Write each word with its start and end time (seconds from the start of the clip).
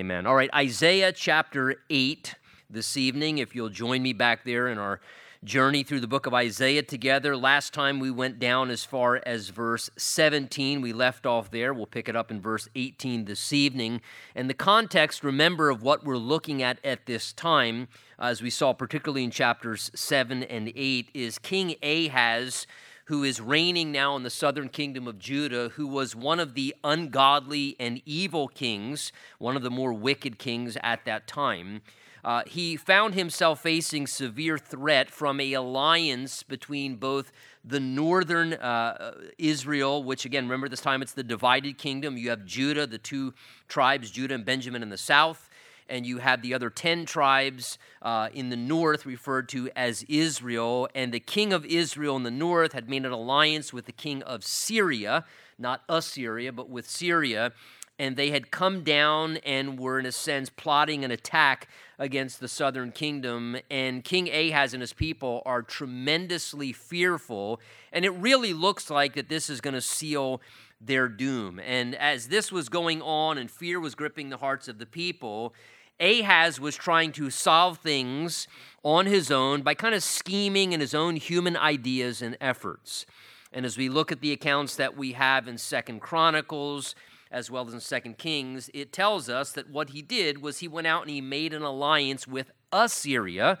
Amen. 0.00 0.26
All 0.26 0.36
right, 0.36 0.50
Isaiah 0.54 1.10
chapter 1.10 1.74
8 1.90 2.36
this 2.70 2.96
evening. 2.96 3.38
If 3.38 3.56
you'll 3.56 3.68
join 3.68 4.00
me 4.00 4.12
back 4.12 4.44
there 4.44 4.68
in 4.68 4.78
our 4.78 5.00
journey 5.42 5.82
through 5.82 5.98
the 5.98 6.06
book 6.06 6.26
of 6.26 6.34
Isaiah 6.34 6.84
together. 6.84 7.36
Last 7.36 7.74
time 7.74 7.98
we 7.98 8.12
went 8.12 8.38
down 8.38 8.70
as 8.70 8.84
far 8.84 9.20
as 9.26 9.48
verse 9.48 9.90
17. 9.96 10.80
We 10.80 10.92
left 10.92 11.26
off 11.26 11.50
there. 11.50 11.74
We'll 11.74 11.86
pick 11.86 12.08
it 12.08 12.14
up 12.14 12.30
in 12.30 12.40
verse 12.40 12.68
18 12.76 13.24
this 13.24 13.52
evening. 13.52 14.00
And 14.36 14.48
the 14.48 14.54
context, 14.54 15.24
remember, 15.24 15.68
of 15.68 15.82
what 15.82 16.04
we're 16.04 16.16
looking 16.16 16.62
at 16.62 16.78
at 16.84 17.06
this 17.06 17.32
time, 17.32 17.88
as 18.20 18.40
we 18.40 18.50
saw 18.50 18.72
particularly 18.72 19.24
in 19.24 19.32
chapters 19.32 19.90
7 19.96 20.44
and 20.44 20.70
8, 20.76 21.08
is 21.12 21.40
King 21.40 21.74
Ahaz 21.82 22.68
who 23.08 23.24
is 23.24 23.40
reigning 23.40 23.90
now 23.90 24.16
in 24.16 24.22
the 24.22 24.28
southern 24.28 24.68
kingdom 24.68 25.08
of 25.08 25.18
Judah, 25.18 25.70
who 25.70 25.86
was 25.86 26.14
one 26.14 26.38
of 26.38 26.52
the 26.52 26.74
ungodly 26.84 27.74
and 27.80 28.02
evil 28.04 28.48
kings, 28.48 29.12
one 29.38 29.56
of 29.56 29.62
the 29.62 29.70
more 29.70 29.94
wicked 29.94 30.38
kings 30.38 30.76
at 30.82 31.06
that 31.06 31.26
time. 31.26 31.80
Uh, 32.22 32.42
he 32.46 32.76
found 32.76 33.14
himself 33.14 33.62
facing 33.62 34.06
severe 34.06 34.58
threat 34.58 35.08
from 35.08 35.40
a 35.40 35.54
alliance 35.54 36.42
between 36.42 36.96
both 36.96 37.32
the 37.64 37.80
northern 37.80 38.52
uh, 38.52 39.14
Israel, 39.38 40.02
which 40.04 40.26
again, 40.26 40.44
remember 40.44 40.68
this 40.68 40.82
time 40.82 41.00
it's 41.00 41.12
the 41.14 41.22
divided 41.22 41.78
kingdom. 41.78 42.18
You 42.18 42.28
have 42.28 42.44
Judah, 42.44 42.86
the 42.86 42.98
two 42.98 43.32
tribes, 43.68 44.10
Judah 44.10 44.34
and 44.34 44.44
Benjamin 44.44 44.82
in 44.82 44.90
the 44.90 44.98
south, 44.98 45.47
and 45.88 46.06
you 46.06 46.18
had 46.18 46.42
the 46.42 46.54
other 46.54 46.70
10 46.70 47.06
tribes 47.06 47.78
uh, 48.02 48.28
in 48.32 48.50
the 48.50 48.56
north 48.56 49.06
referred 49.06 49.48
to 49.50 49.70
as 49.74 50.04
Israel. 50.08 50.88
And 50.94 51.12
the 51.12 51.20
king 51.20 51.52
of 51.52 51.64
Israel 51.64 52.16
in 52.16 52.22
the 52.22 52.30
north 52.30 52.72
had 52.72 52.88
made 52.88 53.04
an 53.04 53.12
alliance 53.12 53.72
with 53.72 53.86
the 53.86 53.92
king 53.92 54.22
of 54.22 54.44
Syria, 54.44 55.24
not 55.58 55.82
Assyria, 55.88 56.52
but 56.52 56.68
with 56.68 56.88
Syria. 56.88 57.52
And 57.98 58.16
they 58.16 58.30
had 58.30 58.52
come 58.52 58.84
down 58.84 59.38
and 59.38 59.78
were, 59.78 59.98
in 59.98 60.06
a 60.06 60.12
sense, 60.12 60.50
plotting 60.50 61.04
an 61.04 61.10
attack 61.10 61.66
against 61.98 62.38
the 62.38 62.46
southern 62.46 62.92
kingdom. 62.92 63.56
And 63.70 64.04
King 64.04 64.28
Ahaz 64.28 64.72
and 64.72 64.80
his 64.80 64.92
people 64.92 65.42
are 65.44 65.62
tremendously 65.62 66.72
fearful. 66.72 67.60
And 67.92 68.04
it 68.04 68.10
really 68.10 68.52
looks 68.52 68.88
like 68.88 69.14
that 69.14 69.28
this 69.28 69.50
is 69.50 69.60
going 69.60 69.74
to 69.74 69.80
seal 69.80 70.40
their 70.80 71.08
doom. 71.08 71.58
And 71.58 71.94
as 71.96 72.28
this 72.28 72.52
was 72.52 72.68
going 72.68 73.02
on 73.02 73.38
and 73.38 73.50
fear 73.50 73.80
was 73.80 73.94
gripping 73.94 74.28
the 74.28 74.36
hearts 74.36 74.68
of 74.68 74.78
the 74.78 74.86
people, 74.86 75.54
Ahaz 76.00 76.60
was 76.60 76.76
trying 76.76 77.12
to 77.12 77.30
solve 77.30 77.78
things 77.78 78.46
on 78.82 79.06
his 79.06 79.30
own 79.30 79.62
by 79.62 79.74
kind 79.74 79.94
of 79.94 80.02
scheming 80.02 80.72
in 80.72 80.80
his 80.80 80.94
own 80.94 81.16
human 81.16 81.56
ideas 81.56 82.22
and 82.22 82.36
efforts. 82.40 83.04
And 83.52 83.66
as 83.66 83.76
we 83.76 83.88
look 83.88 84.12
at 84.12 84.20
the 84.20 84.32
accounts 84.32 84.76
that 84.76 84.96
we 84.96 85.12
have 85.12 85.48
in 85.48 85.58
Second 85.58 86.00
Chronicles 86.00 86.94
as 87.30 87.50
well 87.50 87.66
as 87.66 87.74
in 87.74 87.80
Second 87.80 88.18
Kings, 88.18 88.70
it 88.72 88.92
tells 88.92 89.28
us 89.28 89.52
that 89.52 89.68
what 89.68 89.90
he 89.90 90.02
did 90.02 90.40
was 90.40 90.58
he 90.58 90.68
went 90.68 90.86
out 90.86 91.02
and 91.02 91.10
he 91.10 91.20
made 91.20 91.52
an 91.52 91.62
alliance 91.62 92.26
with 92.26 92.50
Assyria, 92.72 93.58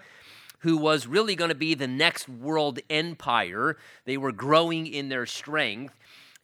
who 0.60 0.76
was 0.76 1.06
really 1.06 1.34
going 1.34 1.50
to 1.50 1.54
be 1.54 1.74
the 1.74 1.86
next 1.86 2.28
world 2.28 2.78
empire. 2.88 3.76
They 4.04 4.16
were 4.16 4.32
growing 4.32 4.86
in 4.86 5.08
their 5.08 5.26
strength. 5.26 5.97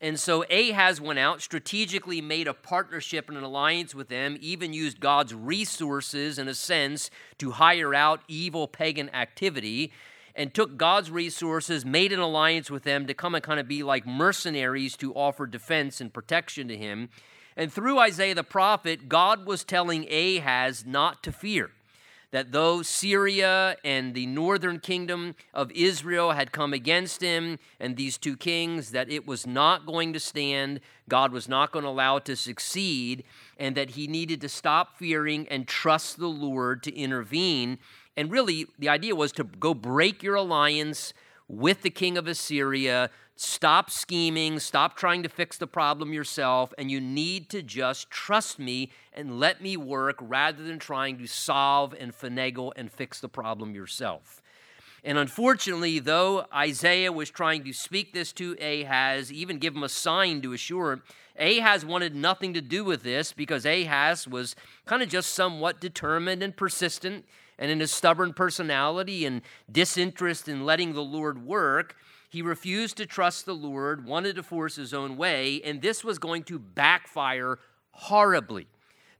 And 0.05 0.20
so 0.20 0.44
Ahaz 0.50 1.00
went 1.00 1.19
out, 1.19 1.41
strategically 1.41 2.20
made 2.20 2.47
a 2.47 2.52
partnership 2.52 3.30
and 3.30 3.38
an 3.38 3.42
alliance 3.42 3.94
with 3.94 4.10
them, 4.10 4.36
even 4.38 4.74
used 4.74 5.00
God's 5.00 5.34
resources, 5.34 6.38
in 6.38 6.47
a 6.47 6.55
sense, 6.55 7.08
to 7.38 7.52
hire 7.52 7.94
out 7.94 8.20
evil 8.28 8.69
pagan 8.69 9.08
activity, 9.14 9.92
and 10.34 10.52
took 10.52 10.77
God's 10.77 11.10
resources, 11.10 11.86
made 11.86 12.12
an 12.12 12.20
alliance 12.20 12.70
with 12.70 12.82
them 12.82 13.06
to 13.06 13.14
come 13.14 13.34
and 13.34 13.42
kind 13.42 13.58
of 13.58 13.66
be 13.66 13.82
like 13.82 14.06
mercenaries 14.06 14.94
to 14.98 15.14
offer 15.14 15.47
defense 15.47 16.02
and 16.02 16.12
protection 16.12 16.69
to 16.69 16.77
him. 16.77 17.08
And 17.56 17.72
through 17.72 17.98
Isaiah 17.98 18.34
the 18.34 18.44
prophet, 18.44 19.08
God 19.08 19.47
was 19.47 19.64
telling 19.64 20.06
Ahaz 20.12 20.84
not 20.84 21.22
to 21.22 21.32
fear 21.32 21.70
that 22.35 22.51
though 22.51 22.83
Syria 22.83 23.77
and 23.85 24.13
the 24.13 24.27
northern 24.27 24.81
kingdom 24.81 25.37
of 25.55 25.71
Israel 25.71 26.33
had 26.33 26.51
come 26.51 26.73
against 26.73 27.23
him 27.23 27.61
and 27.79 27.97
these 27.97 28.19
two 28.19 28.37
kings, 28.37 28.91
that 28.91 29.09
it 29.09 29.25
was 29.25 29.47
not 29.47 29.87
going 29.87 30.12
to 30.15 30.19
stand, 30.19 30.81
God 31.09 31.31
was 31.31 31.49
not 31.49 31.71
going 31.71 31.84
to 31.84 31.89
allow 31.89 32.17
it 32.17 32.25
to 32.25 32.34
succeed, 32.34 33.23
and 33.56 33.77
that 33.77 33.91
he 33.91 34.09
needed 34.09 34.41
to 34.41 34.49
stop 34.49 34.99
fearing 34.99 35.47
and 35.47 35.69
trust 35.69 36.19
the 36.19 36.27
Lord 36.27 36.83
to 36.83 36.93
intervene. 36.93 37.78
And 38.17 38.33
really, 38.33 38.67
the 38.81 38.89
idea 38.89 39.15
was 39.15 39.31
to 39.31 39.44
go 39.44 39.73
break 39.73 40.21
your 40.25 40.34
alliance 40.34 41.15
with 41.47 41.83
the 41.83 41.91
king 41.91 42.19
of 42.19 42.27
Assyria 42.27 43.11
Stop 43.37 43.91
scheming, 43.91 44.61
stop 44.61 44.97
trying 44.97 45.25
to 45.25 45.28
fix 45.28 45.59
the 45.59 45.67
problem 45.67 46.12
yourself, 46.12 46.72
and 46.78 46.89
you 46.89 47.00
need 47.00 47.49
to 47.50 47.62
just 47.62 48.09
trust 48.09 48.61
me 48.61 48.93
and 49.12 49.41
let 49.41 49.61
me 49.61 49.77
work 49.77 50.17
rather 50.21 50.62
than 50.62 50.78
trying 50.78 51.19
to 51.19 51.27
solve 51.27 51.94
and 51.99 52.12
finagle 52.12 52.73
and 52.77 52.93
fix 52.93 53.19
the 53.19 53.28
problem 53.28 53.75
yourself. 53.75 54.41
And 55.03 55.19
unfortunately, 55.19 55.99
though 55.99 56.47
Isaiah 56.55 57.11
was 57.11 57.28
trying 57.28 57.65
to 57.65 57.73
speak 57.73 58.12
this 58.12 58.33
to 58.34 58.56
Ahaz, 58.61 59.33
even 59.33 59.59
give 59.59 59.75
him 59.75 59.83
a 59.83 59.89
sign 59.89 60.41
to 60.43 60.53
assure 60.53 60.93
him, 60.93 61.03
Ahaz 61.37 61.84
wanted 61.84 62.15
nothing 62.15 62.55
to 62.55 62.61
do 62.61 62.84
with 62.84 63.03
this 63.03 63.33
because 63.33 63.67
Ahaz 63.67 64.28
was 64.28 64.55
kind 64.87 65.03
of 65.03 65.09
just 65.09 65.33
somewhat 65.33 65.81
determined 65.81 66.43
and 66.43 66.56
persistent, 66.56 67.25
and 67.59 67.71
in 67.71 67.81
his 67.81 67.91
stubborn 67.91 68.33
personality 68.33 69.27
and 69.27 69.43
disinterest 69.71 70.49
in 70.49 70.65
letting 70.65 70.93
the 70.93 71.03
Lord 71.03 71.44
work, 71.44 71.97
he 72.34 72.43
refused 72.43 72.97
to 72.97 73.06
trust 73.06 73.47
the 73.47 73.55
Lord, 73.55 74.05
wanted 74.05 74.34
to 74.34 74.43
force 74.43 74.75
his 74.75 74.93
own 74.93 75.17
way, 75.17 75.62
and 75.65 75.81
this 75.81 76.03
was 76.03 76.19
going 76.19 76.43
to 76.45 76.59
backfire 76.59 77.61
horribly 77.93 78.67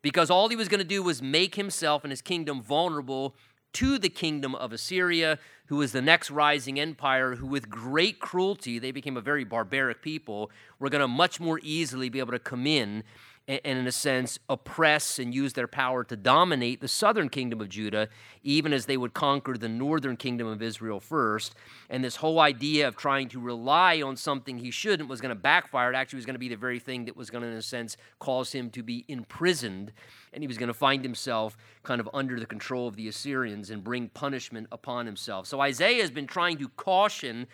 because 0.03 0.31
all 0.31 0.49
he 0.49 0.57
was 0.57 0.67
going 0.67 0.81
to 0.81 0.85
do 0.85 1.01
was 1.01 1.23
make 1.23 1.55
himself 1.55 2.03
and 2.03 2.11
his 2.11 2.21
kingdom 2.21 2.61
vulnerable 2.61 3.37
to 3.75 3.99
the 3.99 4.09
kingdom 4.09 4.57
of 4.57 4.73
Assyria, 4.73 5.39
who 5.67 5.77
was 5.77 5.93
the 5.93 6.03
next 6.03 6.29
rising 6.29 6.81
empire, 6.81 7.37
who 7.37 7.47
with 7.47 7.71
great 7.71 8.19
cruelty, 8.19 8.81
they 8.81 8.91
became 8.91 9.17
a 9.17 9.21
very 9.21 9.45
barbaric 9.45 10.03
people, 10.03 10.51
were 10.81 10.91
going 10.91 11.01
to 11.01 11.07
much 11.07 11.39
more 11.39 11.61
easily 11.63 12.09
be 12.09 12.19
able 12.19 12.33
to 12.33 12.41
come 12.41 12.67
in 12.67 13.05
and, 13.47 13.61
in 13.65 13.87
a 13.87 13.93
sense, 13.93 14.39
oppress 14.49 15.19
and 15.19 15.35
use 15.35 15.53
their 15.53 15.67
power 15.67 16.03
to 16.05 16.17
dominate 16.17 16.81
the 16.81 16.89
southern 16.89 17.29
kingdom 17.29 17.61
of 17.61 17.69
Judah, 17.69 18.09
even 18.43 18.73
as 18.73 18.87
they 18.87 18.97
would 18.97 19.13
conquer 19.13 19.55
the 19.55 19.69
northern 19.69 20.17
kingdom 20.17 20.47
of 20.47 20.63
Israel 20.63 20.99
first. 20.99 21.55
And 21.91 22.03
this 22.03 22.17
whole 22.17 22.41
idea 22.41 22.89
of 22.89 22.97
trying 22.97 23.29
to 23.31 23.41
rely 23.41 24.01
on 24.01 24.17
something 24.17 24.59
he 24.59 24.71
shouldn't 24.71 25.11
was 25.11 25.21
going 25.21 25.35
to 25.35 25.41
backfire. 25.41 25.93
It 25.93 25.97
actually 25.97 26.19
was 26.19 26.27
going 26.27 26.37
to 26.37 26.41
be 26.41 26.49
the 26.49 26.57
very 26.57 26.79
thing 26.79 27.05
that 27.05 27.17
was 27.17 27.29
going 27.29 27.43
to, 27.43 27.49
in 27.49 27.55
a 27.55 27.63
sense, 27.63 27.99
cause 28.19 28.53
him 28.53 28.71
to 28.71 28.83
be 28.83 29.05
imprisoned. 29.09 29.93
And 30.33 30.43
he 30.43 30.49
was 30.49 30.57
going 30.57 30.69
to 30.69 30.75
find 30.75 31.05
himself 31.05 31.57
kind 31.83 32.01
of 32.01 32.09
under 32.15 32.41
the 32.41 32.47
control 32.47 32.89
of 32.89 32.97
the 32.97 33.09
Assyrians 33.09 33.69
and 33.69 33.85
bring 33.85 34.09
punishment 34.09 34.69
upon 34.73 35.05
himself. 35.05 35.47
So 35.47 35.61
Isaiah 35.61 36.01
has 36.01 36.11
been 36.11 36.27
trying 36.27 36.57
to 36.59 36.69
caution 36.71 37.47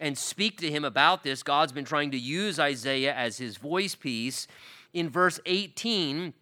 and 0.00 0.16
speak 0.16 0.58
to 0.58 0.70
him 0.70 0.84
about 0.84 1.24
this. 1.24 1.42
God's 1.42 1.72
been 1.72 1.84
trying 1.84 2.10
to 2.12 2.18
use 2.18 2.58
Isaiah 2.58 3.14
as 3.14 3.38
his 3.38 3.56
voice 3.56 3.94
piece 3.94 4.46
in 4.92 5.08
verse 5.10 5.40
18 5.46 6.32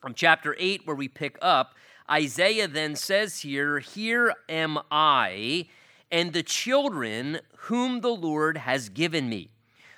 from 0.00 0.14
chapter 0.14 0.56
8, 0.58 0.82
where 0.86 0.96
we 0.96 1.08
pick 1.08 1.38
up, 1.42 1.74
Isaiah 2.10 2.68
then 2.68 2.94
says 2.94 3.40
here, 3.40 3.80
Here 3.80 4.34
am 4.48 4.78
I 4.90 5.66
and 6.10 6.32
the 6.32 6.42
children 6.42 7.40
whom 7.56 8.00
the 8.00 8.14
Lord 8.14 8.58
has 8.58 8.88
given 8.88 9.28
me. 9.28 9.50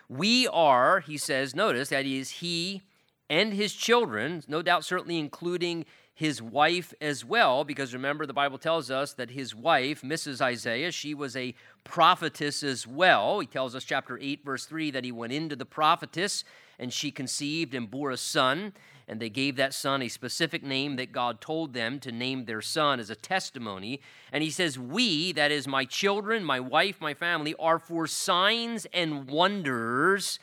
We 0.08 0.48
are, 0.48 1.00
he 1.00 1.18
says, 1.18 1.54
notice 1.54 1.91
that 1.91 2.06
is 2.06 2.30
he 2.30 2.82
and 3.28 3.52
his 3.52 3.74
children, 3.74 4.42
no 4.48 4.62
doubt, 4.62 4.84
certainly 4.84 5.18
including 5.18 5.84
his 6.14 6.41
wife 6.42 6.92
as 7.00 7.24
well, 7.24 7.62
because 7.62 7.92
remember, 7.92 8.26
the 8.26 8.32
Bible 8.32 8.58
tells 8.58 8.91
us 8.91 9.12
that 9.12 9.30
his 9.30 9.54
wife, 9.54 10.02
Mrs. 10.02 10.41
Isaiah, 10.41 10.91
she 10.91 11.14
was 11.14 11.36
a 11.36 11.54
prophetess 11.84 12.62
as 12.62 12.86
well. 12.86 13.38
He 13.38 13.47
tells 13.47 13.76
us, 13.76 13.84
chapter 13.84 14.18
8, 14.20 14.44
verse 14.44 14.64
3, 14.64 14.91
that 14.92 15.04
he 15.04 15.12
went 15.12 15.32
into 15.32 15.54
the 15.54 15.66
prophetess 15.66 16.42
and 16.78 16.93
she 16.93 17.11
conceived 17.11 17.75
and 17.75 17.91
bore 17.91 18.11
a 18.11 18.16
son. 18.16 18.72
And 19.06 19.21
they 19.21 19.31
gave 19.31 19.56
that 19.56 19.72
son 19.72 20.03
a 20.03 20.09
specific 20.09 20.62
name 20.62 20.97
that 20.97 21.12
God 21.12 21.41
told 21.41 21.72
them 21.72 21.98
to 22.01 22.13
name 22.13 22.45
their 22.45 22.60
son 22.60 23.01
as 23.01 23.09
a 23.09 23.15
testimony. 23.15 24.01
And 24.33 24.42
he 24.45 24.51
says, 24.51 24.78
We, 24.78 25.33
that 25.33 25.51
is 25.51 25.66
my 25.66 25.86
children, 25.86 26.45
my 26.45 26.60
wife, 26.60 27.01
my 27.01 27.15
family, 27.15 27.54
are 27.59 27.78
for 27.78 28.07
signs 28.07 28.86
and 28.92 29.28
wonders 29.30 30.39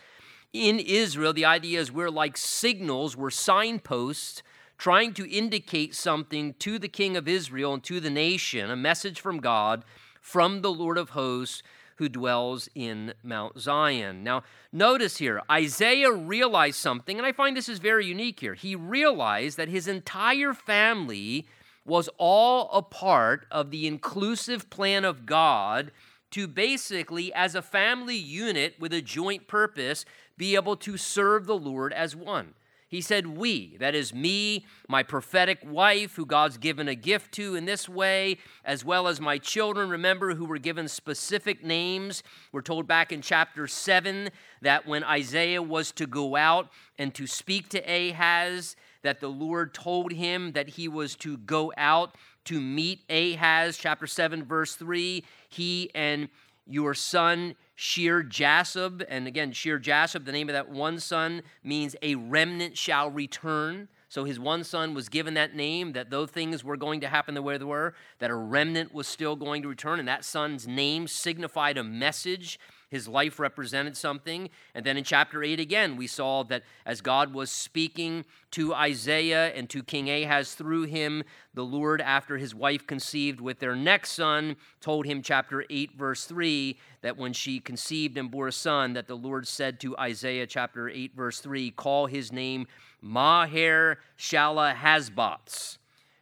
in 0.51 0.79
Israel. 0.79 1.31
The 1.31 1.45
idea 1.45 1.79
is 1.79 1.91
we're 1.91 2.09
like 2.09 2.37
signals, 2.37 3.15
we're 3.15 3.29
signposts 3.29 4.41
trying 4.77 5.13
to 5.13 5.29
indicate 5.29 5.95
something 5.95 6.53
to 6.55 6.77
the 6.79 6.87
king 6.87 7.15
of 7.15 7.27
Israel 7.27 7.73
and 7.75 7.83
to 7.83 7.99
the 7.99 8.09
nation, 8.09 8.69
a 8.69 8.75
message 8.75 9.21
from 9.21 9.39
God, 9.39 9.85
from 10.19 10.61
the 10.61 10.71
Lord 10.71 10.97
of 10.97 11.11
hosts 11.11 11.63
who 11.95 12.09
dwells 12.09 12.69
in 12.75 13.13
Mount 13.23 13.59
Zion. 13.59 14.23
Now, 14.23 14.43
notice 14.71 15.17
here, 15.17 15.41
Isaiah 15.49 16.11
realized 16.11 16.77
something, 16.77 17.17
and 17.17 17.25
I 17.25 17.31
find 17.31 17.55
this 17.55 17.69
is 17.69 17.79
very 17.79 18.05
unique 18.05 18.39
here. 18.39 18.53
He 18.53 18.75
realized 18.75 19.57
that 19.57 19.69
his 19.69 19.87
entire 19.87 20.53
family 20.53 21.47
was 21.85 22.09
all 22.17 22.69
a 22.71 22.81
part 22.81 23.45
of 23.51 23.71
the 23.71 23.87
inclusive 23.87 24.69
plan 24.69 25.05
of 25.05 25.25
God 25.25 25.91
to 26.31 26.47
basically, 26.47 27.33
as 27.33 27.55
a 27.55 27.61
family 27.61 28.17
unit 28.17 28.75
with 28.79 28.91
a 28.91 29.01
joint 29.01 29.47
purpose, 29.47 30.03
be 30.37 30.55
able 30.55 30.75
to 30.75 30.97
serve 30.97 31.45
the 31.45 31.57
Lord 31.57 31.93
as 31.93 32.15
one. 32.15 32.55
He 32.87 33.01
said, 33.01 33.25
We, 33.25 33.77
that 33.77 33.95
is 33.95 34.13
me, 34.13 34.65
my 34.87 35.01
prophetic 35.01 35.59
wife, 35.65 36.15
who 36.15 36.25
God's 36.25 36.57
given 36.57 36.87
a 36.87 36.95
gift 36.95 37.31
to 37.33 37.55
in 37.55 37.65
this 37.65 37.89
way, 37.89 38.37
as 38.63 38.85
well 38.85 39.07
as 39.07 39.19
my 39.19 39.37
children, 39.37 39.89
remember, 39.89 40.35
who 40.35 40.45
were 40.45 40.59
given 40.59 40.87
specific 40.87 41.63
names. 41.63 42.21
We're 42.51 42.61
told 42.61 42.87
back 42.87 43.11
in 43.11 43.21
chapter 43.21 43.67
7 43.67 44.29
that 44.61 44.85
when 44.85 45.03
Isaiah 45.03 45.63
was 45.63 45.91
to 45.93 46.05
go 46.05 46.35
out 46.35 46.69
and 46.99 47.13
to 47.15 47.25
speak 47.25 47.69
to 47.69 47.79
Ahaz, 47.79 48.75
that 49.01 49.19
the 49.19 49.29
Lord 49.29 49.73
told 49.73 50.11
him 50.11 50.51
that 50.51 50.69
he 50.69 50.87
was 50.87 51.15
to 51.17 51.37
go 51.37 51.73
out 51.77 52.15
to 52.45 52.61
meet 52.61 53.01
Ahaz, 53.09 53.77
chapter 53.77 54.05
7, 54.05 54.43
verse 54.43 54.75
3. 54.75 55.23
He 55.49 55.89
and 55.95 56.29
your 56.67 56.93
son 56.93 57.55
Shear 57.75 58.23
Jashub, 58.23 59.05
and 59.09 59.27
again, 59.27 59.51
Shear 59.51 59.79
Jashub, 59.79 60.25
the 60.25 60.31
name 60.31 60.47
of 60.49 60.53
that 60.53 60.69
one 60.69 60.99
son, 60.99 61.43
means 61.63 61.95
a 62.01 62.15
remnant 62.15 62.77
shall 62.77 63.09
return. 63.11 63.89
So 64.07 64.23
his 64.23 64.39
one 64.39 64.63
son 64.63 64.93
was 64.93 65.09
given 65.09 65.33
that 65.33 65.55
name, 65.55 65.91
that 65.91 66.09
though 66.09 66.25
things 66.25 66.63
were 66.63 66.77
going 66.77 67.01
to 67.01 67.07
happen 67.07 67.33
the 67.35 67.41
way 67.41 67.57
they 67.57 67.65
were, 67.65 67.93
that 68.19 68.31
a 68.31 68.35
remnant 68.35 68.93
was 68.93 69.07
still 69.07 69.35
going 69.35 69.61
to 69.63 69.67
return, 69.67 69.99
and 69.99 70.07
that 70.07 70.23
son's 70.23 70.67
name 70.67 71.07
signified 71.07 71.77
a 71.77 71.83
message 71.83 72.57
his 72.89 73.07
life 73.07 73.39
represented 73.39 73.97
something. 73.97 74.49
And 74.73 74.85
then 74.85 74.97
in 74.97 75.03
chapter 75.03 75.43
8 75.43 75.59
again, 75.59 75.95
we 75.95 76.07
saw 76.07 76.43
that 76.45 76.63
as 76.85 77.01
God 77.01 77.33
was 77.33 77.51
speaking 77.51 78.25
to 78.51 78.73
Isaiah 78.73 79.53
and 79.53 79.69
to 79.69 79.83
King 79.83 80.09
Ahaz 80.09 80.53
through 80.53 80.83
him, 80.83 81.23
the 81.53 81.65
Lord, 81.65 82.01
after 82.01 82.37
his 82.37 82.55
wife 82.55 82.85
conceived 82.87 83.41
with 83.41 83.59
their 83.59 83.75
next 83.75 84.11
son, 84.11 84.55
told 84.81 85.05
him, 85.05 85.21
chapter 85.21 85.65
8, 85.69 85.97
verse 85.97 86.25
3, 86.25 86.77
that 87.01 87.17
when 87.17 87.33
she 87.33 87.59
conceived 87.59 88.17
and 88.17 88.31
bore 88.31 88.47
a 88.47 88.51
son, 88.51 88.93
that 88.93 89.07
the 89.07 89.17
Lord 89.17 89.47
said 89.47 89.79
to 89.81 89.97
Isaiah, 89.97 90.47
chapter 90.47 90.89
8, 90.89 91.15
verse 91.15 91.39
3, 91.39 91.71
call 91.71 92.07
his 92.07 92.31
name 92.31 92.67
Maher 93.01 93.99
Shalal 94.17 94.75
Hash 94.75 95.09
Baz, 95.09 95.77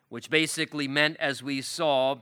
which 0.10 0.30
basically 0.30 0.88
meant, 0.88 1.18
as 1.20 1.42
we 1.42 1.62
saw, 1.62 2.18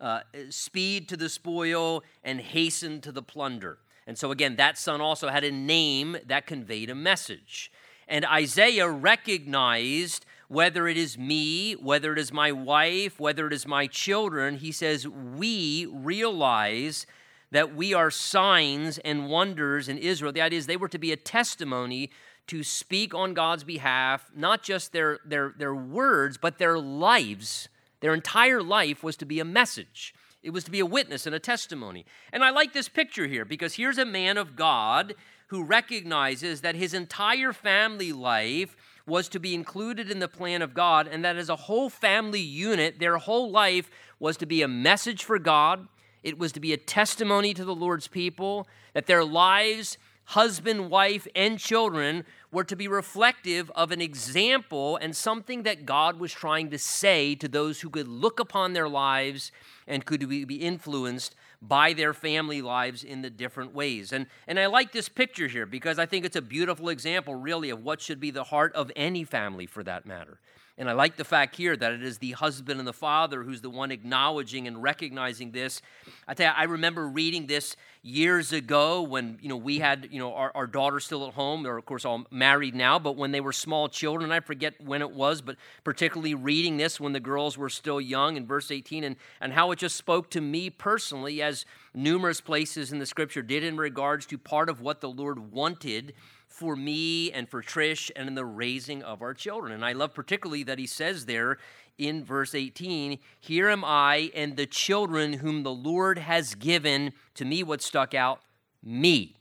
uh, 0.00 0.20
speed 0.50 1.08
to 1.08 1.16
the 1.16 1.28
spoil 1.28 2.04
and 2.24 2.40
hasten 2.40 3.00
to 3.02 3.12
the 3.12 3.22
plunder. 3.22 3.78
And 4.06 4.16
so, 4.16 4.30
again, 4.30 4.56
that 4.56 4.78
son 4.78 5.00
also 5.00 5.28
had 5.28 5.44
a 5.44 5.50
name 5.50 6.16
that 6.26 6.46
conveyed 6.46 6.90
a 6.90 6.94
message. 6.94 7.72
And 8.08 8.24
Isaiah 8.24 8.88
recognized 8.88 10.24
whether 10.48 10.86
it 10.86 10.96
is 10.96 11.18
me, 11.18 11.72
whether 11.72 12.12
it 12.12 12.18
is 12.18 12.32
my 12.32 12.52
wife, 12.52 13.18
whether 13.18 13.48
it 13.48 13.52
is 13.52 13.66
my 13.66 13.88
children, 13.88 14.58
he 14.58 14.70
says, 14.70 15.08
we 15.08 15.86
realize 15.86 17.06
that 17.50 17.74
we 17.74 17.94
are 17.94 18.10
signs 18.10 18.98
and 18.98 19.28
wonders 19.28 19.88
in 19.88 19.98
Israel. 19.98 20.32
The 20.32 20.40
idea 20.40 20.58
is 20.58 20.66
they 20.66 20.76
were 20.76 20.88
to 20.88 20.98
be 20.98 21.12
a 21.12 21.16
testimony 21.16 22.10
to 22.46 22.62
speak 22.62 23.12
on 23.12 23.34
God's 23.34 23.64
behalf, 23.64 24.30
not 24.36 24.62
just 24.62 24.92
their, 24.92 25.18
their, 25.24 25.52
their 25.58 25.74
words, 25.74 26.38
but 26.38 26.58
their 26.58 26.78
lives 26.78 27.68
their 28.00 28.14
entire 28.14 28.62
life 28.62 29.02
was 29.02 29.16
to 29.16 29.26
be 29.26 29.40
a 29.40 29.44
message. 29.44 30.14
It 30.42 30.50
was 30.50 30.64
to 30.64 30.70
be 30.70 30.80
a 30.80 30.86
witness 30.86 31.26
and 31.26 31.34
a 31.34 31.40
testimony. 31.40 32.04
And 32.32 32.44
I 32.44 32.50
like 32.50 32.72
this 32.72 32.88
picture 32.88 33.26
here 33.26 33.44
because 33.44 33.74
here's 33.74 33.98
a 33.98 34.04
man 34.04 34.36
of 34.36 34.54
God 34.54 35.14
who 35.48 35.64
recognizes 35.64 36.60
that 36.60 36.74
his 36.74 36.94
entire 36.94 37.52
family 37.52 38.12
life 38.12 38.76
was 39.06 39.28
to 39.28 39.38
be 39.38 39.54
included 39.54 40.10
in 40.10 40.18
the 40.18 40.28
plan 40.28 40.62
of 40.62 40.74
God, 40.74 41.06
and 41.06 41.24
that 41.24 41.36
as 41.36 41.48
a 41.48 41.56
whole 41.56 41.88
family 41.88 42.40
unit, 42.40 42.98
their 42.98 43.18
whole 43.18 43.50
life 43.50 43.88
was 44.18 44.36
to 44.36 44.46
be 44.46 44.62
a 44.62 44.68
message 44.68 45.22
for 45.22 45.38
God. 45.38 45.86
It 46.24 46.38
was 46.38 46.50
to 46.52 46.60
be 46.60 46.72
a 46.72 46.76
testimony 46.76 47.54
to 47.54 47.64
the 47.64 47.74
Lord's 47.74 48.08
people, 48.08 48.66
that 48.94 49.06
their 49.06 49.24
lives, 49.24 49.96
husband, 50.24 50.90
wife, 50.90 51.28
and 51.36 51.56
children, 51.58 52.24
were 52.56 52.64
to 52.64 52.74
be 52.74 52.88
reflective 52.88 53.70
of 53.76 53.92
an 53.92 54.00
example 54.00 54.96
and 54.96 55.14
something 55.14 55.64
that 55.64 55.84
God 55.84 56.18
was 56.18 56.32
trying 56.32 56.70
to 56.70 56.78
say 56.78 57.34
to 57.34 57.48
those 57.48 57.82
who 57.82 57.90
could 57.90 58.08
look 58.08 58.40
upon 58.40 58.72
their 58.72 58.88
lives 58.88 59.52
and 59.86 60.06
could 60.06 60.26
be 60.26 60.54
influenced 60.54 61.34
by 61.60 61.92
their 61.92 62.14
family 62.14 62.62
lives 62.62 63.04
in 63.04 63.20
the 63.20 63.28
different 63.28 63.74
ways. 63.74 64.10
And, 64.10 64.24
and 64.48 64.58
I 64.58 64.68
like 64.68 64.92
this 64.92 65.10
picture 65.10 65.48
here 65.48 65.66
because 65.66 65.98
I 65.98 66.06
think 66.06 66.24
it's 66.24 66.34
a 66.34 66.40
beautiful 66.40 66.88
example, 66.88 67.34
really, 67.34 67.68
of 67.68 67.84
what 67.84 68.00
should 68.00 68.20
be 68.20 68.30
the 68.30 68.44
heart 68.44 68.72
of 68.74 68.90
any 68.96 69.22
family 69.22 69.66
for 69.66 69.84
that 69.84 70.06
matter. 70.06 70.38
And 70.78 70.90
I 70.90 70.92
like 70.92 71.16
the 71.16 71.24
fact 71.24 71.56
here 71.56 71.74
that 71.74 71.92
it 71.94 72.02
is 72.02 72.18
the 72.18 72.32
husband 72.32 72.78
and 72.78 72.86
the 72.86 72.92
father 72.92 73.42
who's 73.42 73.62
the 73.62 73.70
one 73.70 73.90
acknowledging 73.90 74.66
and 74.66 74.82
recognizing 74.82 75.50
this. 75.50 75.80
I 76.28 76.34
tell 76.34 76.52
you, 76.52 76.54
I 76.54 76.64
remember 76.64 77.08
reading 77.08 77.46
this 77.46 77.76
years 78.02 78.52
ago 78.52 79.02
when 79.02 79.38
you 79.40 79.48
know 79.48 79.56
we 79.56 79.78
had 79.78 80.08
you 80.12 80.18
know 80.18 80.34
our, 80.34 80.52
our 80.54 80.66
daughters 80.66 81.06
still 81.06 81.26
at 81.26 81.32
home. 81.32 81.62
They're 81.62 81.78
of 81.78 81.86
course 81.86 82.04
all 82.04 82.26
married 82.30 82.74
now, 82.74 82.98
but 82.98 83.16
when 83.16 83.32
they 83.32 83.40
were 83.40 83.54
small 83.54 83.88
children, 83.88 84.30
I 84.30 84.40
forget 84.40 84.74
when 84.78 85.00
it 85.00 85.10
was, 85.10 85.40
but 85.40 85.56
particularly 85.82 86.34
reading 86.34 86.76
this 86.76 87.00
when 87.00 87.14
the 87.14 87.20
girls 87.20 87.56
were 87.56 87.70
still 87.70 88.00
young 88.00 88.36
in 88.36 88.46
verse 88.46 88.70
18, 88.70 89.02
and 89.02 89.16
and 89.40 89.54
how 89.54 89.70
it 89.70 89.78
just 89.78 89.96
spoke 89.96 90.30
to 90.32 90.42
me 90.42 90.68
personally, 90.68 91.40
as 91.40 91.64
numerous 91.94 92.42
places 92.42 92.92
in 92.92 92.98
the 92.98 93.06
Scripture 93.06 93.42
did 93.42 93.64
in 93.64 93.78
regards 93.78 94.26
to 94.26 94.36
part 94.36 94.68
of 94.68 94.82
what 94.82 95.00
the 95.00 95.08
Lord 95.08 95.52
wanted 95.52 96.12
for 96.56 96.74
me 96.74 97.30
and 97.32 97.46
for 97.48 97.62
Trish 97.62 98.10
and 98.16 98.28
in 98.28 98.34
the 98.34 98.44
raising 98.44 99.02
of 99.02 99.20
our 99.20 99.34
children. 99.34 99.72
And 99.72 99.84
I 99.84 99.92
love 99.92 100.14
particularly 100.14 100.62
that 100.62 100.78
he 100.78 100.86
says 100.86 101.26
there 101.26 101.58
in 101.98 102.24
verse 102.24 102.54
18, 102.54 103.18
Here 103.38 103.68
am 103.68 103.84
I 103.84 104.30
and 104.34 104.56
the 104.56 104.64
children 104.64 105.34
whom 105.34 105.64
the 105.64 105.72
Lord 105.72 106.16
has 106.16 106.54
given 106.54 107.12
to 107.34 107.44
me, 107.44 107.62
what 107.62 107.82
stuck 107.82 108.14
out? 108.14 108.40
Me. 108.82 109.36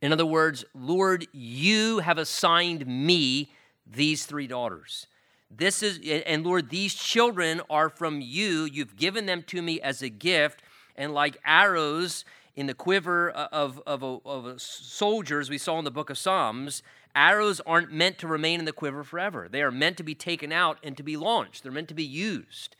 In 0.00 0.10
other 0.10 0.24
words, 0.24 0.64
Lord, 0.74 1.26
you 1.32 1.98
have 1.98 2.16
assigned 2.16 2.86
me 2.86 3.50
these 3.86 4.24
three 4.24 4.46
daughters. 4.46 5.06
This 5.50 5.82
is, 5.82 6.00
and 6.24 6.46
Lord, 6.46 6.70
these 6.70 6.94
children 6.94 7.60
are 7.68 7.90
from 7.90 8.22
you. 8.22 8.64
You've 8.64 8.96
given 8.96 9.26
them 9.26 9.42
to 9.48 9.60
me 9.60 9.82
as 9.82 10.00
a 10.00 10.08
gift. 10.08 10.62
And 10.96 11.12
like 11.12 11.36
arrows 11.44 12.24
in 12.56 12.66
the 12.66 12.74
quiver 12.74 13.30
of, 13.30 13.80
of, 13.86 14.02
of, 14.02 14.26
of 14.26 14.60
soldiers 14.60 15.50
we 15.50 15.58
saw 15.58 15.78
in 15.78 15.84
the 15.84 15.90
book 15.90 16.08
of 16.08 16.16
Psalms, 16.16 16.82
arrows 17.14 17.60
aren't 17.66 17.92
meant 17.92 18.18
to 18.18 18.26
remain 18.26 18.58
in 18.58 18.64
the 18.64 18.72
quiver 18.72 19.04
forever. 19.04 19.46
They 19.50 19.62
are 19.62 19.70
meant 19.70 19.98
to 19.98 20.02
be 20.02 20.14
taken 20.14 20.52
out 20.52 20.78
and 20.82 20.96
to 20.96 21.02
be 21.02 21.16
launched, 21.16 21.62
they're 21.62 21.72
meant 21.72 21.88
to 21.88 21.94
be 21.94 22.04
used. 22.04 22.74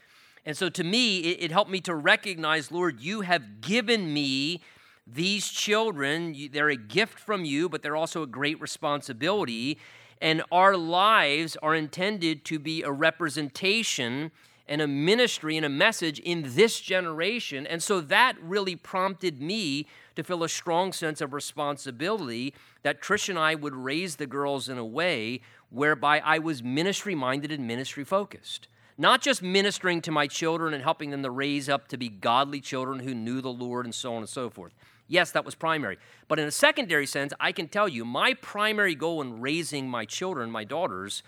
And 0.47 0.57
so 0.57 0.69
to 0.71 0.85
me, 0.85 1.19
it, 1.19 1.45
it 1.45 1.53
helped 1.53 1.71
me 1.71 1.81
to 1.83 1.95
recognize, 1.95 2.71
Lord, 2.71 3.01
you 3.01 3.23
have 3.23 3.61
given 3.61 4.15
me 4.15 4.63
these 5.07 5.49
children. 5.49 6.35
They're 6.53 6.69
a 6.69 6.77
gift 6.77 7.19
from 7.19 7.45
you, 7.45 7.69
but 7.69 7.83
they're 7.83 7.97
also 7.97 8.23
a 8.23 8.29
great 8.29 8.61
responsibility. 8.61 9.79
And 10.21 10.43
our 10.51 10.77
lives 10.77 11.57
are 11.63 11.75
intended 11.75 12.45
to 12.47 12.59
be 12.59 12.83
a 12.83 12.93
representation 12.93 14.31
and 14.69 14.81
a 14.81 14.87
ministry 14.87 15.57
and 15.57 15.65
a 15.65 15.71
message 15.71 16.19
in 16.21 16.43
this 16.55 16.81
generation. 16.81 17.67
And 17.67 17.83
so 17.83 18.01
that 18.01 18.35
really 18.41 18.77
prompted 18.77 19.41
me 19.41 19.87
to 20.17 20.25
feel 20.25 20.43
a 20.43 20.49
strong 20.49 20.93
sense 20.93 21.21
of 21.21 21.33
responsibility 21.33 22.55
that 22.83 23.01
Trish 23.01 23.29
and 23.29 23.39
I 23.39 23.55
would 23.55 23.75
raise 23.75 24.17
the 24.17 24.27
girls 24.27 24.69
in 24.69 24.79
a 24.79 24.85
way 24.85 25.41
whereby 25.71 26.21
I 26.21 26.39
was 26.39 26.63
ministry 26.63 27.15
minded 27.15 27.53
and 27.53 27.67
ministry 27.67 28.05
focused. 28.05 28.69
Not 28.99 29.21
just 29.21 29.43
ministering 29.43 30.01
to 30.03 30.11
my 30.11 30.27
children 30.27 30.73
and 30.73 30.83
helping 30.83 31.11
them 31.11 31.23
to 31.23 31.31
raise 31.31 31.69
up 31.69 31.89
to 31.89 31.99
be 31.99 32.09
godly 32.09 32.61
children 32.61 33.01
who 33.01 33.15
knew 33.15 33.41
the 33.41 33.53
Lord 33.53 33.85
and 33.85 33.95
so 33.95 34.15
on 34.15 34.19
and 34.19 34.29
so 34.29 34.49
forth. 34.49 34.73
Yes, 35.07 35.31
that 35.33 35.45
was 35.45 35.55
primary. 35.55 35.99
But 36.29 36.39
in 36.39 36.49
a 36.49 36.51
secondary 36.51 37.07
sense, 37.07 37.33
I 37.39 37.53
can 37.53 37.69
tell 37.69 37.89
you 37.89 38.05
my 38.05 38.35
primary 38.35 38.95
goal 38.95 39.21
in 39.21 39.41
raising 39.41 39.89
my 39.89 40.05
children, 40.05 40.51
my 40.51 40.65
daughters, 40.65 41.23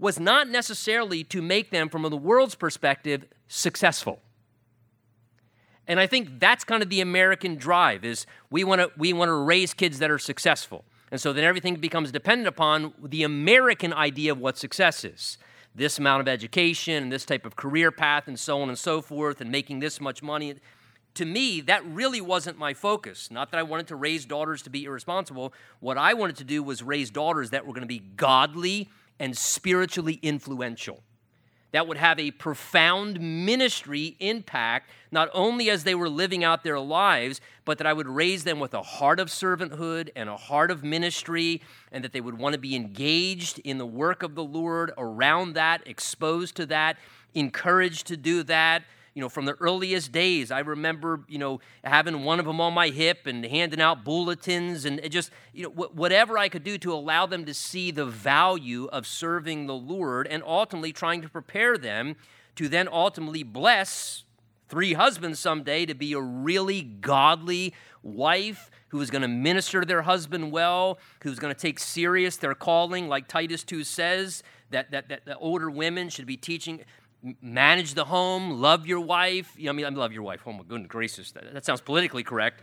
was 0.00 0.18
not 0.18 0.48
necessarily 0.48 1.22
to 1.24 1.42
make 1.42 1.70
them, 1.70 1.88
from 1.88 2.02
the 2.02 2.16
world's 2.16 2.54
perspective, 2.54 3.26
successful. 3.46 4.20
And 5.86 6.00
I 6.00 6.06
think 6.06 6.40
that's 6.40 6.64
kind 6.64 6.82
of 6.82 6.88
the 6.88 7.00
American 7.00 7.56
drive 7.56 8.04
is 8.04 8.24
we 8.50 8.64
want 8.64 8.80
to 8.80 8.90
we 8.96 9.12
want 9.12 9.28
to 9.28 9.34
raise 9.34 9.74
kids 9.74 9.98
that 9.98 10.10
are 10.10 10.18
successful. 10.18 10.84
And 11.10 11.20
so 11.20 11.32
then 11.32 11.44
everything 11.44 11.74
becomes 11.74 12.12
dependent 12.12 12.46
upon 12.46 12.94
the 13.02 13.24
American 13.24 13.92
idea 13.92 14.32
of 14.32 14.38
what 14.38 14.56
success 14.56 15.04
is. 15.04 15.36
This 15.74 15.98
amount 15.98 16.20
of 16.20 16.28
education 16.28 17.02
and 17.02 17.12
this 17.12 17.24
type 17.24 17.44
of 17.44 17.56
career 17.56 17.90
path 17.90 18.28
and 18.28 18.38
so 18.38 18.62
on 18.62 18.68
and 18.68 18.78
so 18.78 19.02
forth 19.02 19.40
and 19.40 19.50
making 19.50 19.80
this 19.80 20.00
much 20.00 20.22
money. 20.22 20.54
To 21.14 21.24
me, 21.24 21.60
that 21.62 21.84
really 21.84 22.20
wasn't 22.20 22.56
my 22.56 22.72
focus. 22.72 23.28
Not 23.30 23.50
that 23.50 23.58
I 23.58 23.64
wanted 23.64 23.88
to 23.88 23.96
raise 23.96 24.24
daughters 24.24 24.62
to 24.62 24.70
be 24.70 24.84
irresponsible. 24.84 25.52
What 25.80 25.98
I 25.98 26.14
wanted 26.14 26.36
to 26.36 26.44
do 26.44 26.62
was 26.62 26.84
raise 26.84 27.10
daughters 27.10 27.50
that 27.50 27.66
were 27.66 27.72
going 27.72 27.82
to 27.82 27.88
be 27.88 27.98
godly 27.98 28.88
and 29.20 29.38
spiritually 29.38 30.18
influential 30.22 31.04
that 31.72 31.86
would 31.86 31.98
have 31.98 32.18
a 32.18 32.32
profound 32.32 33.20
ministry 33.20 34.16
impact, 34.18 34.90
not 35.12 35.28
only 35.32 35.70
as 35.70 35.84
they 35.84 35.94
were 35.94 36.08
living 36.08 36.42
out 36.42 36.64
their 36.64 36.80
lives, 36.80 37.40
but 37.64 37.78
that 37.78 37.86
I 37.86 37.92
would 37.92 38.08
raise 38.08 38.44
them 38.44 38.58
with 38.58 38.74
a 38.74 38.82
heart 38.82 39.20
of 39.20 39.28
servanthood 39.28 40.10
and 40.16 40.28
a 40.28 40.36
heart 40.36 40.70
of 40.70 40.82
ministry, 40.82 41.62
and 41.92 42.02
that 42.02 42.12
they 42.12 42.20
would 42.20 42.38
want 42.38 42.54
to 42.54 42.58
be 42.58 42.74
engaged 42.74 43.60
in 43.60 43.78
the 43.78 43.86
work 43.86 44.22
of 44.22 44.34
the 44.34 44.44
Lord 44.44 44.92
around 44.98 45.52
that, 45.54 45.86
exposed 45.86 46.56
to 46.56 46.66
that, 46.66 46.96
encouraged 47.34 48.08
to 48.08 48.16
do 48.16 48.42
that, 48.44 48.82
you 49.14 49.20
know, 49.20 49.28
from 49.28 49.44
the 49.44 49.54
earliest 49.54 50.12
days. 50.12 50.50
I 50.50 50.60
remember, 50.60 51.20
you 51.28 51.38
know, 51.38 51.60
having 51.82 52.24
one 52.24 52.38
of 52.38 52.46
them 52.46 52.60
on 52.60 52.74
my 52.74 52.88
hip 52.88 53.26
and 53.26 53.44
handing 53.44 53.80
out 53.80 54.04
bulletins 54.04 54.84
and 54.84 55.00
just, 55.10 55.30
you 55.52 55.64
know, 55.64 55.70
whatever 55.70 56.38
I 56.38 56.48
could 56.48 56.64
do 56.64 56.78
to 56.78 56.92
allow 56.92 57.26
them 57.26 57.44
to 57.46 57.54
see 57.54 57.90
the 57.90 58.06
value 58.06 58.86
of 58.86 59.06
serving 59.06 59.66
the 59.66 59.74
Lord 59.74 60.26
and 60.26 60.42
ultimately 60.44 60.92
trying 60.92 61.22
to 61.22 61.28
prepare 61.28 61.76
them 61.76 62.16
to 62.56 62.68
then 62.68 62.88
ultimately 62.90 63.42
bless 63.42 64.24
three 64.68 64.92
husbands 64.92 65.40
someday 65.40 65.84
to 65.84 65.94
be 65.94 66.12
a 66.12 66.20
really 66.20 66.82
godly 66.82 67.74
wife 68.02 68.70
who 68.88 69.00
is 69.00 69.10
going 69.10 69.22
to 69.22 69.28
minister 69.28 69.80
to 69.80 69.86
their 69.86 70.02
husband 70.02 70.52
well, 70.52 70.98
who's 71.22 71.38
going 71.38 71.54
to 71.54 71.60
take 71.60 71.78
serious 71.78 72.36
their 72.36 72.54
calling, 72.54 73.08
like 73.08 73.28
Titus 73.28 73.64
2 73.64 73.84
says, 73.84 74.42
that, 74.70 74.90
that, 74.92 75.08
that 75.08 75.24
the 75.24 75.36
older 75.38 75.70
women 75.70 76.08
should 76.08 76.26
be 76.26 76.36
teaching 76.36 76.84
manage 77.42 77.94
the 77.94 78.04
home, 78.04 78.60
love 78.60 78.86
your 78.86 79.00
wife. 79.00 79.54
You 79.56 79.66
know, 79.66 79.70
I 79.70 79.74
mean, 79.74 79.86
I 79.86 79.88
love 79.90 80.12
your 80.12 80.22
wife. 80.22 80.42
Oh 80.46 80.52
my 80.52 80.62
goodness 80.66 80.88
gracious, 80.88 81.32
that, 81.32 81.52
that 81.52 81.64
sounds 81.64 81.80
politically 81.80 82.22
correct. 82.22 82.62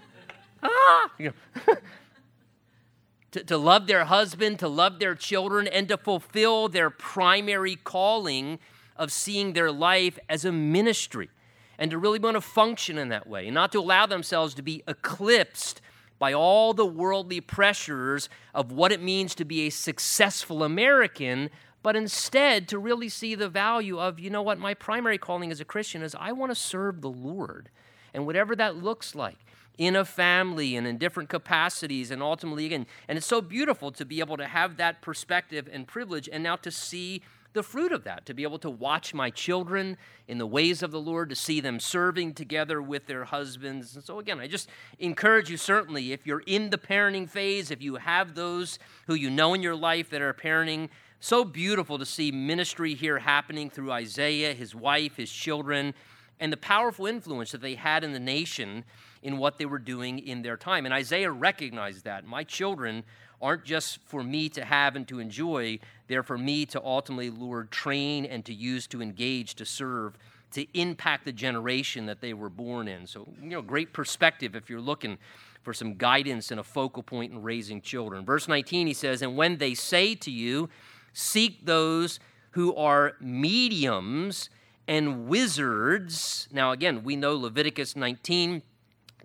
ah, 0.62 1.10
you 1.18 1.32
know. 1.66 1.74
to, 3.34 3.42
to 3.42 3.58
love 3.58 3.86
their 3.88 4.04
husband, 4.04 4.60
to 4.60 4.68
love 4.68 5.00
their 5.00 5.14
children, 5.14 5.66
and 5.66 5.88
to 5.88 5.96
fulfill 5.96 6.68
their 6.68 6.88
primary 6.88 7.76
calling 7.76 8.60
of 8.96 9.10
seeing 9.10 9.52
their 9.52 9.72
life 9.72 10.18
as 10.28 10.44
a 10.44 10.52
ministry, 10.52 11.28
and 11.76 11.90
to 11.90 11.98
really 11.98 12.20
want 12.20 12.36
to 12.36 12.40
function 12.40 12.96
in 12.96 13.08
that 13.08 13.26
way, 13.26 13.46
and 13.46 13.54
not 13.54 13.72
to 13.72 13.80
allow 13.80 14.06
themselves 14.06 14.54
to 14.54 14.62
be 14.62 14.84
eclipsed 14.86 15.80
by 16.20 16.32
all 16.32 16.72
the 16.72 16.86
worldly 16.86 17.40
pressures 17.40 18.28
of 18.54 18.70
what 18.70 18.92
it 18.92 19.02
means 19.02 19.34
to 19.34 19.44
be 19.44 19.66
a 19.66 19.70
successful 19.70 20.62
American, 20.62 21.50
but 21.84 21.96
instead 21.96 22.66
to 22.66 22.78
really 22.78 23.10
see 23.10 23.34
the 23.34 23.50
value 23.50 24.00
of, 24.00 24.18
you 24.18 24.30
know 24.30 24.40
what, 24.40 24.58
my 24.58 24.72
primary 24.72 25.18
calling 25.18 25.52
as 25.52 25.60
a 25.60 25.66
Christian 25.66 26.02
is 26.02 26.16
I 26.18 26.32
want 26.32 26.50
to 26.50 26.56
serve 26.56 27.02
the 27.02 27.10
Lord. 27.10 27.68
And 28.14 28.24
whatever 28.24 28.56
that 28.56 28.82
looks 28.82 29.14
like 29.14 29.36
in 29.76 29.94
a 29.94 30.04
family 30.06 30.76
and 30.76 30.86
in 30.86 30.96
different 30.96 31.28
capacities, 31.28 32.10
and 32.10 32.22
ultimately, 32.22 32.64
again, 32.64 32.86
and 33.06 33.18
it's 33.18 33.26
so 33.26 33.42
beautiful 33.42 33.92
to 33.92 34.06
be 34.06 34.20
able 34.20 34.38
to 34.38 34.46
have 34.46 34.78
that 34.78 35.02
perspective 35.02 35.68
and 35.70 35.86
privilege, 35.86 36.26
and 36.32 36.42
now 36.42 36.56
to 36.56 36.70
see 36.70 37.20
the 37.52 37.62
fruit 37.62 37.92
of 37.92 38.04
that, 38.04 38.24
to 38.26 38.32
be 38.32 38.44
able 38.44 38.58
to 38.60 38.70
watch 38.70 39.12
my 39.12 39.28
children 39.28 39.98
in 40.26 40.38
the 40.38 40.46
ways 40.46 40.82
of 40.82 40.90
the 40.90 41.00
Lord, 41.00 41.28
to 41.28 41.36
see 41.36 41.60
them 41.60 41.78
serving 41.78 42.32
together 42.32 42.80
with 42.80 43.06
their 43.06 43.24
husbands. 43.24 43.94
And 43.94 44.02
so, 44.02 44.18
again, 44.18 44.40
I 44.40 44.46
just 44.46 44.70
encourage 44.98 45.50
you 45.50 45.58
certainly, 45.58 46.12
if 46.12 46.26
you're 46.26 46.42
in 46.46 46.70
the 46.70 46.78
parenting 46.78 47.28
phase, 47.28 47.70
if 47.70 47.82
you 47.82 47.96
have 47.96 48.34
those 48.34 48.78
who 49.06 49.14
you 49.14 49.28
know 49.28 49.52
in 49.52 49.62
your 49.62 49.76
life 49.76 50.08
that 50.10 50.22
are 50.22 50.32
parenting, 50.32 50.88
so 51.20 51.44
beautiful 51.44 51.98
to 51.98 52.06
see 52.06 52.30
ministry 52.30 52.94
here 52.94 53.18
happening 53.18 53.70
through 53.70 53.92
Isaiah, 53.92 54.52
his 54.52 54.74
wife, 54.74 55.16
his 55.16 55.30
children, 55.30 55.94
and 56.40 56.52
the 56.52 56.56
powerful 56.56 57.06
influence 57.06 57.52
that 57.52 57.60
they 57.60 57.74
had 57.74 58.04
in 58.04 58.12
the 58.12 58.20
nation 58.20 58.84
in 59.22 59.38
what 59.38 59.58
they 59.58 59.64
were 59.64 59.78
doing 59.78 60.18
in 60.18 60.42
their 60.42 60.56
time. 60.56 60.84
And 60.84 60.94
Isaiah 60.94 61.30
recognized 61.30 62.04
that. 62.04 62.26
My 62.26 62.44
children 62.44 63.04
aren't 63.40 63.64
just 63.64 63.98
for 64.06 64.22
me 64.22 64.48
to 64.50 64.64
have 64.64 64.96
and 64.96 65.06
to 65.08 65.18
enjoy, 65.18 65.78
they're 66.06 66.22
for 66.22 66.38
me 66.38 66.66
to 66.66 66.82
ultimately, 66.82 67.30
Lord, 67.30 67.70
train 67.70 68.24
and 68.24 68.44
to 68.44 68.54
use 68.54 68.86
to 68.88 69.02
engage, 69.02 69.54
to 69.56 69.64
serve, 69.64 70.16
to 70.52 70.66
impact 70.78 71.24
the 71.24 71.32
generation 71.32 72.06
that 72.06 72.20
they 72.20 72.32
were 72.32 72.48
born 72.48 72.88
in. 72.88 73.06
So, 73.06 73.28
you 73.42 73.50
know, 73.50 73.62
great 73.62 73.92
perspective 73.92 74.54
if 74.54 74.70
you're 74.70 74.80
looking 74.80 75.18
for 75.62 75.72
some 75.72 75.94
guidance 75.94 76.50
and 76.50 76.60
a 76.60 76.62
focal 76.62 77.02
point 77.02 77.32
in 77.32 77.42
raising 77.42 77.80
children. 77.80 78.24
Verse 78.24 78.46
19, 78.46 78.86
he 78.86 78.94
says, 78.94 79.22
And 79.22 79.36
when 79.36 79.56
they 79.56 79.74
say 79.74 80.14
to 80.16 80.30
you, 80.30 80.68
Seek 81.14 81.64
those 81.64 82.20
who 82.50 82.74
are 82.76 83.14
mediums 83.20 84.50
and 84.86 85.26
wizards. 85.26 86.46
Now, 86.52 86.72
again, 86.72 87.02
we 87.02 87.16
know 87.16 87.34
Leviticus 87.34 87.96
19, 87.96 88.62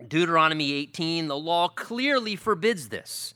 Deuteronomy 0.07 0.71
18, 0.71 1.27
the 1.27 1.37
law 1.37 1.67
clearly 1.67 2.37
forbids 2.37 2.87
this 2.87 3.33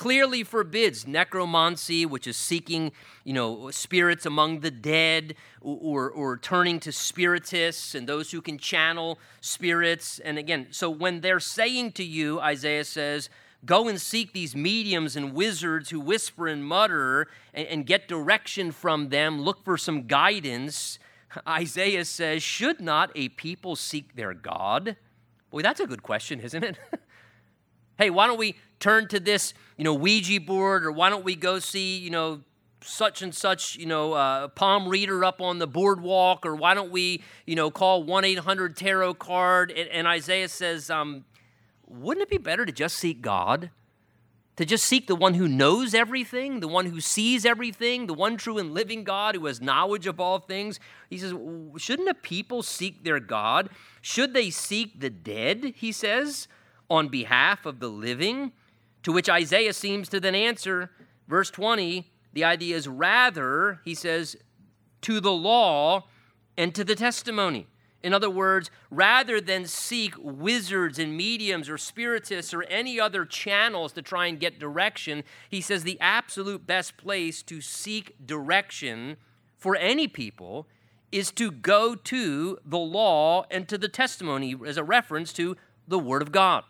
clearly 0.00 0.42
forbids 0.42 1.06
necromancy, 1.06 2.06
which 2.06 2.26
is 2.26 2.34
seeking, 2.34 2.90
you 3.22 3.34
know, 3.34 3.70
spirits 3.70 4.24
among 4.24 4.60
the 4.60 4.70
dead, 4.70 5.34
or, 5.60 6.10
or 6.10 6.38
turning 6.38 6.80
to 6.80 6.90
spiritists 6.90 7.94
and 7.94 8.08
those 8.08 8.30
who 8.30 8.40
can 8.40 8.56
channel 8.56 9.18
spirits. 9.42 10.18
And 10.20 10.38
again, 10.38 10.68
so 10.70 10.88
when 10.88 11.20
they're 11.20 11.38
saying 11.38 11.92
to 11.92 12.02
you, 12.02 12.40
Isaiah 12.40 12.84
says, 12.84 13.28
go 13.64 13.88
and 13.88 14.00
seek 14.00 14.32
these 14.32 14.56
mediums 14.56 15.16
and 15.16 15.34
wizards 15.34 15.90
who 15.90 16.00
whisper 16.00 16.46
and 16.46 16.64
mutter 16.64 17.28
and, 17.52 17.66
and 17.68 17.86
get 17.86 18.08
direction 18.08 18.72
from 18.72 19.08
them, 19.08 19.40
look 19.42 19.64
for 19.64 19.76
some 19.76 20.06
guidance. 20.06 20.98
Isaiah 21.48 22.04
says, 22.04 22.42
should 22.42 22.80
not 22.80 23.10
a 23.14 23.28
people 23.30 23.76
seek 23.76 24.16
their 24.16 24.34
God? 24.34 24.96
Boy, 25.50 25.62
that's 25.62 25.80
a 25.80 25.86
good 25.86 26.02
question, 26.02 26.40
isn't 26.40 26.62
it? 26.62 26.78
hey, 27.98 28.10
why 28.10 28.26
don't 28.26 28.38
we 28.38 28.56
turn 28.78 29.08
to 29.08 29.20
this, 29.20 29.52
you 29.76 29.84
know, 29.84 29.94
Ouija 29.94 30.40
board, 30.40 30.84
or 30.84 30.92
why 30.92 31.10
don't 31.10 31.24
we 31.24 31.34
go 31.34 31.58
see, 31.58 31.98
you 31.98 32.10
know, 32.10 32.40
such 32.82 33.20
and 33.20 33.34
such, 33.34 33.76
you 33.76 33.84
know, 33.84 34.14
uh, 34.14 34.48
palm 34.48 34.88
reader 34.88 35.24
up 35.24 35.40
on 35.40 35.58
the 35.58 35.66
boardwalk, 35.66 36.46
or 36.46 36.54
why 36.54 36.72
don't 36.72 36.90
we, 36.90 37.22
you 37.46 37.54
know, 37.54 37.70
call 37.70 38.02
1 38.04 38.24
800 38.24 38.76
tarot 38.76 39.14
card? 39.14 39.70
And, 39.70 39.88
and 39.90 40.06
Isaiah 40.06 40.48
says, 40.48 40.88
um, 40.88 41.24
wouldn't 41.90 42.22
it 42.22 42.30
be 42.30 42.38
better 42.38 42.64
to 42.64 42.72
just 42.72 42.96
seek 42.96 43.20
God? 43.20 43.70
To 44.56 44.64
just 44.64 44.84
seek 44.84 45.06
the 45.06 45.16
one 45.16 45.34
who 45.34 45.48
knows 45.48 45.94
everything, 45.94 46.60
the 46.60 46.68
one 46.68 46.86
who 46.86 47.00
sees 47.00 47.46
everything, 47.46 48.06
the 48.06 48.14
one 48.14 48.36
true 48.36 48.58
and 48.58 48.74
living 48.74 49.04
God 49.04 49.34
who 49.34 49.46
has 49.46 49.60
knowledge 49.60 50.06
of 50.06 50.20
all 50.20 50.38
things. 50.38 50.78
He 51.08 51.18
says, 51.18 51.34
Shouldn't 51.78 52.08
a 52.08 52.14
people 52.14 52.62
seek 52.62 53.02
their 53.02 53.20
God? 53.20 53.70
Should 54.02 54.34
they 54.34 54.50
seek 54.50 55.00
the 55.00 55.10
dead, 55.10 55.74
he 55.76 55.92
says? 55.92 56.48
on 56.90 57.08
behalf 57.08 57.64
of 57.64 57.78
the 57.78 57.88
living? 57.88 58.52
To 59.04 59.12
which 59.12 59.30
Isaiah 59.30 59.72
seems 59.72 60.08
to 60.10 60.20
then 60.20 60.34
answer, 60.34 60.90
verse 61.28 61.50
20, 61.50 62.10
the 62.32 62.44
idea 62.44 62.76
is 62.76 62.86
rather, 62.86 63.80
he 63.84 63.94
says, 63.94 64.36
to 65.02 65.20
the 65.20 65.32
law 65.32 66.08
and 66.58 66.74
to 66.74 66.84
the 66.84 66.96
testimony. 66.96 67.66
In 68.02 68.14
other 68.14 68.30
words, 68.30 68.70
rather 68.90 69.40
than 69.40 69.66
seek 69.66 70.14
wizards 70.18 70.98
and 70.98 71.16
mediums 71.16 71.68
or 71.68 71.76
spiritists 71.76 72.54
or 72.54 72.62
any 72.64 72.98
other 72.98 73.24
channels 73.24 73.92
to 73.92 74.02
try 74.02 74.26
and 74.26 74.40
get 74.40 74.58
direction, 74.58 75.22
he 75.48 75.60
says 75.60 75.82
the 75.82 76.00
absolute 76.00 76.66
best 76.66 76.96
place 76.96 77.42
to 77.42 77.60
seek 77.60 78.14
direction 78.24 79.16
for 79.58 79.76
any 79.76 80.08
people 80.08 80.66
is 81.12 81.30
to 81.32 81.50
go 81.50 81.94
to 81.94 82.58
the 82.64 82.78
law 82.78 83.44
and 83.50 83.68
to 83.68 83.76
the 83.76 83.88
testimony 83.88 84.54
as 84.66 84.76
a 84.76 84.84
reference 84.84 85.32
to 85.34 85.56
the 85.86 85.98
Word 85.98 86.22
of 86.22 86.32
God. 86.32 86.64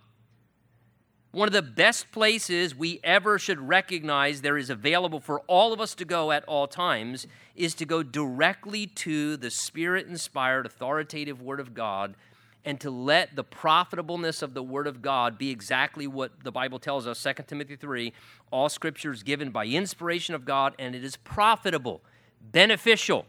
One 1.33 1.47
of 1.47 1.53
the 1.53 1.63
best 1.63 2.11
places 2.11 2.75
we 2.75 2.99
ever 3.05 3.39
should 3.39 3.61
recognize 3.61 4.41
there 4.41 4.59
is 4.59 4.69
available 4.69 5.21
for 5.21 5.41
all 5.43 5.73
of 5.73 5.81
us 5.81 5.95
to 5.95 6.05
go 6.05 6.33
at 6.33 6.43
all 6.45 6.67
times 6.67 7.29
is 7.55 7.73
to 7.77 7.85
go 7.85 8.03
directly 8.03 8.89
to 8.89 9.37
the 9.37 9.51
Spirit 9.51 10.09
inspired, 10.09 10.67
authoritative 10.67 11.41
Word 11.41 11.61
of 11.61 11.73
God 11.73 12.17
and 12.65 12.81
to 12.81 12.91
let 12.91 13.37
the 13.37 13.45
profitableness 13.45 14.43
of 14.43 14.55
the 14.55 14.63
Word 14.63 14.89
of 14.89 15.03
God 15.03 15.39
be 15.39 15.51
exactly 15.51 16.09
what 16.09 16.33
the 16.43 16.51
Bible 16.51 16.81
tells 16.81 17.07
us 17.07 17.23
2 17.23 17.45
Timothy 17.47 17.77
3 17.77 18.13
all 18.51 18.69
Scripture 18.69 19.13
is 19.13 19.23
given 19.23 19.51
by 19.51 19.67
inspiration 19.67 20.35
of 20.35 20.45
God 20.45 20.75
and 20.81 20.97
it 20.97 21.05
is 21.05 21.17
profitable, 21.17 22.03
beneficial 22.41 23.25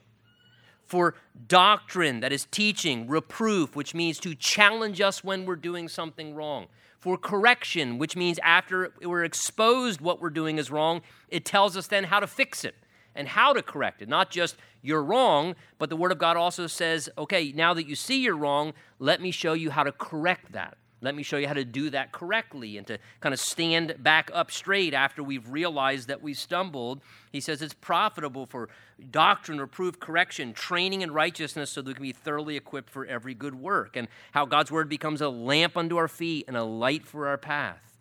for 0.83 1.13
doctrine, 1.47 2.19
that 2.19 2.33
is 2.33 2.47
teaching, 2.49 3.07
reproof, 3.07 3.75
which 3.75 3.93
means 3.93 4.19
to 4.19 4.33
challenge 4.33 4.99
us 4.99 5.23
when 5.23 5.45
we're 5.45 5.55
doing 5.55 5.87
something 5.87 6.33
wrong 6.33 6.67
for 7.01 7.17
correction, 7.17 7.97
which 7.97 8.15
means 8.15 8.39
after 8.43 8.93
we're 9.01 9.23
exposed 9.23 9.99
what 10.01 10.21
we're 10.21 10.29
doing 10.29 10.59
is 10.59 10.69
wrong, 10.69 11.01
it 11.27 11.43
tells 11.43 11.75
us 11.75 11.87
then 11.87 12.05
how 12.05 12.19
to 12.19 12.27
fix 12.27 12.63
it 12.63 12.75
and 13.15 13.27
how 13.27 13.53
to 13.53 13.63
correct 13.63 14.03
it. 14.03 14.07
Not 14.07 14.29
just 14.29 14.55
you're 14.83 15.03
wrong, 15.03 15.55
but 15.79 15.89
the 15.89 15.95
Word 15.95 16.11
of 16.11 16.19
God 16.19 16.37
also 16.37 16.67
says, 16.67 17.09
okay, 17.17 17.51
now 17.53 17.73
that 17.73 17.87
you 17.87 17.95
see 17.95 18.21
you're 18.21 18.37
wrong, 18.37 18.73
let 18.99 19.19
me 19.19 19.31
show 19.31 19.53
you 19.53 19.71
how 19.71 19.83
to 19.83 19.91
correct 19.91 20.51
that. 20.51 20.77
Let 21.03 21.15
me 21.15 21.23
show 21.23 21.37
you 21.37 21.47
how 21.47 21.53
to 21.53 21.65
do 21.65 21.89
that 21.89 22.11
correctly 22.11 22.77
and 22.77 22.85
to 22.85 22.99
kind 23.21 23.33
of 23.33 23.39
stand 23.39 23.95
back 24.03 24.29
up 24.33 24.51
straight 24.51 24.93
after 24.93 25.23
we've 25.23 25.49
realized 25.49 26.07
that 26.09 26.21
we 26.21 26.35
stumbled. 26.35 27.01
He 27.31 27.41
says 27.41 27.63
it's 27.63 27.73
profitable 27.73 28.45
for 28.45 28.69
doctrine, 29.09 29.59
reproof, 29.59 29.99
correction, 29.99 30.53
training 30.53 31.01
in 31.01 31.11
righteousness 31.11 31.71
so 31.71 31.81
that 31.81 31.87
we 31.89 31.93
can 31.95 32.03
be 32.03 32.11
thoroughly 32.11 32.55
equipped 32.55 32.91
for 32.91 33.03
every 33.07 33.33
good 33.33 33.55
work. 33.55 33.95
And 33.95 34.07
how 34.31 34.45
God's 34.45 34.71
word 34.71 34.89
becomes 34.89 35.21
a 35.21 35.29
lamp 35.29 35.75
unto 35.75 35.97
our 35.97 36.07
feet 36.07 36.45
and 36.47 36.55
a 36.55 36.63
light 36.63 37.07
for 37.07 37.27
our 37.27 37.37
path. 37.37 37.97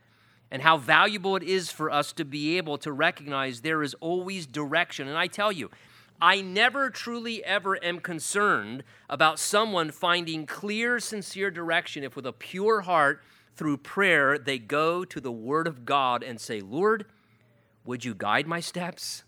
And 0.51 0.61
how 0.61 0.77
valuable 0.77 1.37
it 1.37 1.43
is 1.43 1.71
for 1.71 1.91
us 1.91 2.13
to 2.15 2.25
be 2.25 2.59
able 2.59 2.77
to 2.79 2.93
recognize 2.93 3.63
there 3.63 3.83
is 3.83 3.95
always 3.95 4.47
direction. 4.47 5.09
And 5.09 5.17
I 5.17 5.27
tell 5.27 5.53
you, 5.53 5.71
I 6.21 6.41
never 6.41 6.91
truly 6.91 7.45
ever 7.45 7.83
am 7.83 8.01
concerned 8.01 8.85
about 9.09 9.39
someone 9.39 9.91
finding 9.91 10.47
clear, 10.47 11.01
sincere 11.01 11.51
direction 11.51 12.05
if 12.05 12.15
with 12.17 12.27
a 12.27 12.33
pure 12.33 12.83
heart, 12.83 13.23
through 13.57 13.77
prayer, 13.77 14.39
they 14.39 14.59
go 14.59 15.05
to 15.05 15.21
the 15.21 15.33
Word 15.33 15.67
of 15.67 15.85
God 15.85 16.23
and 16.23 16.41
say, 16.41 16.61
Lord, 16.61 17.05
would 17.85 18.05
you 18.05 18.15
guide 18.15 18.47
my 18.47 18.61
steps? 18.61 19.25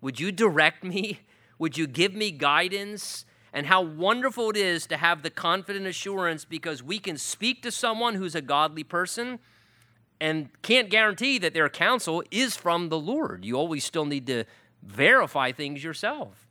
Would 0.00 0.18
you 0.18 0.32
direct 0.32 0.84
me? 0.84 1.20
Would 1.58 1.76
you 1.76 1.86
give 1.86 2.14
me 2.14 2.30
guidance? 2.30 3.26
and 3.54 3.66
how 3.66 3.80
wonderful 3.80 4.50
it 4.50 4.56
is 4.56 4.84
to 4.88 4.96
have 4.96 5.22
the 5.22 5.30
confident 5.30 5.86
assurance 5.86 6.44
because 6.44 6.82
we 6.82 6.98
can 6.98 7.16
speak 7.16 7.62
to 7.62 7.70
someone 7.70 8.16
who's 8.16 8.34
a 8.34 8.42
godly 8.42 8.82
person 8.82 9.38
and 10.20 10.48
can't 10.62 10.90
guarantee 10.90 11.38
that 11.38 11.54
their 11.54 11.68
counsel 11.68 12.24
is 12.32 12.56
from 12.56 12.88
the 12.88 12.98
Lord. 12.98 13.44
You 13.44 13.54
always 13.54 13.84
still 13.84 14.06
need 14.06 14.26
to 14.26 14.44
verify 14.84 15.52
things 15.52 15.82
yourself. 15.82 16.46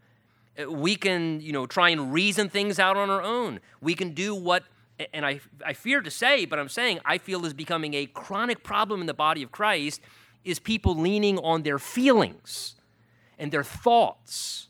Uh, 0.59 0.69
we 0.71 0.95
can, 0.95 1.41
you 1.41 1.51
know, 1.51 1.65
try 1.65 1.89
and 1.89 2.13
reason 2.13 2.49
things 2.49 2.79
out 2.79 2.97
on 2.97 3.09
our 3.09 3.21
own. 3.21 3.59
We 3.81 3.95
can 3.95 4.13
do 4.13 4.35
what 4.35 4.63
and 5.11 5.25
I, 5.25 5.39
I 5.65 5.73
fear 5.73 6.01
to 6.01 6.11
say, 6.11 6.45
but 6.45 6.59
I'm 6.59 6.69
saying 6.69 6.99
I 7.03 7.17
feel 7.17 7.45
is 7.45 7.53
becoming 7.53 7.93
a 7.95 8.05
chronic 8.05 8.63
problem 8.63 9.01
in 9.01 9.07
the 9.07 9.13
body 9.13 9.41
of 9.41 9.51
Christ 9.51 10.01
is 10.43 10.59
people 10.59 10.95
leaning 10.95 11.39
on 11.39 11.63
their 11.63 11.79
feelings 11.79 12.75
and 13.39 13.51
their 13.51 13.63
thoughts 13.63 14.67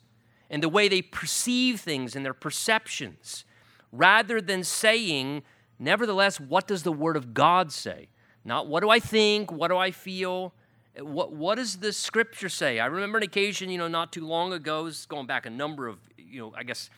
and 0.50 0.62
the 0.62 0.70
way 0.70 0.88
they 0.88 1.02
perceive 1.02 1.80
things 1.82 2.16
and 2.16 2.24
their 2.24 2.34
perceptions, 2.34 3.44
rather 3.92 4.40
than 4.40 4.64
saying, 4.64 5.42
nevertheless, 5.80 6.40
what 6.40 6.68
does 6.68 6.84
the 6.84 6.92
Word 6.92 7.18
of 7.18 7.34
God 7.34 7.72
say? 7.72 8.10
Not 8.46 8.68
what 8.68 8.82
do 8.82 8.90
I 8.90 9.00
think, 9.00 9.52
what 9.52 9.70
do 9.70 9.78
I 9.78 9.92
feel, 9.92 10.54
what, 11.00 11.32
what 11.32 11.56
does 11.56 11.78
the 11.78 11.92
Scripture 11.92 12.50
say? 12.50 12.80
I 12.80 12.86
remember 12.86 13.18
an 13.18 13.24
occasion, 13.24 13.70
you 13.70 13.78
know, 13.78 13.88
not 13.88 14.12
too 14.12 14.26
long 14.26 14.54
ago, 14.54 14.86
it's 14.86 15.06
going 15.06 15.26
back 15.26 15.46
a 15.46 15.50
number 15.50 15.88
of, 15.88 15.98
you 16.18 16.40
know, 16.40 16.54
I 16.56 16.64
guess, 16.64 16.90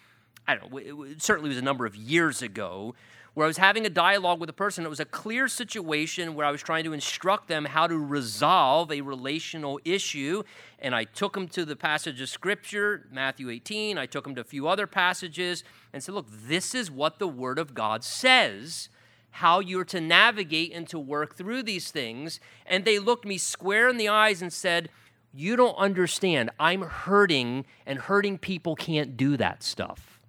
I 0.48 0.56
don't 0.56 0.72
know, 0.72 0.78
it, 0.78 1.12
it 1.12 1.22
certainly 1.22 1.50
was 1.50 1.58
a 1.58 1.62
number 1.62 1.86
of 1.86 1.96
years 1.96 2.42
ago, 2.42 2.94
where 3.36 3.46
I 3.46 3.48
was 3.48 3.58
having 3.58 3.86
a 3.86 3.90
dialogue 3.90 4.40
with 4.40 4.50
a 4.50 4.54
person. 4.54 4.86
It 4.86 4.90
was 4.90 5.02
a 5.02 5.06
clear 5.06 5.50
situation 5.50 6.36
where 6.36 6.46
I 6.46 6.52
was 6.52 6.62
trying 6.62 6.86
to 6.86 6.94
instruct 6.94 7.50
them 7.50 7.66
how 7.66 7.86
to 7.86 7.98
resolve 7.98 8.92
a 8.92 9.02
relational 9.02 9.80
issue. 9.84 10.44
And 10.80 10.96
I 10.96 11.04
took 11.04 11.34
them 11.34 11.50
to 11.50 11.66
the 11.66 11.76
passage 11.76 12.22
of 12.22 12.30
Scripture, 12.30 13.08
Matthew 13.12 13.50
18. 13.50 13.98
I 13.98 14.06
took 14.06 14.24
them 14.24 14.36
to 14.36 14.42
a 14.42 14.46
few 14.46 14.70
other 14.70 14.88
passages 14.88 15.66
and 15.92 16.02
said, 16.02 16.16
Look, 16.16 16.28
this 16.30 16.74
is 16.74 16.90
what 16.90 17.20
the 17.20 17.28
Word 17.28 17.60
of 17.60 17.74
God 17.74 18.06
says 18.06 18.88
how 19.36 19.60
you're 19.60 19.84
to 19.84 20.00
navigate 20.00 20.72
and 20.74 20.88
to 20.88 20.98
work 20.98 21.36
through 21.36 21.62
these 21.62 21.92
things. 21.92 22.40
And 22.66 22.86
they 22.86 23.00
looked 23.00 23.26
me 23.26 23.38
square 23.38 23.90
in 23.90 23.98
the 23.98 24.08
eyes 24.08 24.42
and 24.42 24.52
said, 24.52 24.88
You 25.34 25.58
don't 25.58 25.76
understand. 25.76 26.52
I'm 26.58 26.84
hurting, 26.84 27.66
and 27.86 28.00
hurting 28.00 28.38
people 28.38 28.78
can't 28.78 29.18
do 29.18 29.36
that 29.36 29.62
stuff. 29.62 30.22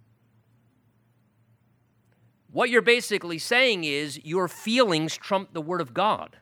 What 2.51 2.69
you're 2.69 2.83
basically 2.83 3.39
saying 3.39 3.85
is 3.85 4.25
your 4.25 4.49
feelings 4.49 5.17
trump 5.17 5.53
the 5.53 5.63
Word 5.63 5.81
of 5.81 5.95
God. 5.95 6.39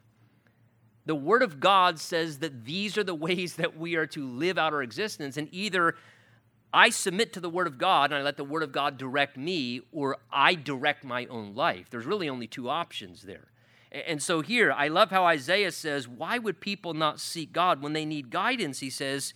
The 1.05 1.15
Word 1.15 1.43
of 1.43 1.61
God 1.61 1.99
says 1.99 2.39
that 2.39 2.65
these 2.65 2.97
are 2.97 3.05
the 3.05 3.15
ways 3.27 3.57
that 3.57 3.77
we 3.77 3.95
are 3.97 4.07
to 4.07 4.27
live 4.27 4.57
out 4.57 4.73
our 4.73 4.83
existence, 4.83 5.37
and 5.37 5.51
either 5.53 5.97
I 6.75 6.91
submit 6.91 7.33
to 7.35 7.41
the 7.41 7.49
Word 7.49 7.69
of 7.69 7.79
God 7.79 8.11
and 8.11 8.19
I 8.19 8.23
let 8.23 8.37
the 8.37 8.45
Word 8.45 8.65
of 8.65 8.73
God 8.73 8.99
direct 8.99 9.37
me, 9.37 9.81
or 9.93 10.19
I 10.33 10.57
direct 10.57 11.05
my 11.05 11.25
own 11.27 11.55
life. 11.55 11.87
There's 11.89 12.05
really 12.05 12.29
only 12.29 12.49
two 12.49 12.69
options 12.69 13.23
there. 13.23 13.47
And 13.93 14.21
so 14.21 14.41
here, 14.41 14.73
I 14.73 14.89
love 14.89 15.11
how 15.11 15.25
Isaiah 15.25 15.71
says, 15.71 16.09
Why 16.09 16.39
would 16.39 16.61
people 16.61 16.93
not 16.93 17.21
seek 17.21 17.53
God 17.53 17.81
when 17.81 17.93
they 17.93 18.05
need 18.05 18.31
guidance? 18.31 18.81
He 18.81 18.91
says, 18.91 19.35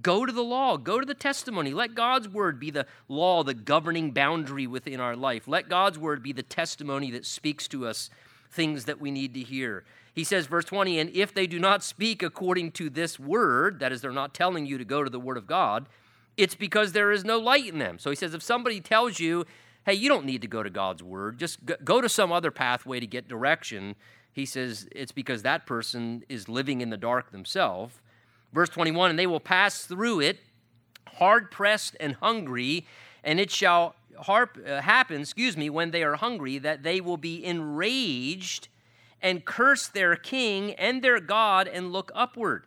Go 0.00 0.24
to 0.24 0.32
the 0.32 0.42
law, 0.42 0.78
go 0.78 0.98
to 0.98 1.04
the 1.04 1.12
testimony. 1.12 1.74
Let 1.74 1.94
God's 1.94 2.26
word 2.26 2.58
be 2.58 2.70
the 2.70 2.86
law, 3.06 3.42
the 3.42 3.52
governing 3.52 4.12
boundary 4.12 4.66
within 4.66 4.98
our 4.98 5.14
life. 5.14 5.46
Let 5.46 5.68
God's 5.68 5.98
word 5.98 6.22
be 6.22 6.32
the 6.32 6.42
testimony 6.42 7.10
that 7.10 7.26
speaks 7.26 7.68
to 7.68 7.86
us 7.86 8.08
things 8.50 8.86
that 8.86 8.98
we 8.98 9.10
need 9.10 9.34
to 9.34 9.40
hear. 9.40 9.84
He 10.14 10.24
says, 10.24 10.46
verse 10.46 10.64
20, 10.64 10.98
and 10.98 11.10
if 11.10 11.34
they 11.34 11.46
do 11.46 11.58
not 11.58 11.84
speak 11.84 12.22
according 12.22 12.72
to 12.72 12.88
this 12.88 13.18
word, 13.18 13.80
that 13.80 13.92
is, 13.92 14.00
they're 14.00 14.12
not 14.12 14.32
telling 14.32 14.64
you 14.64 14.78
to 14.78 14.84
go 14.84 15.02
to 15.02 15.10
the 15.10 15.20
word 15.20 15.36
of 15.36 15.46
God, 15.46 15.86
it's 16.36 16.54
because 16.54 16.92
there 16.92 17.12
is 17.12 17.24
no 17.24 17.38
light 17.38 17.66
in 17.66 17.78
them. 17.78 17.98
So 17.98 18.10
he 18.10 18.16
says, 18.16 18.34
if 18.34 18.42
somebody 18.42 18.80
tells 18.80 19.20
you, 19.20 19.44
hey, 19.84 19.94
you 19.94 20.08
don't 20.08 20.24
need 20.24 20.42
to 20.42 20.48
go 20.48 20.62
to 20.62 20.70
God's 20.70 21.02
word, 21.02 21.38
just 21.38 21.58
go 21.84 22.00
to 22.00 22.08
some 22.08 22.32
other 22.32 22.50
pathway 22.50 23.00
to 23.00 23.06
get 23.06 23.28
direction, 23.28 23.96
he 24.32 24.46
says, 24.46 24.88
it's 24.92 25.12
because 25.12 25.42
that 25.42 25.66
person 25.66 26.24
is 26.28 26.48
living 26.48 26.80
in 26.80 26.90
the 26.90 26.96
dark 26.96 27.32
themselves 27.32 28.00
Verse 28.52 28.68
21 28.68 29.10
And 29.10 29.18
they 29.18 29.26
will 29.26 29.40
pass 29.40 29.84
through 29.84 30.20
it, 30.20 30.40
hard 31.14 31.50
pressed 31.50 31.96
and 31.98 32.14
hungry, 32.14 32.86
and 33.24 33.40
it 33.40 33.50
shall 33.50 33.94
harp, 34.20 34.58
uh, 34.66 34.80
happen, 34.82 35.22
excuse 35.22 35.56
me, 35.56 35.70
when 35.70 35.90
they 35.90 36.02
are 36.02 36.16
hungry, 36.16 36.58
that 36.58 36.82
they 36.82 37.00
will 37.00 37.16
be 37.16 37.44
enraged 37.44 38.68
and 39.20 39.44
curse 39.44 39.88
their 39.88 40.16
king 40.16 40.72
and 40.74 41.02
their 41.02 41.20
God 41.20 41.68
and 41.68 41.92
look 41.92 42.12
upward. 42.14 42.66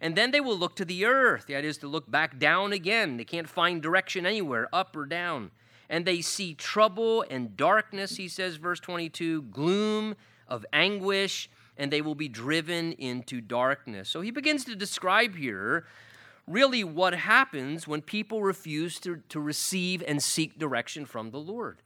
And 0.00 0.16
then 0.16 0.30
they 0.30 0.40
will 0.40 0.56
look 0.56 0.76
to 0.76 0.84
the 0.84 1.04
earth. 1.04 1.46
That 1.48 1.64
is 1.64 1.78
to 1.78 1.88
look 1.88 2.10
back 2.10 2.38
down 2.38 2.72
again. 2.72 3.16
They 3.16 3.24
can't 3.24 3.48
find 3.48 3.82
direction 3.82 4.26
anywhere, 4.26 4.68
up 4.72 4.94
or 4.96 5.06
down. 5.06 5.50
And 5.88 6.04
they 6.04 6.20
see 6.20 6.54
trouble 6.54 7.24
and 7.30 7.56
darkness, 7.56 8.16
he 8.16 8.28
says, 8.28 8.56
verse 8.56 8.78
22, 8.78 9.42
gloom 9.42 10.16
of 10.46 10.64
anguish 10.72 11.48
and 11.78 11.92
they 11.92 12.02
will 12.02 12.16
be 12.16 12.28
driven 12.28 12.92
into 12.92 13.40
darkness. 13.40 14.08
So 14.08 14.20
he 14.20 14.30
begins 14.30 14.64
to 14.64 14.74
describe 14.74 15.36
here 15.36 15.86
really 16.46 16.82
what 16.82 17.14
happens 17.14 17.86
when 17.86 18.02
people 18.02 18.42
refuse 18.42 18.98
to, 19.00 19.22
to 19.28 19.40
receive 19.40 20.02
and 20.06 20.22
seek 20.22 20.58
direction 20.58 21.06
from 21.06 21.30
the 21.30 21.38
Lord. 21.38 21.78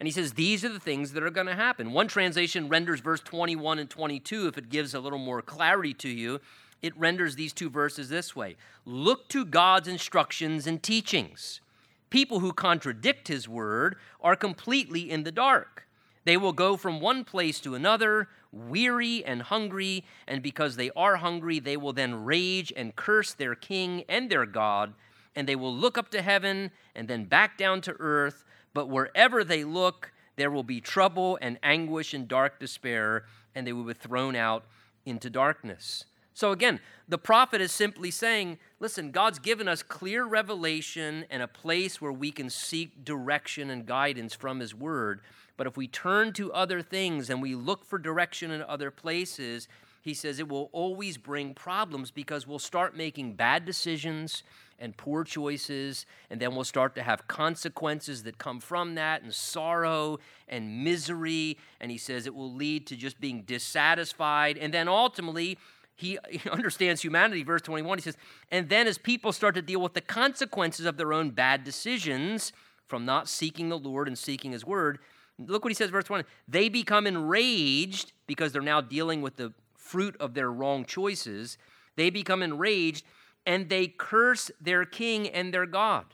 And 0.00 0.06
he 0.08 0.12
says, 0.12 0.32
These 0.32 0.64
are 0.64 0.70
the 0.70 0.80
things 0.80 1.12
that 1.12 1.22
are 1.22 1.30
going 1.30 1.46
to 1.46 1.54
happen. 1.54 1.92
One 1.92 2.08
translation 2.08 2.68
renders 2.68 3.00
verse 3.00 3.20
21 3.20 3.78
and 3.78 3.90
22, 3.90 4.48
if 4.48 4.58
it 4.58 4.70
gives 4.70 4.94
a 4.94 5.00
little 5.00 5.18
more 5.18 5.42
clarity 5.42 5.94
to 5.94 6.08
you, 6.08 6.40
it 6.84 6.96
renders 6.98 7.34
these 7.34 7.54
two 7.54 7.70
verses 7.70 8.10
this 8.10 8.36
way 8.36 8.56
Look 8.84 9.28
to 9.30 9.46
God's 9.46 9.88
instructions 9.88 10.66
and 10.66 10.82
teachings. 10.82 11.62
People 12.10 12.40
who 12.40 12.52
contradict 12.52 13.26
his 13.28 13.48
word 13.48 13.96
are 14.20 14.36
completely 14.36 15.10
in 15.10 15.24
the 15.24 15.32
dark. 15.32 15.88
They 16.24 16.36
will 16.36 16.52
go 16.52 16.76
from 16.76 17.00
one 17.00 17.24
place 17.24 17.58
to 17.60 17.74
another, 17.74 18.28
weary 18.52 19.24
and 19.24 19.42
hungry, 19.42 20.04
and 20.28 20.42
because 20.42 20.76
they 20.76 20.90
are 20.94 21.16
hungry, 21.16 21.58
they 21.58 21.76
will 21.76 21.94
then 21.94 22.24
rage 22.24 22.72
and 22.76 22.94
curse 22.94 23.32
their 23.32 23.54
king 23.54 24.04
and 24.08 24.30
their 24.30 24.46
God, 24.46 24.92
and 25.34 25.48
they 25.48 25.56
will 25.56 25.74
look 25.74 25.96
up 25.96 26.10
to 26.10 26.22
heaven 26.22 26.70
and 26.94 27.08
then 27.08 27.24
back 27.24 27.56
down 27.56 27.80
to 27.82 27.96
earth. 27.98 28.44
But 28.74 28.88
wherever 28.88 29.42
they 29.42 29.64
look, 29.64 30.12
there 30.36 30.50
will 30.50 30.62
be 30.62 30.80
trouble 30.80 31.38
and 31.40 31.58
anguish 31.62 32.12
and 32.12 32.28
dark 32.28 32.60
despair, 32.60 33.24
and 33.54 33.66
they 33.66 33.72
will 33.72 33.84
be 33.84 33.94
thrown 33.94 34.36
out 34.36 34.64
into 35.06 35.30
darkness. 35.30 36.04
So 36.34 36.50
again, 36.50 36.80
the 37.08 37.16
prophet 37.16 37.60
is 37.60 37.70
simply 37.70 38.10
saying, 38.10 38.58
listen, 38.80 39.12
God's 39.12 39.38
given 39.38 39.68
us 39.68 39.84
clear 39.84 40.24
revelation 40.24 41.24
and 41.30 41.42
a 41.42 41.48
place 41.48 42.00
where 42.00 42.12
we 42.12 42.32
can 42.32 42.50
seek 42.50 43.04
direction 43.04 43.70
and 43.70 43.86
guidance 43.86 44.34
from 44.34 44.58
his 44.58 44.74
word. 44.74 45.20
But 45.56 45.68
if 45.68 45.76
we 45.76 45.86
turn 45.86 46.32
to 46.34 46.52
other 46.52 46.82
things 46.82 47.30
and 47.30 47.40
we 47.40 47.54
look 47.54 47.84
for 47.84 47.98
direction 47.98 48.50
in 48.50 48.62
other 48.62 48.90
places, 48.90 49.68
he 50.02 50.12
says 50.12 50.40
it 50.40 50.48
will 50.48 50.70
always 50.72 51.16
bring 51.16 51.54
problems 51.54 52.10
because 52.10 52.46
we'll 52.46 52.58
start 52.58 52.96
making 52.96 53.34
bad 53.34 53.64
decisions 53.64 54.42
and 54.80 54.96
poor 54.96 55.22
choices, 55.22 56.04
and 56.30 56.40
then 56.40 56.54
we'll 56.54 56.64
start 56.64 56.96
to 56.96 57.02
have 57.02 57.28
consequences 57.28 58.24
that 58.24 58.38
come 58.38 58.58
from 58.58 58.96
that, 58.96 59.22
and 59.22 59.32
sorrow 59.32 60.18
and 60.48 60.82
misery. 60.82 61.56
And 61.80 61.92
he 61.92 61.96
says 61.96 62.26
it 62.26 62.34
will 62.34 62.52
lead 62.52 62.88
to 62.88 62.96
just 62.96 63.20
being 63.20 63.42
dissatisfied. 63.42 64.58
And 64.58 64.74
then 64.74 64.88
ultimately, 64.88 65.58
he, 65.94 66.18
understands 66.50 67.02
humanity. 67.02 67.42
Verse 67.42 67.62
21, 67.62 67.98
he 67.98 68.02
says, 68.02 68.16
and 68.50 68.68
then 68.68 68.86
as 68.86 68.98
people 68.98 69.32
start 69.32 69.54
to 69.54 69.62
deal 69.62 69.80
with 69.80 69.94
the 69.94 70.00
consequences 70.00 70.86
of 70.86 70.96
their 70.96 71.12
own 71.12 71.30
bad 71.30 71.64
decisions 71.64 72.52
from 72.86 73.04
not 73.04 73.28
seeking 73.28 73.68
the 73.68 73.78
Lord 73.78 74.08
and 74.08 74.18
seeking 74.18 74.52
his 74.52 74.64
word, 74.64 74.98
Look 75.38 75.64
what 75.64 75.70
he 75.70 75.74
says, 75.74 75.90
verse 75.90 76.08
1. 76.08 76.24
They 76.46 76.68
become 76.68 77.06
enraged 77.06 78.12
because 78.26 78.52
they're 78.52 78.62
now 78.62 78.80
dealing 78.80 79.20
with 79.20 79.36
the 79.36 79.52
fruit 79.76 80.16
of 80.20 80.34
their 80.34 80.50
wrong 80.50 80.84
choices. 80.84 81.58
They 81.96 82.10
become 82.10 82.42
enraged 82.42 83.04
and 83.44 83.68
they 83.68 83.88
curse 83.88 84.50
their 84.60 84.84
king 84.84 85.28
and 85.28 85.52
their 85.52 85.66
God. 85.66 86.06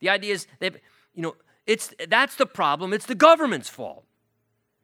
The 0.00 0.08
idea 0.08 0.34
is 0.34 0.46
that, 0.60 0.76
you 1.14 1.22
know, 1.22 1.36
it's 1.66 1.92
that's 2.08 2.36
the 2.36 2.46
problem. 2.46 2.92
It's 2.92 3.06
the 3.06 3.14
government's 3.14 3.68
fault. 3.68 4.04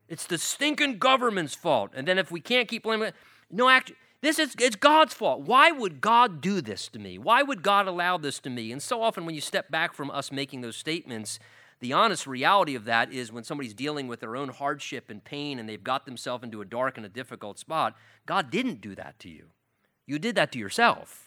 It's 0.09 0.27
the 0.27 0.39
stinking 0.39 0.99
government's 0.99 1.55
fault. 1.55 1.93
And 1.95 2.07
then 2.07 2.19
if 2.19 2.31
we 2.31 2.41
can't 2.41 2.69
keep 2.69 2.83
blaming 2.83 3.09
it, 3.09 3.15
no, 3.51 3.69
actually, 3.69 3.97
this 4.23 4.39
is 4.39 4.55
it's 4.59 4.77
God's 4.77 5.15
fault. 5.15 5.43
Why 5.43 5.71
would 5.71 6.01
God 6.01 6.41
do 6.41 6.61
this 6.61 6.89
to 6.89 6.99
me? 6.99 7.19
Why 7.19 7.43
would 7.43 7.63
God 7.63 7.87
allow 7.87 8.17
this 8.17 8.39
to 8.41 8.51
me? 8.51 8.73
And 8.73 8.83
so 8.83 9.03
often 9.03 9.27
when 9.27 9.35
you 9.35 9.41
step 9.41 9.71
back 9.71 9.95
from 9.95 10.11
us 10.11 10.33
making 10.33 10.63
those 10.63 10.77
statements, 10.77 11.39
the 11.81 11.93
honest 11.93 12.27
reality 12.27 12.75
of 12.75 12.87
that 12.87 13.13
is 13.13 13.31
when 13.31 13.45
somebody's 13.45 13.75
dealing 13.75 14.09
with 14.09 14.21
their 14.21 14.37
own 14.37 14.49
hardship 14.49 15.11
and 15.11 15.23
pain 15.23 15.59
and 15.59 15.69
they've 15.69 15.85
got 15.85 16.07
themselves 16.07 16.43
into 16.43 16.61
a 16.61 16.65
dark 16.65 16.97
and 16.97 17.05
a 17.05 17.11
difficult 17.11 17.59
spot, 17.59 17.95
God 18.25 18.51
didn't 18.51 18.81
do 18.81 18.95
that 18.95 19.19
to 19.21 19.29
you. 19.29 19.47
You 20.07 20.19
did 20.19 20.35
that 20.37 20.53
to 20.53 20.59
yourself. 20.59 21.26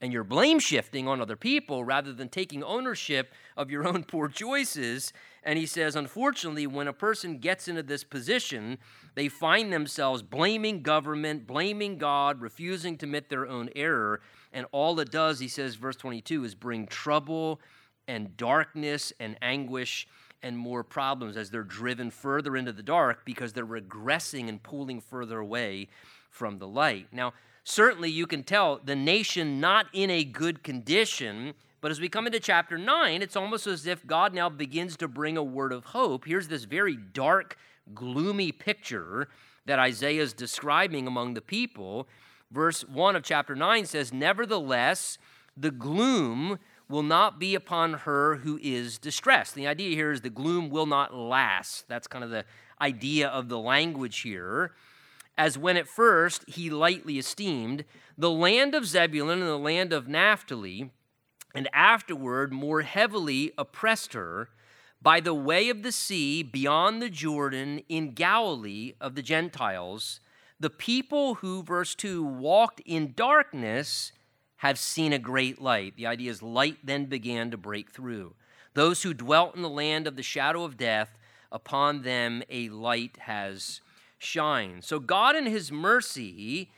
And 0.00 0.12
you're 0.12 0.24
blame 0.24 0.58
shifting 0.58 1.08
on 1.08 1.20
other 1.20 1.36
people 1.36 1.84
rather 1.84 2.12
than 2.12 2.28
taking 2.28 2.62
ownership 2.62 3.32
of 3.56 3.70
your 3.70 3.86
own 3.86 4.04
poor 4.04 4.28
choices. 4.28 5.12
And 5.42 5.58
he 5.58 5.66
says, 5.66 5.96
unfortunately, 5.96 6.66
when 6.66 6.88
a 6.88 6.92
person 6.92 7.38
gets 7.38 7.68
into 7.68 7.82
this 7.82 8.04
position, 8.04 8.78
they 9.14 9.28
find 9.28 9.72
themselves 9.72 10.22
blaming 10.22 10.82
government, 10.82 11.46
blaming 11.46 11.96
God, 11.96 12.40
refusing 12.40 12.98
to 12.98 13.06
admit 13.06 13.28
their 13.28 13.46
own 13.46 13.70
error. 13.76 14.20
And 14.52 14.66
all 14.72 14.98
it 15.00 15.10
does, 15.10 15.40
he 15.40 15.48
says, 15.48 15.76
verse 15.76 15.96
22, 15.96 16.44
is 16.44 16.54
bring 16.54 16.86
trouble 16.86 17.60
and 18.06 18.36
darkness 18.36 19.12
and 19.18 19.36
anguish 19.40 20.06
and 20.42 20.58
more 20.58 20.84
problems 20.84 21.38
as 21.38 21.48
they're 21.48 21.62
driven 21.62 22.10
further 22.10 22.54
into 22.56 22.72
the 22.72 22.82
dark 22.82 23.24
because 23.24 23.54
they're 23.54 23.66
regressing 23.66 24.48
and 24.48 24.62
pulling 24.62 25.00
further 25.00 25.38
away 25.38 25.88
from 26.28 26.58
the 26.58 26.68
light. 26.68 27.06
Now, 27.12 27.32
certainly 27.64 28.10
you 28.10 28.26
can 28.26 28.42
tell 28.42 28.80
the 28.84 28.94
nation 28.94 29.60
not 29.60 29.86
in 29.92 30.10
a 30.10 30.22
good 30.22 30.62
condition, 30.62 31.54
but 31.80 31.90
as 31.90 32.00
we 32.00 32.08
come 32.08 32.26
into 32.26 32.40
chapter 32.40 32.78
9, 32.78 33.20
it's 33.20 33.36
almost 33.36 33.66
as 33.66 33.86
if 33.86 34.06
God 34.06 34.32
now 34.32 34.48
begins 34.48 34.96
to 34.98 35.08
bring 35.08 35.36
a 35.36 35.42
word 35.42 35.72
of 35.72 35.86
hope. 35.86 36.24
Here's 36.24 36.48
this 36.48 36.64
very 36.64 36.96
dark, 36.96 37.58
gloomy 37.94 38.52
picture 38.52 39.28
that 39.66 39.78
Isaiah 39.78 40.22
is 40.22 40.32
describing 40.32 41.06
among 41.06 41.34
the 41.34 41.40
people. 41.40 42.08
Verse 42.50 42.82
1 42.84 43.16
of 43.16 43.22
chapter 43.22 43.54
9 43.54 43.86
says, 43.86 44.12
Nevertheless, 44.12 45.18
the 45.56 45.70
gloom 45.70 46.58
will 46.88 47.02
not 47.02 47.38
be 47.38 47.54
upon 47.54 47.94
her 47.94 48.36
who 48.36 48.58
is 48.62 48.98
distressed. 48.98 49.54
The 49.54 49.66
idea 49.66 49.94
here 49.94 50.10
is 50.10 50.20
the 50.20 50.30
gloom 50.30 50.70
will 50.70 50.86
not 50.86 51.14
last. 51.14 51.88
That's 51.88 52.06
kind 52.06 52.22
of 52.22 52.30
the 52.30 52.44
idea 52.80 53.28
of 53.28 53.48
the 53.48 53.58
language 53.58 54.20
here. 54.20 54.72
As 55.36 55.58
when 55.58 55.76
at 55.76 55.88
first 55.88 56.44
he 56.48 56.70
lightly 56.70 57.18
esteemed 57.18 57.84
the 58.16 58.30
land 58.30 58.74
of 58.74 58.86
Zebulun 58.86 59.40
and 59.40 59.48
the 59.48 59.58
land 59.58 59.92
of 59.92 60.06
Naphtali, 60.06 60.90
and 61.54 61.68
afterward 61.72 62.52
more 62.52 62.82
heavily 62.82 63.52
oppressed 63.58 64.12
her 64.12 64.48
by 65.02 65.20
the 65.20 65.34
way 65.34 65.68
of 65.68 65.82
the 65.82 65.92
sea 65.92 66.42
beyond 66.42 67.02
the 67.02 67.10
Jordan 67.10 67.80
in 67.88 68.12
Galilee 68.12 68.94
of 69.00 69.14
the 69.14 69.22
Gentiles. 69.22 70.20
The 70.58 70.70
people 70.70 71.36
who, 71.36 71.62
verse 71.62 71.94
2, 71.94 72.24
walked 72.24 72.80
in 72.86 73.12
darkness 73.14 74.12
have 74.58 74.78
seen 74.78 75.12
a 75.12 75.18
great 75.18 75.60
light. 75.60 75.96
The 75.96 76.06
idea 76.06 76.30
is 76.30 76.42
light 76.42 76.78
then 76.82 77.04
began 77.06 77.50
to 77.50 77.56
break 77.56 77.90
through. 77.90 78.34
Those 78.72 79.02
who 79.02 79.12
dwelt 79.12 79.54
in 79.54 79.62
the 79.62 79.68
land 79.68 80.06
of 80.06 80.16
the 80.16 80.22
shadow 80.22 80.64
of 80.64 80.76
death, 80.76 81.18
upon 81.52 82.02
them 82.02 82.42
a 82.48 82.68
light 82.70 83.18
has 83.20 83.80
shined. 84.24 84.84
So 84.84 84.98
God 84.98 85.36
in 85.36 85.46
his 85.46 85.70
mercy 85.70 86.70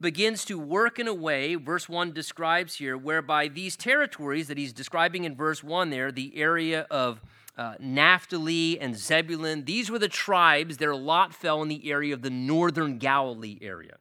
begins 0.00 0.44
to 0.44 0.58
work 0.58 0.98
in 0.98 1.08
a 1.08 1.14
way, 1.14 1.54
verse 1.54 1.88
1 1.88 2.12
describes 2.12 2.76
here, 2.76 2.96
whereby 2.96 3.48
these 3.48 3.76
territories 3.76 4.48
that 4.48 4.58
he's 4.58 4.72
describing 4.72 5.24
in 5.24 5.34
verse 5.34 5.64
1 5.64 5.90
there, 5.90 6.12
the 6.12 6.36
area 6.36 6.86
of 6.90 7.20
uh, 7.56 7.74
Naphtali 7.78 8.78
and 8.80 8.96
Zebulun, 8.96 9.64
these 9.64 9.90
were 9.90 9.98
the 9.98 10.08
tribes, 10.08 10.76
their 10.76 10.94
lot 10.94 11.34
fell 11.34 11.62
in 11.62 11.68
the 11.68 11.90
area 11.90 12.12
of 12.12 12.22
the 12.22 12.30
northern 12.30 12.98
Galilee 12.98 13.58
area. 13.62 13.96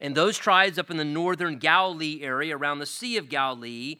And 0.00 0.14
those 0.14 0.38
tribes 0.38 0.78
up 0.78 0.90
in 0.90 0.96
the 0.96 1.04
northern 1.04 1.58
Galilee 1.58 2.20
area, 2.22 2.56
around 2.56 2.78
the 2.78 2.86
Sea 2.86 3.16
of 3.16 3.28
Galilee, 3.28 3.96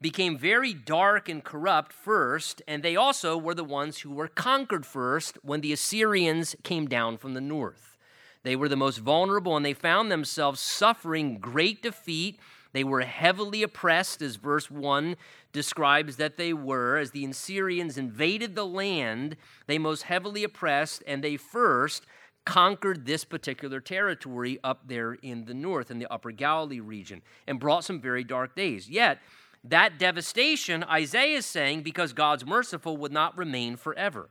became 0.00 0.38
very 0.38 0.72
dark 0.72 1.28
and 1.28 1.44
corrupt 1.44 1.92
first, 1.92 2.62
and 2.66 2.82
they 2.82 2.96
also 2.96 3.36
were 3.36 3.54
the 3.54 3.64
ones 3.64 3.98
who 3.98 4.10
were 4.10 4.28
conquered 4.28 4.86
first 4.86 5.38
when 5.42 5.60
the 5.60 5.72
Assyrians 5.72 6.56
came 6.62 6.86
down 6.86 7.18
from 7.18 7.34
the 7.34 7.40
north. 7.40 7.96
They 8.42 8.56
were 8.56 8.68
the 8.68 8.76
most 8.76 8.98
vulnerable, 8.98 9.56
and 9.56 9.64
they 9.64 9.74
found 9.74 10.10
themselves 10.10 10.60
suffering 10.60 11.38
great 11.38 11.82
defeat. 11.82 12.40
They 12.72 12.84
were 12.84 13.02
heavily 13.02 13.62
oppressed, 13.62 14.22
as 14.22 14.36
verse 14.36 14.70
1 14.70 15.16
describes 15.52 16.16
that 16.16 16.38
they 16.38 16.54
were. 16.54 16.96
As 16.96 17.10
the 17.10 17.26
Assyrians 17.26 17.98
invaded 17.98 18.54
the 18.54 18.64
land, 18.64 19.36
they 19.66 19.76
most 19.76 20.04
heavily 20.04 20.44
oppressed, 20.44 21.02
and 21.06 21.22
they 21.22 21.36
first 21.36 22.06
conquered 22.46 23.04
this 23.04 23.24
particular 23.24 23.80
territory 23.80 24.58
up 24.64 24.88
there 24.88 25.12
in 25.14 25.44
the 25.44 25.52
north, 25.52 25.90
in 25.90 25.98
the 25.98 26.10
upper 26.10 26.30
Galilee 26.30 26.80
region, 26.80 27.20
and 27.46 27.60
brought 27.60 27.84
some 27.84 28.00
very 28.00 28.24
dark 28.24 28.56
days. 28.56 28.88
Yet, 28.88 29.18
that 29.64 29.98
devastation, 29.98 30.84
Isaiah 30.84 31.38
is 31.38 31.46
saying, 31.46 31.82
because 31.82 32.12
God's 32.12 32.46
merciful, 32.46 32.96
would 32.96 33.12
not 33.12 33.36
remain 33.36 33.76
forever. 33.76 34.30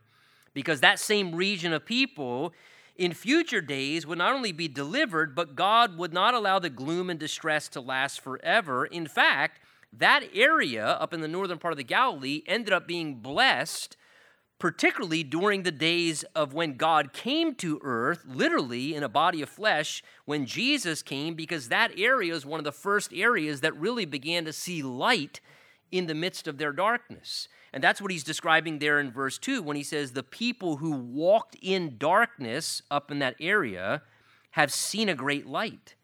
Because 0.53 0.81
that 0.81 0.99
same 0.99 1.35
region 1.35 1.71
of 1.73 1.85
people 1.85 2.53
in 2.95 3.13
future 3.13 3.61
days 3.61 4.05
would 4.05 4.17
not 4.17 4.33
only 4.33 4.51
be 4.51 4.67
delivered, 4.67 5.35
but 5.35 5.55
God 5.55 5.97
would 5.97 6.13
not 6.13 6.33
allow 6.33 6.59
the 6.59 6.69
gloom 6.69 7.09
and 7.09 7.19
distress 7.19 7.69
to 7.69 7.79
last 7.79 8.19
forever. 8.19 8.85
In 8.85 9.07
fact, 9.07 9.61
that 9.93 10.23
area 10.33 10.85
up 10.85 11.13
in 11.13 11.21
the 11.21 11.27
northern 11.27 11.59
part 11.59 11.71
of 11.71 11.77
the 11.77 11.83
Galilee 11.83 12.43
ended 12.45 12.73
up 12.73 12.87
being 12.87 13.15
blessed 13.15 13.95
particularly 14.59 15.23
during 15.23 15.63
the 15.63 15.71
days 15.71 16.23
of 16.35 16.53
when 16.53 16.75
God 16.75 17.13
came 17.13 17.55
to 17.55 17.79
earth, 17.81 18.23
literally 18.27 18.93
in 18.93 19.03
a 19.03 19.09
body 19.09 19.41
of 19.41 19.49
flesh, 19.49 20.03
when 20.25 20.45
Jesus 20.45 21.01
came, 21.01 21.33
because 21.33 21.69
that 21.69 21.97
area 21.97 22.33
is 22.33 22.45
one 22.45 22.59
of 22.59 22.65
the 22.65 22.71
first 22.71 23.13
areas 23.13 23.61
that 23.61 23.75
really 23.77 24.05
began 24.05 24.43
to 24.45 24.53
see 24.53 24.83
light 24.83 25.39
in 25.91 26.07
the 26.07 26.13
midst 26.13 26.47
of 26.47 26.57
their 26.57 26.73
darkness. 26.73 27.47
And 27.71 27.83
that's 27.83 28.01
what 28.01 28.11
he's 28.11 28.23
describing 28.23 28.79
there 28.79 28.99
in 28.99 29.11
verse 29.11 29.37
2 29.37 29.61
when 29.61 29.77
he 29.77 29.83
says, 29.83 30.11
The 30.11 30.23
people 30.23 30.77
who 30.77 30.91
walked 30.91 31.55
in 31.61 31.97
darkness 31.97 32.81
up 32.91 33.11
in 33.11 33.19
that 33.19 33.35
area 33.39 34.01
have 34.51 34.73
seen 34.73 35.07
a 35.07 35.15
great 35.15 35.45
light, 35.45 35.95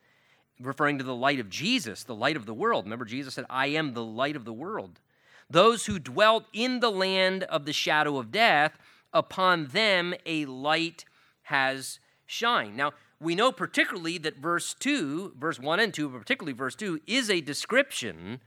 referring 0.60 0.98
to 1.00 1.04
the 1.04 1.16
light 1.16 1.40
of 1.40 1.50
Jesus, 1.50 2.04
the 2.04 2.16
light 2.16 2.38
of 2.38 2.46
the 2.46 2.54
world. 2.54 2.86
Remember, 2.86 3.06
Jesus 3.06 3.34
said, 3.34 3.46
I 3.50 3.68
am 3.68 3.94
the 3.94 4.04
light 4.04 4.36
of 4.36 4.46
the 4.46 4.54
world. 4.54 5.02
Those 5.50 5.86
who 5.86 6.00
dwelt 6.00 6.46
in 6.54 6.80
the 6.80 6.92
land 6.92 7.44
of 7.44 7.66
the 7.66 7.74
shadow 7.74 8.18
of 8.18 8.32
death, 8.32 8.78
upon 9.14 9.68
them 9.68 10.14
a 10.26 10.46
light 10.46 11.06
has 11.44 12.00
shined. 12.26 12.76
Now, 12.76 12.94
we 13.20 13.36
know 13.36 13.52
particularly 13.52 14.18
that 14.20 14.38
verse 14.38 14.74
2, 14.74 15.34
verse 15.38 15.60
1 15.60 15.80
and 15.80 15.94
2, 15.94 16.10
but 16.10 16.20
particularly 16.20 16.54
verse 16.54 16.76
2, 16.76 17.02
is 17.08 17.30
a 17.30 17.42
description 17.42 18.42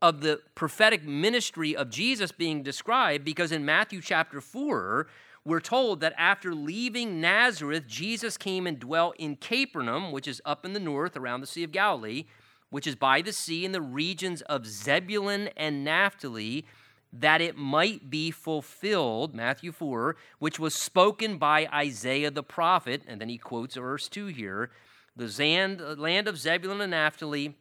of 0.00 0.20
the 0.20 0.40
prophetic 0.54 1.04
ministry 1.04 1.74
of 1.74 1.90
Jesus 1.90 2.32
being 2.32 2.62
described 2.62 3.24
because 3.24 3.52
in 3.52 3.64
Matthew 3.64 4.00
chapter 4.00 4.40
4, 4.40 5.06
we're 5.44 5.60
told 5.60 6.00
that 6.00 6.14
after 6.16 6.54
leaving 6.54 7.20
Nazareth, 7.20 7.86
Jesus 7.86 8.36
came 8.36 8.66
and 8.66 8.78
dwelt 8.78 9.16
in 9.18 9.36
Capernaum, 9.36 10.12
which 10.12 10.28
is 10.28 10.40
up 10.44 10.64
in 10.64 10.72
the 10.72 10.80
north 10.80 11.16
around 11.16 11.40
the 11.40 11.46
Sea 11.46 11.64
of 11.64 11.72
Galilee 11.72 12.26
which 12.72 12.86
is 12.86 12.96
by 12.96 13.20
the 13.20 13.34
sea 13.34 13.66
in 13.66 13.72
the 13.72 13.82
regions 13.82 14.40
of 14.42 14.66
Zebulun 14.66 15.50
and 15.58 15.84
Naphtali, 15.84 16.64
that 17.12 17.42
it 17.42 17.54
might 17.54 18.08
be 18.08 18.30
fulfilled, 18.30 19.34
Matthew 19.34 19.72
4, 19.72 20.16
which 20.38 20.58
was 20.58 20.74
spoken 20.74 21.36
by 21.36 21.66
Isaiah 21.66 22.30
the 22.30 22.42
prophet. 22.42 23.02
And 23.06 23.20
then 23.20 23.28
he 23.28 23.36
quotes 23.36 23.76
verse 23.76 24.08
2 24.08 24.28
here 24.28 24.70
the 25.14 25.26
uh, 25.26 26.00
land 26.00 26.26
of 26.26 26.38
Zebulun 26.38 26.80
and 26.80 26.92
Naphtali, 26.92 27.54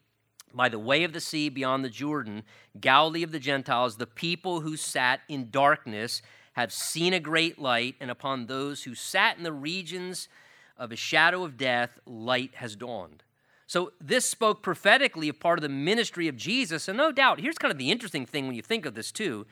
by 0.54 0.70
the 0.70 0.80
way 0.80 1.04
of 1.04 1.12
the 1.12 1.20
sea 1.20 1.50
beyond 1.50 1.84
the 1.84 1.90
Jordan, 1.90 2.44
Galilee 2.80 3.24
of 3.24 3.34
the 3.34 3.40
Gentiles, 3.40 3.98
the 3.98 4.08
people 4.08 4.62
who 4.62 4.78
sat 4.78 5.20
in 5.28 5.50
darkness 5.52 6.22
have 6.54 6.72
seen 6.72 7.14
a 7.14 7.20
great 7.20 7.60
light, 7.60 7.96
and 8.00 8.10
upon 8.10 8.46
those 8.46 8.84
who 8.84 8.96
sat 8.96 9.36
in 9.36 9.44
the 9.44 9.52
regions 9.52 10.30
of 10.78 10.94
a 10.94 10.96
shadow 10.96 11.44
of 11.44 11.58
death, 11.58 12.00
light 12.06 12.56
has 12.56 12.78
dawned. 12.78 13.24
So 13.72 13.94
this 14.02 14.26
spoke 14.26 14.64
prophetically 14.64 15.30
of 15.30 15.40
part 15.40 15.58
of 15.58 15.64
the 15.64 15.70
ministry 15.70 16.28
of 16.28 16.36
Jesus. 16.36 16.90
And 16.90 16.98
no 16.98 17.14
doubt, 17.14 17.40
here's 17.40 17.58
kind 17.58 17.72
of 17.72 17.78
the 17.78 17.90
interesting 17.90 18.26
thing 18.26 18.46
when 18.46 18.56
you 18.58 18.62
think 18.62 18.86
of 18.86 18.96
this 18.96 19.14
too, 19.14 19.48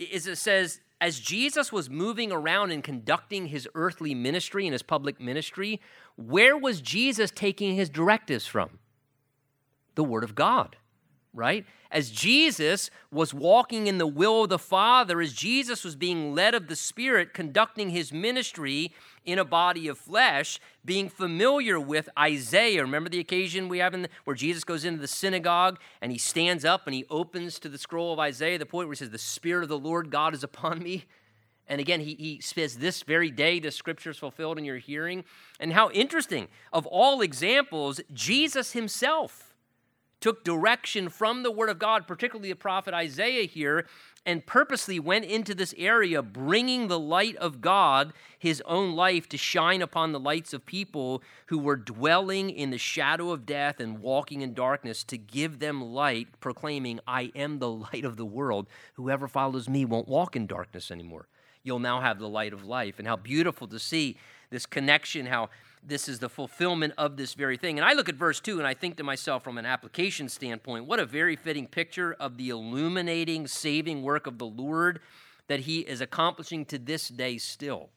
is 0.00 0.26
it 0.26 0.38
says, 0.38 0.80
as 1.00 1.20
Jesus 1.20 1.70
was 1.70 1.88
moving 1.88 2.32
around 2.32 2.72
and 2.72 2.82
conducting 2.82 3.46
his 3.46 3.68
earthly 3.76 4.16
ministry 4.16 4.66
and 4.66 4.72
his 4.72 4.82
public 4.82 5.20
ministry, 5.20 5.80
where 6.16 6.58
was 6.58 6.80
Jesus 6.80 7.30
taking 7.30 7.76
his 7.76 7.88
directives 7.88 8.46
from? 8.46 8.80
The 9.94 10.02
Word 10.02 10.24
of 10.24 10.34
God, 10.34 10.74
right? 11.34 11.64
As 11.90 12.10
Jesus 12.10 12.90
was 13.10 13.32
walking 13.32 13.86
in 13.86 13.98
the 13.98 14.06
will 14.06 14.44
of 14.44 14.50
the 14.50 14.58
Father, 14.58 15.20
as 15.20 15.32
Jesus 15.32 15.84
was 15.84 15.96
being 15.96 16.34
led 16.34 16.54
of 16.54 16.68
the 16.68 16.76
Spirit, 16.76 17.34
conducting 17.34 17.90
his 17.90 18.12
ministry, 18.12 18.92
in 19.24 19.38
a 19.38 19.44
body 19.44 19.88
of 19.88 19.98
flesh, 19.98 20.58
being 20.84 21.08
familiar 21.08 21.78
with 21.78 22.08
Isaiah. 22.18 22.82
Remember 22.82 23.08
the 23.08 23.20
occasion 23.20 23.68
we 23.68 23.78
have 23.78 23.94
in 23.94 24.02
the, 24.02 24.08
where 24.24 24.36
Jesus 24.36 24.64
goes 24.64 24.84
into 24.84 25.00
the 25.00 25.08
synagogue 25.08 25.78
and 26.00 26.10
he 26.10 26.18
stands 26.18 26.64
up 26.64 26.86
and 26.86 26.94
he 26.94 27.04
opens 27.08 27.58
to 27.60 27.68
the 27.68 27.78
scroll 27.78 28.12
of 28.12 28.18
Isaiah, 28.18 28.58
the 28.58 28.66
point 28.66 28.88
where 28.88 28.94
he 28.94 28.98
says, 28.98 29.10
The 29.10 29.18
Spirit 29.18 29.62
of 29.62 29.68
the 29.68 29.78
Lord 29.78 30.10
God 30.10 30.34
is 30.34 30.42
upon 30.42 30.80
me. 30.82 31.04
And 31.68 31.80
again, 31.80 32.00
he, 32.00 32.16
he 32.18 32.40
says, 32.40 32.78
This 32.78 33.02
very 33.02 33.30
day 33.30 33.60
the 33.60 33.70
scripture 33.70 34.10
is 34.10 34.18
fulfilled 34.18 34.58
in 34.58 34.64
your 34.64 34.78
hearing. 34.78 35.24
And 35.60 35.72
how 35.72 35.90
interesting, 35.90 36.48
of 36.72 36.86
all 36.86 37.20
examples, 37.20 38.00
Jesus 38.12 38.72
himself 38.72 39.51
took 40.22 40.44
direction 40.44 41.08
from 41.08 41.42
the 41.42 41.50
Word 41.50 41.68
of 41.68 41.78
God, 41.78 42.06
particularly 42.06 42.48
the 42.48 42.56
prophet 42.56 42.94
Isaiah 42.94 43.44
here, 43.44 43.86
and 44.24 44.46
purposely 44.46 45.00
went 45.00 45.24
into 45.24 45.54
this 45.54 45.74
area, 45.76 46.22
bringing 46.22 46.86
the 46.86 46.98
light 46.98 47.36
of 47.36 47.60
God, 47.60 48.12
his 48.38 48.62
own 48.66 48.94
life, 48.94 49.28
to 49.30 49.36
shine 49.36 49.82
upon 49.82 50.12
the 50.12 50.20
lights 50.20 50.52
of 50.54 50.64
people 50.64 51.22
who 51.46 51.58
were 51.58 51.76
dwelling 51.76 52.48
in 52.48 52.70
the 52.70 52.78
shadow 52.78 53.32
of 53.32 53.44
death 53.44 53.80
and 53.80 53.98
walking 53.98 54.40
in 54.40 54.54
darkness, 54.54 55.02
to 55.04 55.18
give 55.18 55.58
them 55.58 55.82
light, 55.82 56.28
proclaiming, 56.40 57.00
I 57.06 57.32
am 57.34 57.58
the 57.58 57.70
light 57.70 58.04
of 58.04 58.16
the 58.16 58.24
world. 58.24 58.68
Whoever 58.94 59.26
follows 59.26 59.68
me 59.68 59.84
won't 59.84 60.08
walk 60.08 60.36
in 60.36 60.46
darkness 60.46 60.92
anymore. 60.92 61.26
You'll 61.64 61.80
now 61.80 62.00
have 62.00 62.18
the 62.20 62.28
light 62.28 62.52
of 62.52 62.64
life. 62.64 62.98
And 62.98 63.08
how 63.08 63.16
beautiful 63.16 63.66
to 63.68 63.78
see 63.78 64.16
this 64.50 64.66
connection, 64.66 65.26
how 65.26 65.50
this 65.82 66.08
is 66.08 66.20
the 66.20 66.28
fulfillment 66.28 66.94
of 66.96 67.16
this 67.16 67.34
very 67.34 67.56
thing. 67.56 67.78
And 67.78 67.84
I 67.84 67.92
look 67.92 68.08
at 68.08 68.14
verse 68.14 68.40
2 68.40 68.58
and 68.58 68.66
I 68.66 68.74
think 68.74 68.96
to 68.96 69.04
myself, 69.04 69.42
from 69.42 69.58
an 69.58 69.66
application 69.66 70.28
standpoint, 70.28 70.86
what 70.86 71.00
a 71.00 71.06
very 71.06 71.36
fitting 71.36 71.66
picture 71.66 72.14
of 72.20 72.36
the 72.36 72.50
illuminating, 72.50 73.46
saving 73.46 74.02
work 74.02 74.26
of 74.26 74.38
the 74.38 74.46
Lord 74.46 75.00
that 75.48 75.60
He 75.60 75.80
is 75.80 76.00
accomplishing 76.00 76.64
to 76.66 76.78
this 76.78 77.08
day 77.08 77.38
still. 77.38 77.90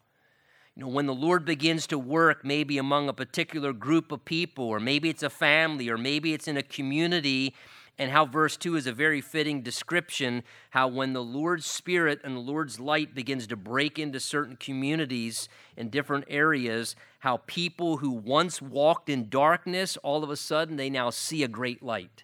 You 0.76 0.84
know, 0.84 0.90
when 0.90 1.06
the 1.06 1.14
Lord 1.14 1.46
begins 1.46 1.88
to 1.88 1.98
work, 1.98 2.44
maybe 2.44 2.78
among 2.78 3.08
a 3.08 3.14
particular 3.14 3.72
group 3.72 4.12
of 4.12 4.26
people, 4.26 4.66
or 4.66 4.80
maybe 4.80 5.10
it's 5.10 5.24
a 5.24 5.30
family, 5.30 5.90
or 5.90 5.98
maybe 5.98 6.34
it's 6.34 6.48
in 6.50 6.58
a 6.58 6.64
community, 6.64 7.56
and 7.98 8.12
how 8.12 8.26
verse 8.26 8.58
2 8.58 8.76
is 8.76 8.88
a 8.88 8.92
very 8.92 9.22
fitting 9.22 9.62
description 9.62 10.44
how 10.72 10.88
when 10.88 11.14
the 11.14 11.24
Lord's 11.24 11.66
Spirit 11.66 12.20
and 12.24 12.36
the 12.36 12.42
Lord's 12.42 12.80
light 12.80 13.16
begins 13.16 13.48
to 13.48 13.56
break 13.56 13.98
into 13.98 14.20
certain 14.20 14.58
communities 14.58 15.48
in 15.78 15.90
different 15.90 16.26
areas, 16.28 16.96
how 17.20 17.38
people 17.48 17.98
who 17.98 18.12
once 18.12 18.62
walked 18.62 19.10
in 19.10 19.30
darkness, 19.30 19.98
all 19.98 20.24
of 20.24 20.30
a 20.30 20.36
sudden 20.36 20.76
they 20.76 20.90
now 20.90 21.10
see 21.10 21.44
a 21.44 21.48
great 21.48 21.82
light. 21.82 22.24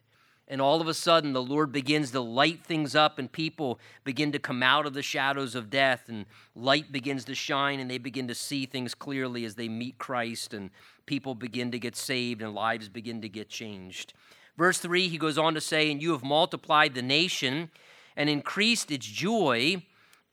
And 0.52 0.60
all 0.62 0.82
of 0.82 0.90
a 0.90 0.94
sudden, 0.94 1.32
the 1.32 1.42
Lord 1.42 1.72
begins 1.72 2.12
to 2.12 2.20
light 2.20 2.66
things 2.66 2.94
up, 2.94 3.18
and 3.18 3.32
people 3.32 3.80
begin 4.04 4.34
to 4.34 4.40
come 4.40 4.62
out 4.62 4.86
of 4.86 4.94
the 4.94 5.02
shadows 5.02 5.56
of 5.56 5.70
death, 5.70 6.10
and 6.10 6.26
light 6.56 6.92
begins 6.92 7.24
to 7.26 7.36
shine, 7.36 7.80
and 7.80 7.90
they 7.90 7.98
begin 7.98 8.28
to 8.28 8.36
see 8.36 8.66
things 8.66 8.94
clearly 8.94 9.46
as 9.46 9.56
they 9.56 9.70
meet 9.70 9.98
Christ, 9.98 10.54
and 10.54 10.70
people 11.06 11.36
begin 11.36 11.72
to 11.72 11.80
get 11.80 11.96
saved, 11.96 12.42
and 12.42 12.54
lives 12.54 12.90
begin 12.90 13.22
to 13.22 13.30
get 13.30 13.48
changed. 13.48 14.14
Verse 14.62 14.78
3, 14.78 15.08
he 15.08 15.18
goes 15.18 15.40
on 15.40 15.56
to 15.56 15.60
say, 15.60 15.90
And 15.90 16.00
you 16.00 16.12
have 16.12 16.24
multiplied 16.24 16.94
the 16.94 17.02
nation 17.02 17.72
and 18.16 18.30
increased 18.30 18.92
its 18.92 19.08
joy, 19.08 19.84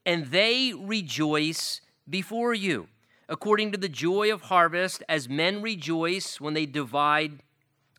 and 0.05 0.27
they 0.27 0.75
rejoice 0.77 1.81
before 2.07 2.53
you, 2.53 2.88
according 3.31 3.73
to 3.73 3.79
the 3.79 3.88
joy 3.88 4.31
of 4.31 4.43
harvest, 4.43 5.03
as 5.09 5.31
men 5.31 5.62
rejoice 5.62 6.43
when 6.43 6.53
they 6.53 6.67
divide 6.67 7.41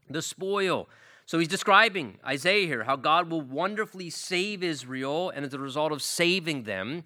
the 0.07 0.21
spoil. 0.21 0.87
So 1.25 1.39
he's 1.39 1.47
describing 1.47 2.19
Isaiah 2.23 2.67
here 2.67 2.83
how 2.83 2.95
God 2.95 3.31
will 3.31 3.41
wonderfully 3.41 4.11
save 4.11 4.61
Israel, 4.61 5.31
and 5.31 5.43
as 5.43 5.55
a 5.55 5.59
result 5.59 5.91
of 5.91 6.03
saving 6.03 6.61
them, 6.61 7.05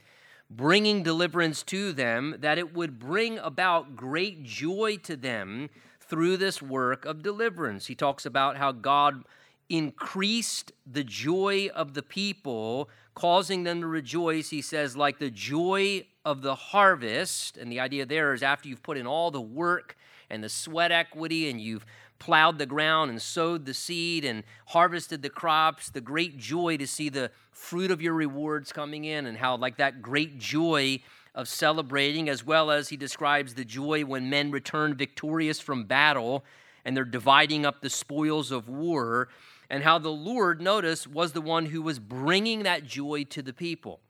bringing 0.49 1.01
deliverance 1.01 1.63
to 1.63 1.93
them, 1.93 2.35
that 2.39 2.57
it 2.57 2.73
would 2.73 2.99
bring 2.99 3.39
about 3.39 3.95
great 3.95 4.43
joy 4.43 4.97
to 5.03 5.15
them 5.15 5.69
through 6.13 6.37
this 6.37 6.61
work 6.61 7.05
of 7.05 7.23
deliverance. 7.23 7.87
He 7.87 7.95
talks 7.95 8.23
about 8.23 8.55
how 8.55 8.71
God 8.71 9.23
increased 9.67 10.71
the 10.85 11.03
joy 11.03 11.69
of 11.73 11.95
the 11.95 12.03
people, 12.03 12.87
causing 13.15 13.63
them 13.63 13.81
to 13.81 13.87
rejoice. 13.87 14.51
He 14.51 14.61
says, 14.61 14.95
like 14.95 15.17
the 15.17 15.31
joy 15.31 16.05
of 16.23 16.43
the 16.43 16.53
harvest. 16.53 17.57
And 17.57 17.71
the 17.71 17.79
idea 17.79 18.05
there 18.05 18.31
is 18.31 18.43
after 18.43 18.69
you've 18.69 18.83
put 18.83 18.95
in 18.95 19.07
all 19.07 19.31
the 19.31 19.41
work 19.41 19.97
and 20.29 20.43
the 20.43 20.49
sweat 20.49 20.91
equity 20.91 21.49
and 21.49 21.59
you've 21.59 21.83
plowed 22.19 22.59
the 22.59 22.67
ground 22.67 23.09
and 23.09 23.19
sowed 23.19 23.65
the 23.65 23.73
seed 23.73 24.23
and 24.23 24.43
harvested 24.67 25.23
the 25.23 25.31
crops, 25.31 25.89
the 25.89 25.99
great 25.99 26.37
joy 26.37 26.77
to 26.77 26.85
see 26.85 27.09
the 27.09 27.31
fruit 27.49 27.89
of 27.89 28.03
your 28.03 28.13
rewards 28.13 28.71
coming 28.71 29.03
in, 29.05 29.25
and 29.25 29.39
how, 29.39 29.57
like 29.57 29.77
that 29.77 29.99
great 29.99 30.37
joy 30.37 30.99
of 31.35 31.47
celebrating, 31.47 32.29
as 32.29 32.45
well 32.45 32.69
as 32.69 32.89
he 32.89 32.97
describes 32.97 33.53
the 33.53 33.65
joy 33.65 34.05
when 34.05 34.29
men 34.29 34.51
return 34.51 34.95
victorious 34.95 35.59
from 35.59 35.85
battle 35.85 36.43
and 36.85 36.95
they're 36.95 37.05
dividing 37.05 37.65
up 37.65 37.81
the 37.81 37.89
spoils 37.89 38.51
of 38.51 38.67
war, 38.67 39.29
and 39.69 39.83
how 39.83 39.97
the 39.97 40.09
Lord, 40.09 40.61
notice, 40.61 41.07
was 41.07 41.31
the 41.31 41.41
one 41.41 41.67
who 41.67 41.81
was 41.81 41.97
bringing 41.97 42.63
that 42.63 42.85
joy 42.85 43.23
to 43.25 43.41
the 43.41 43.53
people. 43.53 44.01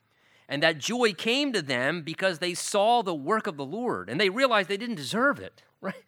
And 0.49 0.61
that 0.63 0.77
joy 0.77 1.13
came 1.13 1.53
to 1.53 1.61
them 1.61 2.01
because 2.01 2.39
they 2.39 2.53
saw 2.53 3.01
the 3.01 3.15
work 3.15 3.47
of 3.47 3.57
the 3.57 3.65
Lord 3.65 4.09
and 4.09 4.19
they 4.19 4.29
realized 4.29 4.69
they 4.69 4.77
didn't 4.77 4.95
deserve 4.95 5.39
it, 5.39 5.63
right? 5.81 6.03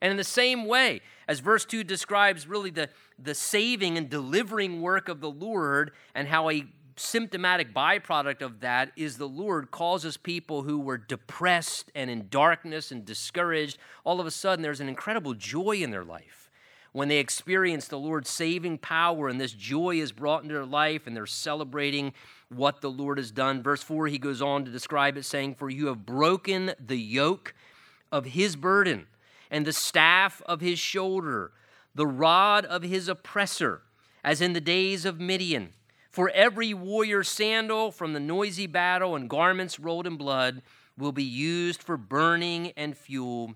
And 0.00 0.10
in 0.10 0.16
the 0.16 0.24
same 0.24 0.66
way, 0.66 1.00
as 1.28 1.40
verse 1.40 1.64
2 1.64 1.84
describes 1.84 2.46
really 2.46 2.70
the, 2.70 2.88
the 3.18 3.34
saving 3.34 3.96
and 3.96 4.10
delivering 4.10 4.82
work 4.82 5.08
of 5.08 5.20
the 5.20 5.30
Lord 5.30 5.92
and 6.14 6.28
how 6.28 6.50
a 6.50 6.64
symptomatic 6.96 7.74
byproduct 7.74 8.42
of 8.42 8.60
that 8.60 8.92
is 8.96 9.18
the 9.18 9.28
Lord 9.28 9.70
causes 9.70 10.16
people 10.16 10.62
who 10.62 10.80
were 10.80 10.98
depressed 10.98 11.90
and 11.94 12.10
in 12.10 12.28
darkness 12.28 12.90
and 12.90 13.04
discouraged, 13.04 13.78
all 14.04 14.20
of 14.20 14.26
a 14.26 14.30
sudden 14.30 14.62
there's 14.62 14.80
an 14.80 14.88
incredible 14.88 15.34
joy 15.34 15.76
in 15.82 15.90
their 15.90 16.04
life. 16.04 16.50
When 16.92 17.08
they 17.08 17.18
experience 17.18 17.88
the 17.88 17.98
Lord's 17.98 18.30
saving 18.30 18.78
power 18.78 19.28
and 19.28 19.38
this 19.38 19.52
joy 19.52 19.96
is 19.96 20.12
brought 20.12 20.42
into 20.42 20.54
their 20.54 20.64
life 20.64 21.06
and 21.06 21.14
they're 21.14 21.26
celebrating 21.26 22.14
what 22.48 22.80
the 22.80 22.90
Lord 22.90 23.18
has 23.18 23.30
done. 23.30 23.62
Verse 23.62 23.82
4, 23.82 24.06
he 24.06 24.18
goes 24.18 24.40
on 24.40 24.64
to 24.64 24.70
describe 24.70 25.18
it, 25.18 25.24
saying, 25.24 25.56
For 25.56 25.68
you 25.68 25.88
have 25.88 26.06
broken 26.06 26.72
the 26.80 26.96
yoke 26.96 27.54
of 28.10 28.24
his 28.24 28.56
burden 28.56 29.06
and 29.50 29.66
the 29.66 29.74
staff 29.74 30.40
of 30.46 30.62
his 30.62 30.78
shoulder, 30.78 31.52
the 31.94 32.06
rod 32.06 32.64
of 32.64 32.82
his 32.82 33.08
oppressor, 33.08 33.82
as 34.24 34.40
in 34.40 34.54
the 34.54 34.60
days 34.60 35.04
of 35.04 35.20
Midian 35.20 35.74
for 36.16 36.30
every 36.30 36.72
warrior's 36.72 37.28
sandal 37.28 37.92
from 37.92 38.14
the 38.14 38.20
noisy 38.20 38.66
battle 38.66 39.16
and 39.16 39.28
garments 39.28 39.78
rolled 39.78 40.06
in 40.06 40.16
blood 40.16 40.62
will 40.96 41.12
be 41.12 41.22
used 41.22 41.82
for 41.82 41.98
burning 41.98 42.72
and 42.74 42.96
fuel 42.96 43.54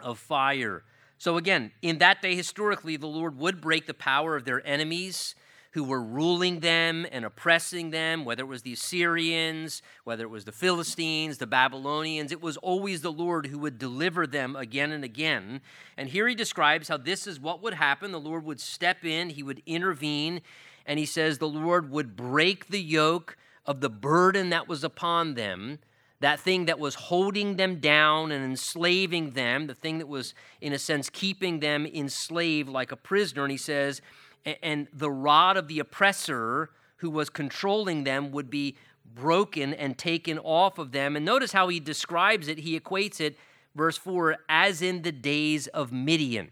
of 0.00 0.16
fire. 0.16 0.84
So, 1.18 1.36
again, 1.36 1.72
in 1.82 1.98
that 1.98 2.22
day, 2.22 2.36
historically, 2.36 2.96
the 2.96 3.08
Lord 3.08 3.36
would 3.36 3.60
break 3.60 3.88
the 3.88 3.94
power 3.94 4.36
of 4.36 4.44
their 4.44 4.64
enemies 4.64 5.34
who 5.72 5.82
were 5.82 6.00
ruling 6.00 6.60
them 6.60 7.04
and 7.10 7.24
oppressing 7.24 7.90
them, 7.90 8.24
whether 8.24 8.44
it 8.44 8.46
was 8.46 8.62
the 8.62 8.74
Assyrians, 8.74 9.82
whether 10.04 10.22
it 10.22 10.30
was 10.30 10.44
the 10.44 10.52
Philistines, 10.52 11.38
the 11.38 11.48
Babylonians. 11.48 12.30
It 12.30 12.40
was 12.40 12.56
always 12.58 13.00
the 13.00 13.10
Lord 13.10 13.46
who 13.46 13.58
would 13.58 13.76
deliver 13.76 14.24
them 14.24 14.54
again 14.54 14.92
and 14.92 15.02
again. 15.02 15.62
And 15.96 16.08
here 16.08 16.28
he 16.28 16.36
describes 16.36 16.86
how 16.86 16.96
this 16.96 17.26
is 17.26 17.40
what 17.40 17.60
would 17.60 17.74
happen. 17.74 18.12
The 18.12 18.20
Lord 18.20 18.44
would 18.44 18.60
step 18.60 19.04
in, 19.04 19.30
he 19.30 19.42
would 19.42 19.62
intervene, 19.66 20.42
and 20.88 20.98
he 20.98 21.06
says 21.06 21.36
the 21.36 21.46
Lord 21.46 21.90
would 21.90 22.16
break 22.16 22.68
the 22.68 22.80
yoke 22.80 23.36
of 23.66 23.82
the 23.82 23.90
burden 23.90 24.48
that 24.48 24.66
was 24.66 24.82
upon 24.82 25.34
them, 25.34 25.78
that 26.20 26.40
thing 26.40 26.64
that 26.64 26.78
was 26.78 26.94
holding 26.94 27.56
them 27.56 27.76
down 27.76 28.32
and 28.32 28.42
enslaving 28.42 29.32
them, 29.32 29.66
the 29.66 29.74
thing 29.74 29.98
that 29.98 30.08
was, 30.08 30.32
in 30.62 30.72
a 30.72 30.78
sense, 30.78 31.10
keeping 31.10 31.60
them 31.60 31.86
enslaved 31.86 32.70
like 32.70 32.90
a 32.90 32.96
prisoner. 32.96 33.44
And 33.44 33.52
he 33.52 33.58
says, 33.58 34.00
and 34.62 34.88
the 34.90 35.10
rod 35.10 35.58
of 35.58 35.68
the 35.68 35.78
oppressor 35.78 36.70
who 36.96 37.10
was 37.10 37.28
controlling 37.28 38.04
them 38.04 38.32
would 38.32 38.48
be 38.48 38.74
broken 39.14 39.74
and 39.74 39.98
taken 39.98 40.38
off 40.38 40.78
of 40.78 40.92
them. 40.92 41.16
And 41.16 41.24
notice 41.24 41.52
how 41.52 41.68
he 41.68 41.80
describes 41.80 42.48
it. 42.48 42.60
He 42.60 42.80
equates 42.80 43.20
it, 43.20 43.36
verse 43.74 43.98
4, 43.98 44.38
as 44.48 44.80
in 44.80 45.02
the 45.02 45.12
days 45.12 45.66
of 45.68 45.92
Midian. 45.92 46.50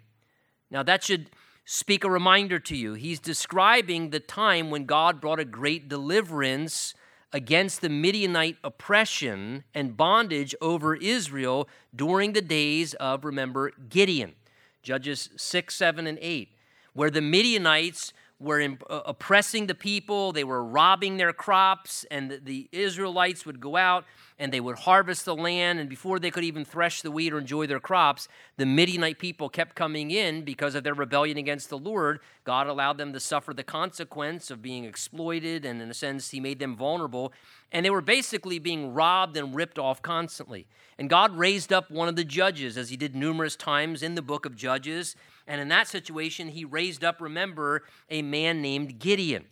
Now, 0.70 0.82
that 0.82 1.02
should 1.02 1.30
speak 1.66 2.04
a 2.04 2.10
reminder 2.10 2.60
to 2.60 2.76
you. 2.76 2.94
He's 2.94 3.18
describing 3.18 4.10
the 4.10 4.20
time 4.20 4.70
when 4.70 4.86
God 4.86 5.20
brought 5.20 5.40
a 5.40 5.44
great 5.44 5.88
deliverance 5.88 6.94
against 7.32 7.80
the 7.80 7.88
Midianite 7.88 8.56
oppression 8.62 9.64
and 9.74 9.96
bondage 9.96 10.54
over 10.60 10.94
Israel 10.94 11.68
during 11.94 12.32
the 12.32 12.40
days 12.40 12.94
of, 12.94 13.24
remember, 13.24 13.72
Gideon. 13.88 14.34
Judges 14.82 15.28
6, 15.36 15.74
7, 15.74 16.06
and 16.06 16.18
8, 16.22 16.50
where 16.92 17.10
the 17.10 17.20
Midianites 17.20 18.12
were 18.38 18.60
in, 18.60 18.78
uh, 18.90 19.00
oppressing 19.06 19.66
the 19.66 19.74
people, 19.74 20.32
they 20.32 20.44
were 20.44 20.62
robbing 20.62 21.16
their 21.16 21.32
crops, 21.32 22.04
and 22.10 22.30
the, 22.30 22.36
the 22.38 22.68
Israelites 22.70 23.46
would 23.46 23.60
go 23.60 23.76
out 23.76 24.04
and 24.38 24.52
they 24.52 24.60
would 24.60 24.76
harvest 24.76 25.24
the 25.24 25.34
land. 25.34 25.80
And 25.80 25.88
before 25.88 26.18
they 26.18 26.30
could 26.30 26.44
even 26.44 26.64
thresh 26.64 27.00
the 27.00 27.10
wheat 27.10 27.32
or 27.32 27.38
enjoy 27.38 27.66
their 27.66 27.80
crops, 27.80 28.28
the 28.58 28.66
Midianite 28.66 29.18
people 29.18 29.48
kept 29.48 29.74
coming 29.74 30.10
in 30.10 30.42
because 30.42 30.74
of 30.74 30.84
their 30.84 30.92
rebellion 30.92 31.38
against 31.38 31.70
the 31.70 31.78
Lord. 31.78 32.20
God 32.44 32.66
allowed 32.66 32.98
them 32.98 33.14
to 33.14 33.20
suffer 33.20 33.54
the 33.54 33.64
consequence 33.64 34.50
of 34.50 34.60
being 34.60 34.84
exploited, 34.84 35.64
and 35.64 35.80
in 35.80 35.90
a 35.90 35.94
sense, 35.94 36.30
He 36.30 36.40
made 36.40 36.58
them 36.58 36.76
vulnerable. 36.76 37.32
And 37.72 37.84
they 37.84 37.90
were 37.90 38.02
basically 38.02 38.58
being 38.58 38.92
robbed 38.92 39.36
and 39.38 39.54
ripped 39.54 39.78
off 39.78 40.02
constantly. 40.02 40.66
And 40.98 41.08
God 41.08 41.36
raised 41.36 41.72
up 41.72 41.90
one 41.90 42.08
of 42.08 42.16
the 42.16 42.24
judges, 42.24 42.76
as 42.76 42.90
He 42.90 42.96
did 42.98 43.16
numerous 43.16 43.56
times 43.56 44.02
in 44.02 44.14
the 44.14 44.22
book 44.22 44.44
of 44.44 44.54
Judges. 44.54 45.16
And 45.46 45.60
in 45.60 45.68
that 45.68 45.88
situation, 45.88 46.48
He 46.48 46.64
raised 46.64 47.04
up, 47.04 47.20
remember, 47.20 47.84
a 48.10 48.22
man 48.22 48.60
named 48.60 48.98
Gideon. 48.98 49.44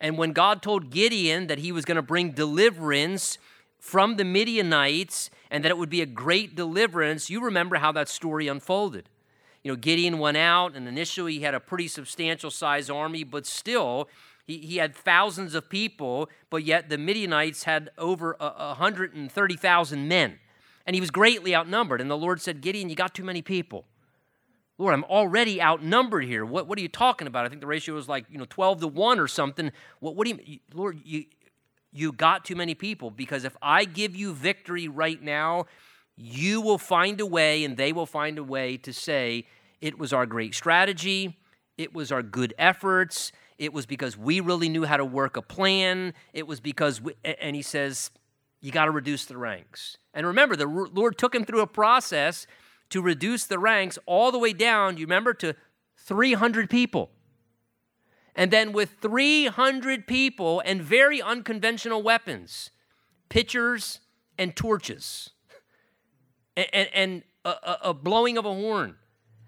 And 0.00 0.18
when 0.18 0.32
God 0.32 0.62
told 0.62 0.90
Gideon 0.90 1.46
that 1.46 1.58
he 1.58 1.72
was 1.72 1.84
going 1.84 1.96
to 1.96 2.02
bring 2.02 2.32
deliverance 2.32 3.38
from 3.78 4.16
the 4.16 4.24
Midianites 4.24 5.30
and 5.50 5.64
that 5.64 5.70
it 5.70 5.78
would 5.78 5.90
be 5.90 6.02
a 6.02 6.06
great 6.06 6.54
deliverance, 6.54 7.30
you 7.30 7.40
remember 7.40 7.76
how 7.76 7.92
that 7.92 8.08
story 8.08 8.48
unfolded. 8.48 9.08
You 9.62 9.72
know, 9.72 9.76
Gideon 9.76 10.18
went 10.18 10.36
out, 10.36 10.76
and 10.76 10.86
initially 10.86 11.34
he 11.34 11.40
had 11.40 11.54
a 11.54 11.60
pretty 11.60 11.88
substantial 11.88 12.50
size 12.50 12.88
army, 12.88 13.24
but 13.24 13.46
still, 13.46 14.08
he, 14.46 14.58
he 14.58 14.76
had 14.76 14.94
thousands 14.94 15.54
of 15.54 15.68
people, 15.68 16.28
but 16.50 16.62
yet 16.62 16.88
the 16.88 16.98
Midianites 16.98 17.64
had 17.64 17.90
over 17.98 18.36
130,000 18.38 20.08
men. 20.08 20.38
And 20.86 20.94
he 20.94 21.00
was 21.00 21.10
greatly 21.10 21.54
outnumbered. 21.54 22.00
And 22.00 22.08
the 22.08 22.16
Lord 22.16 22.40
said, 22.40 22.60
Gideon, 22.60 22.88
you 22.88 22.94
got 22.94 23.12
too 23.12 23.24
many 23.24 23.42
people. 23.42 23.86
Lord, 24.78 24.92
I'm 24.92 25.04
already 25.04 25.62
outnumbered 25.62 26.24
here. 26.24 26.44
What, 26.44 26.66
what 26.66 26.78
are 26.78 26.82
you 26.82 26.88
talking 26.88 27.26
about? 27.26 27.46
I 27.46 27.48
think 27.48 27.60
the 27.60 27.66
ratio 27.66 27.96
is 27.96 28.08
like, 28.08 28.26
you 28.30 28.38
know, 28.38 28.46
12 28.48 28.80
to 28.80 28.88
1 28.88 29.18
or 29.18 29.26
something. 29.26 29.72
What, 30.00 30.16
what 30.16 30.26
do 30.26 30.38
you, 30.44 30.58
Lord, 30.74 31.00
you, 31.04 31.24
you 31.92 32.12
got 32.12 32.44
too 32.44 32.56
many 32.56 32.74
people 32.74 33.10
because 33.10 33.44
if 33.44 33.56
I 33.62 33.84
give 33.86 34.14
you 34.14 34.34
victory 34.34 34.86
right 34.86 35.20
now, 35.20 35.66
you 36.16 36.60
will 36.60 36.78
find 36.78 37.20
a 37.20 37.26
way 37.26 37.64
and 37.64 37.76
they 37.76 37.92
will 37.92 38.06
find 38.06 38.38
a 38.38 38.44
way 38.44 38.76
to 38.78 38.92
say, 38.92 39.46
it 39.80 39.98
was 39.98 40.12
our 40.12 40.26
great 40.26 40.54
strategy, 40.54 41.38
it 41.78 41.94
was 41.94 42.12
our 42.12 42.22
good 42.22 42.54
efforts, 42.58 43.32
it 43.58 43.72
was 43.72 43.86
because 43.86 44.16
we 44.16 44.40
really 44.40 44.68
knew 44.68 44.84
how 44.84 44.96
to 44.96 45.04
work 45.04 45.36
a 45.36 45.42
plan, 45.42 46.12
it 46.32 46.46
was 46.46 46.60
because, 46.60 47.00
we, 47.00 47.14
and 47.24 47.56
he 47.56 47.62
says, 47.62 48.10
you 48.60 48.72
got 48.72 48.86
to 48.86 48.90
reduce 48.90 49.26
the 49.26 49.36
ranks. 49.36 49.98
And 50.14 50.26
remember, 50.26 50.56
the 50.56 50.66
Lord 50.66 51.18
took 51.18 51.34
him 51.34 51.44
through 51.44 51.60
a 51.60 51.66
process 51.66 52.46
to 52.90 53.02
reduce 53.02 53.44
the 53.44 53.58
ranks 53.58 53.98
all 54.06 54.30
the 54.30 54.38
way 54.38 54.52
down, 54.52 54.96
you 54.96 55.06
remember, 55.06 55.34
to 55.34 55.54
300 55.98 56.70
people. 56.70 57.10
And 58.34 58.50
then 58.50 58.72
with 58.72 58.96
300 59.00 60.06
people 60.06 60.62
and 60.64 60.82
very 60.82 61.22
unconventional 61.22 62.02
weapons, 62.02 62.70
pitchers 63.28 64.00
and 64.38 64.54
torches, 64.54 65.30
and, 66.56 66.68
and, 66.72 66.88
and 66.94 67.22
a, 67.44 67.76
a, 67.84 67.94
blowing 67.94 68.36
of 68.36 68.44
a 68.44 68.52
horn. 68.52 68.96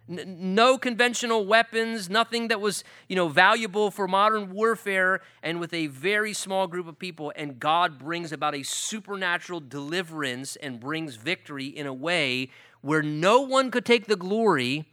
no 0.08 0.78
conventional 0.78 1.44
weapons, 1.44 2.08
nothing 2.08 2.48
that 2.48 2.60
was, 2.60 2.82
you 3.08 3.16
know, 3.16 3.28
valuable 3.28 3.90
for 3.90 4.08
modern 4.08 4.52
warfare, 4.52 5.20
and 5.42 5.60
with 5.60 5.74
a 5.74 5.88
very 5.88 6.32
small 6.32 6.66
group 6.66 6.88
of 6.88 6.98
people, 6.98 7.30
and 7.36 7.58
God 7.60 7.98
brings 7.98 8.32
about 8.32 8.54
a 8.54 8.62
supernatural 8.62 9.60
deliverance 9.60 10.56
and 10.56 10.80
brings 10.80 11.16
victory 11.16 11.66
in 11.66 11.86
a 11.86 11.92
way 11.92 12.48
where 12.80 13.02
no 13.02 13.40
one 13.40 13.70
could 13.70 13.84
take 13.84 14.06
the 14.06 14.16
glory 14.16 14.86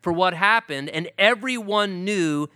for 0.00 0.12
what 0.12 0.34
happened, 0.34 0.90
and 0.90 1.10
everyone 1.18 2.04
knew 2.04 2.48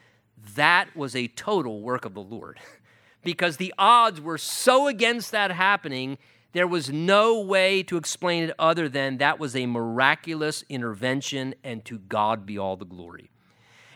that 0.54 0.94
was 0.94 1.16
a 1.16 1.28
total 1.28 1.80
work 1.80 2.04
of 2.04 2.14
the 2.14 2.22
Lord. 2.22 2.58
because 3.22 3.56
the 3.56 3.74
odds 3.78 4.20
were 4.20 4.38
so 4.38 4.86
against 4.86 5.32
that 5.32 5.50
happening, 5.50 6.18
there 6.52 6.66
was 6.66 6.90
no 6.90 7.40
way 7.40 7.82
to 7.82 7.96
explain 7.96 8.44
it 8.44 8.54
other 8.58 8.88
than 8.88 9.18
that 9.18 9.38
was 9.38 9.54
a 9.54 9.66
miraculous 9.66 10.64
intervention, 10.68 11.54
and 11.62 11.84
to 11.84 11.98
God 11.98 12.46
be 12.46 12.58
all 12.58 12.76
the 12.76 12.86
glory. 12.86 13.30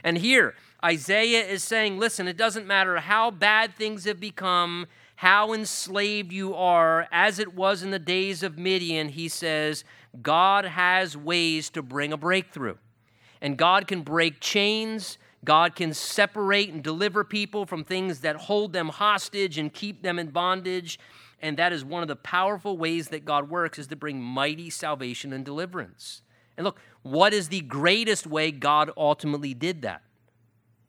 And 0.04 0.18
here, 0.18 0.54
Isaiah 0.84 1.46
is 1.46 1.62
saying, 1.62 1.98
listen, 1.98 2.26
it 2.26 2.36
doesn't 2.36 2.66
matter 2.66 2.98
how 2.98 3.30
bad 3.30 3.74
things 3.74 4.04
have 4.04 4.20
become, 4.20 4.86
how 5.22 5.52
enslaved 5.52 6.32
you 6.32 6.52
are, 6.52 7.06
as 7.12 7.38
it 7.38 7.54
was 7.54 7.84
in 7.84 7.92
the 7.92 7.98
days 8.00 8.42
of 8.42 8.58
Midian, 8.58 9.08
he 9.08 9.28
says, 9.28 9.84
God 10.20 10.64
has 10.64 11.16
ways 11.16 11.70
to 11.70 11.80
bring 11.80 12.12
a 12.12 12.16
breakthrough. 12.16 12.74
And 13.40 13.56
God 13.56 13.86
can 13.86 14.02
break 14.02 14.40
chains, 14.40 15.18
God 15.44 15.76
can 15.76 15.94
separate 15.94 16.70
and 16.70 16.82
deliver 16.82 17.22
people 17.22 17.66
from 17.66 17.84
things 17.84 18.18
that 18.22 18.34
hold 18.34 18.72
them 18.72 18.88
hostage 18.88 19.58
and 19.58 19.72
keep 19.72 20.02
them 20.02 20.18
in 20.18 20.30
bondage. 20.30 20.98
And 21.40 21.56
that 21.56 21.72
is 21.72 21.84
one 21.84 22.02
of 22.02 22.08
the 22.08 22.16
powerful 22.16 22.76
ways 22.76 23.06
that 23.10 23.24
God 23.24 23.48
works 23.48 23.78
is 23.78 23.86
to 23.86 23.96
bring 23.96 24.20
mighty 24.20 24.70
salvation 24.70 25.32
and 25.32 25.44
deliverance. 25.44 26.22
And 26.56 26.64
look, 26.64 26.80
what 27.02 27.32
is 27.32 27.46
the 27.46 27.60
greatest 27.60 28.26
way 28.26 28.50
God 28.50 28.90
ultimately 28.96 29.54
did 29.54 29.82
that? 29.82 30.02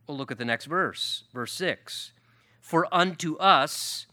Well, 0.07 0.17
look 0.17 0.31
at 0.31 0.39
the 0.39 0.43
next 0.43 0.65
verse, 0.65 1.25
verse 1.35 1.53
6. 1.53 2.13
For 2.61 2.87
unto 2.91 3.35
us 3.37 4.07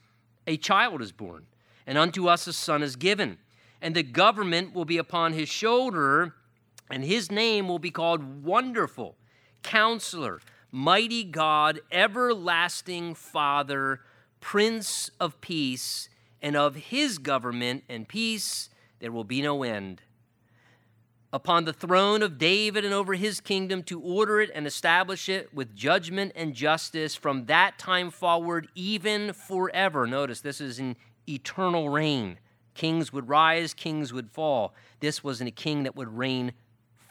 a 0.51 0.57
child 0.57 1.01
is 1.01 1.13
born, 1.13 1.47
and 1.87 1.97
unto 1.97 2.27
us 2.27 2.45
a 2.49 2.53
son 2.53 2.83
is 2.83 2.97
given, 2.97 3.39
and 3.81 3.95
the 3.95 4.03
government 4.03 4.75
will 4.75 4.85
be 4.85 4.99
upon 4.99 5.33
his 5.33 5.49
shoulder, 5.49 6.35
and 6.91 7.05
his 7.05 7.31
name 7.31 7.69
will 7.69 7.79
be 7.79 7.93
called 7.93 8.43
Wonderful 8.43 9.15
Counselor, 9.63 10.41
Mighty 10.73 11.23
God, 11.23 11.79
Everlasting 11.93 13.15
Father, 13.15 14.01
Prince 14.41 15.13
of 15.21 15.41
Peace, 15.41 16.09
and 16.43 16.57
of 16.57 16.75
his 16.75 17.19
government 17.19 17.85
and 17.89 18.09
peace 18.09 18.71
there 18.99 19.13
will 19.13 19.23
be 19.23 19.41
no 19.41 19.63
end. 19.63 20.03
Upon 21.33 21.64
the 21.64 21.73
throne 21.73 22.23
of 22.23 22.38
David 22.38 22.85
and 22.85 22.93
over 22.93 23.14
his 23.14 23.40
kingdom 23.40 23.85
to 23.85 24.01
order 24.01 24.40
it 24.40 24.51
and 24.53 24.66
establish 24.66 25.29
it 25.29 25.55
with 25.55 25.77
judgment 25.77 26.33
and 26.35 26.55
justice 26.55 27.14
from 27.14 27.47
that 27.47 27.79
time 27.79 28.11
forward, 28.11 28.66
even 28.75 29.33
forever. 29.33 30.09
Notice 30.09 30.40
this 30.40 30.61
is 30.61 30.81
an 30.81 30.97
eternal 31.29 31.88
reign. 31.88 32.38
Kings 32.75 33.12
would 33.12 33.29
rise, 33.29 33.75
kings 33.75 34.12
would 34.12 34.31
fall. 34.31 34.75
This 34.99 35.23
wasn't 35.23 35.49
a 35.49 35.53
king 35.53 35.85
that 35.85 35.95
would 35.95 36.16
reign 36.16 36.53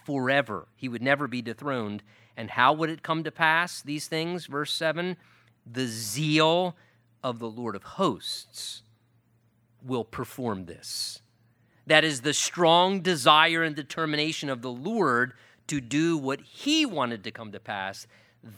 forever, 0.05 0.67
he 0.75 0.89
would 0.89 1.01
never 1.01 1.27
be 1.27 1.41
dethroned. 1.41 2.03
And 2.35 2.51
how 2.51 2.73
would 2.73 2.89
it 2.89 3.03
come 3.03 3.23
to 3.23 3.31
pass, 3.31 3.81
these 3.81 4.07
things? 4.07 4.47
Verse 4.47 4.73
7 4.73 5.17
The 5.65 5.87
zeal 5.87 6.75
of 7.23 7.39
the 7.39 7.49
Lord 7.49 7.75
of 7.75 7.83
hosts 7.83 8.81
will 9.85 10.03
perform 10.03 10.65
this. 10.65 11.21
That 11.89 12.03
is 12.03 12.21
the 12.21 12.35
strong 12.35 13.01
desire 13.01 13.63
and 13.63 13.75
determination 13.75 14.47
of 14.47 14.61
the 14.61 14.69
Lord 14.69 15.33
to 15.65 15.81
do 15.81 16.19
what 16.19 16.39
he 16.39 16.85
wanted 16.85 17.23
to 17.23 17.31
come 17.31 17.51
to 17.51 17.59
pass. 17.59 18.05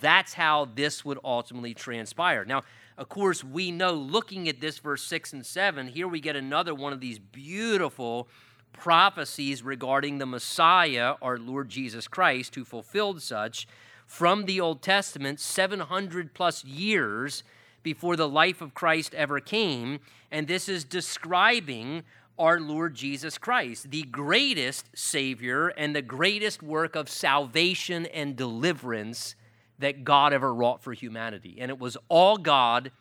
That's 0.01 0.33
how 0.33 0.65
this 0.75 1.05
would 1.05 1.17
ultimately 1.23 1.73
transpire. 1.73 2.43
Now, 2.43 2.63
of 2.97 3.07
course, 3.07 3.41
we 3.41 3.71
know 3.71 3.93
looking 3.93 4.49
at 4.49 4.59
this 4.59 4.79
verse 4.79 5.03
6 5.03 5.31
and 5.31 5.45
7, 5.45 5.87
here 5.87 6.09
we 6.09 6.19
get 6.19 6.35
another 6.35 6.75
one 6.75 6.91
of 6.91 6.99
these 6.99 7.19
beautiful 7.19 8.27
prophecies 8.73 9.63
regarding 9.63 10.17
the 10.17 10.25
Messiah, 10.25 11.15
our 11.21 11.37
Lord 11.37 11.69
Jesus 11.69 12.09
Christ, 12.09 12.55
who 12.55 12.65
fulfilled 12.65 13.21
such 13.21 13.65
from 14.05 14.43
the 14.43 14.59
Old 14.59 14.81
Testament 14.81 15.39
700 15.39 16.33
plus 16.33 16.65
years 16.65 17.43
before 17.81 18.17
the 18.17 18.27
life 18.27 18.61
of 18.61 18.73
Christ 18.73 19.15
ever 19.15 19.39
came. 19.39 20.01
And 20.29 20.49
this 20.49 20.67
is 20.67 20.83
describing 20.83 22.03
our 22.41 22.59
Lord 22.59 22.95
Jesus 22.95 23.37
Christ, 23.37 23.91
the 23.91 24.01
greatest 24.01 24.89
Savior 24.95 25.67
and 25.67 25.95
the 25.95 26.01
greatest 26.01 26.63
work 26.63 26.95
of 26.95 27.07
salvation 27.07 28.07
and 28.07 28.35
deliverance 28.35 29.35
that 29.77 30.03
God 30.03 30.33
ever 30.33 30.51
wrought 30.51 30.81
for 30.81 30.91
humanity. 30.93 31.57
And 31.59 31.69
it 31.69 31.77
was 31.77 31.97
all 32.09 32.37
God 32.37 32.91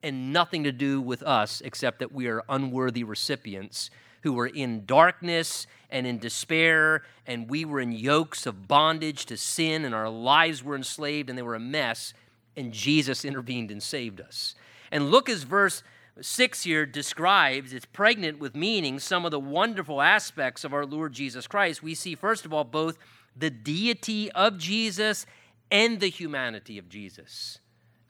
and 0.00 0.32
nothing 0.32 0.62
to 0.62 0.70
do 0.70 1.00
with 1.00 1.24
us 1.24 1.60
except 1.60 1.98
that 1.98 2.12
we 2.12 2.28
are 2.28 2.44
unworthy 2.48 3.02
recipients 3.02 3.90
who 4.22 4.32
were 4.32 4.46
in 4.46 4.86
darkness 4.86 5.66
and 5.90 6.06
in 6.06 6.18
despair, 6.18 7.02
and 7.26 7.50
we 7.50 7.64
were 7.64 7.80
in 7.80 7.90
yokes 7.90 8.46
of 8.46 8.68
bondage 8.68 9.26
to 9.26 9.36
sin, 9.36 9.84
and 9.84 9.94
our 9.94 10.08
lives 10.08 10.62
were 10.62 10.76
enslaved, 10.76 11.28
and 11.28 11.36
they 11.36 11.42
were 11.42 11.56
a 11.56 11.60
mess, 11.60 12.14
and 12.56 12.72
Jesus 12.72 13.24
intervened 13.24 13.72
and 13.72 13.82
saved 13.82 14.20
us. 14.20 14.54
And 14.92 15.10
look 15.10 15.28
as 15.28 15.42
verse 15.42 15.82
6 16.20 16.62
here 16.62 16.86
describes, 16.86 17.72
it's 17.72 17.84
pregnant 17.86 18.38
with 18.38 18.54
meaning, 18.54 18.98
some 18.98 19.24
of 19.24 19.30
the 19.30 19.40
wonderful 19.40 20.02
aspects 20.02 20.64
of 20.64 20.72
our 20.72 20.86
Lord 20.86 21.12
Jesus 21.12 21.46
Christ. 21.46 21.82
We 21.82 21.94
see, 21.94 22.14
first 22.14 22.44
of 22.44 22.52
all, 22.52 22.64
both 22.64 22.98
the 23.36 23.50
deity 23.50 24.30
of 24.32 24.58
Jesus 24.58 25.26
and 25.70 26.00
the 26.00 26.08
humanity 26.08 26.78
of 26.78 26.88
Jesus. 26.88 27.60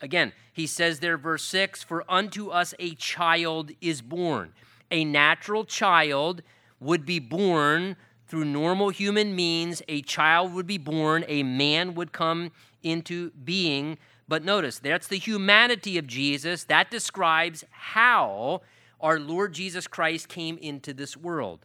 Again, 0.01 0.33
he 0.53 0.67
says 0.67 1.01
there, 1.01 1.19
verse 1.19 1.45
6 1.45 1.83
For 1.83 2.05
unto 2.09 2.49
us 2.49 2.73
a 2.79 2.95
child 2.95 3.73
is 3.81 4.01
born 4.01 4.53
a 4.91 5.05
natural 5.05 5.65
child 5.65 6.43
would 6.81 7.05
be 7.05 7.19
born 7.19 7.97
through 8.27 8.45
normal 8.45 8.91
human 8.91 9.35
means. 9.35 9.83
A 9.89 10.03
child 10.03 10.53
would 10.55 10.67
be 10.67 10.79
born, 10.79 11.25
a 11.29 11.43
man 11.43 11.95
would 11.95 12.13
come 12.13 12.53
into 12.83 13.31
being. 13.31 13.99
But 14.29 14.45
notice, 14.45 14.79
that's 14.79 15.09
the 15.09 15.19
humanity 15.19 15.97
of 15.97 16.07
Jesus. 16.07 16.65
That 16.65 16.91
describes 16.91 17.65
how 17.71 18.61
our 19.01 19.19
Lord 19.19 19.55
Jesus 19.55 19.87
Christ 19.87 20.29
came 20.29 20.59
into 20.59 20.93
this 20.93 21.17
world 21.17 21.65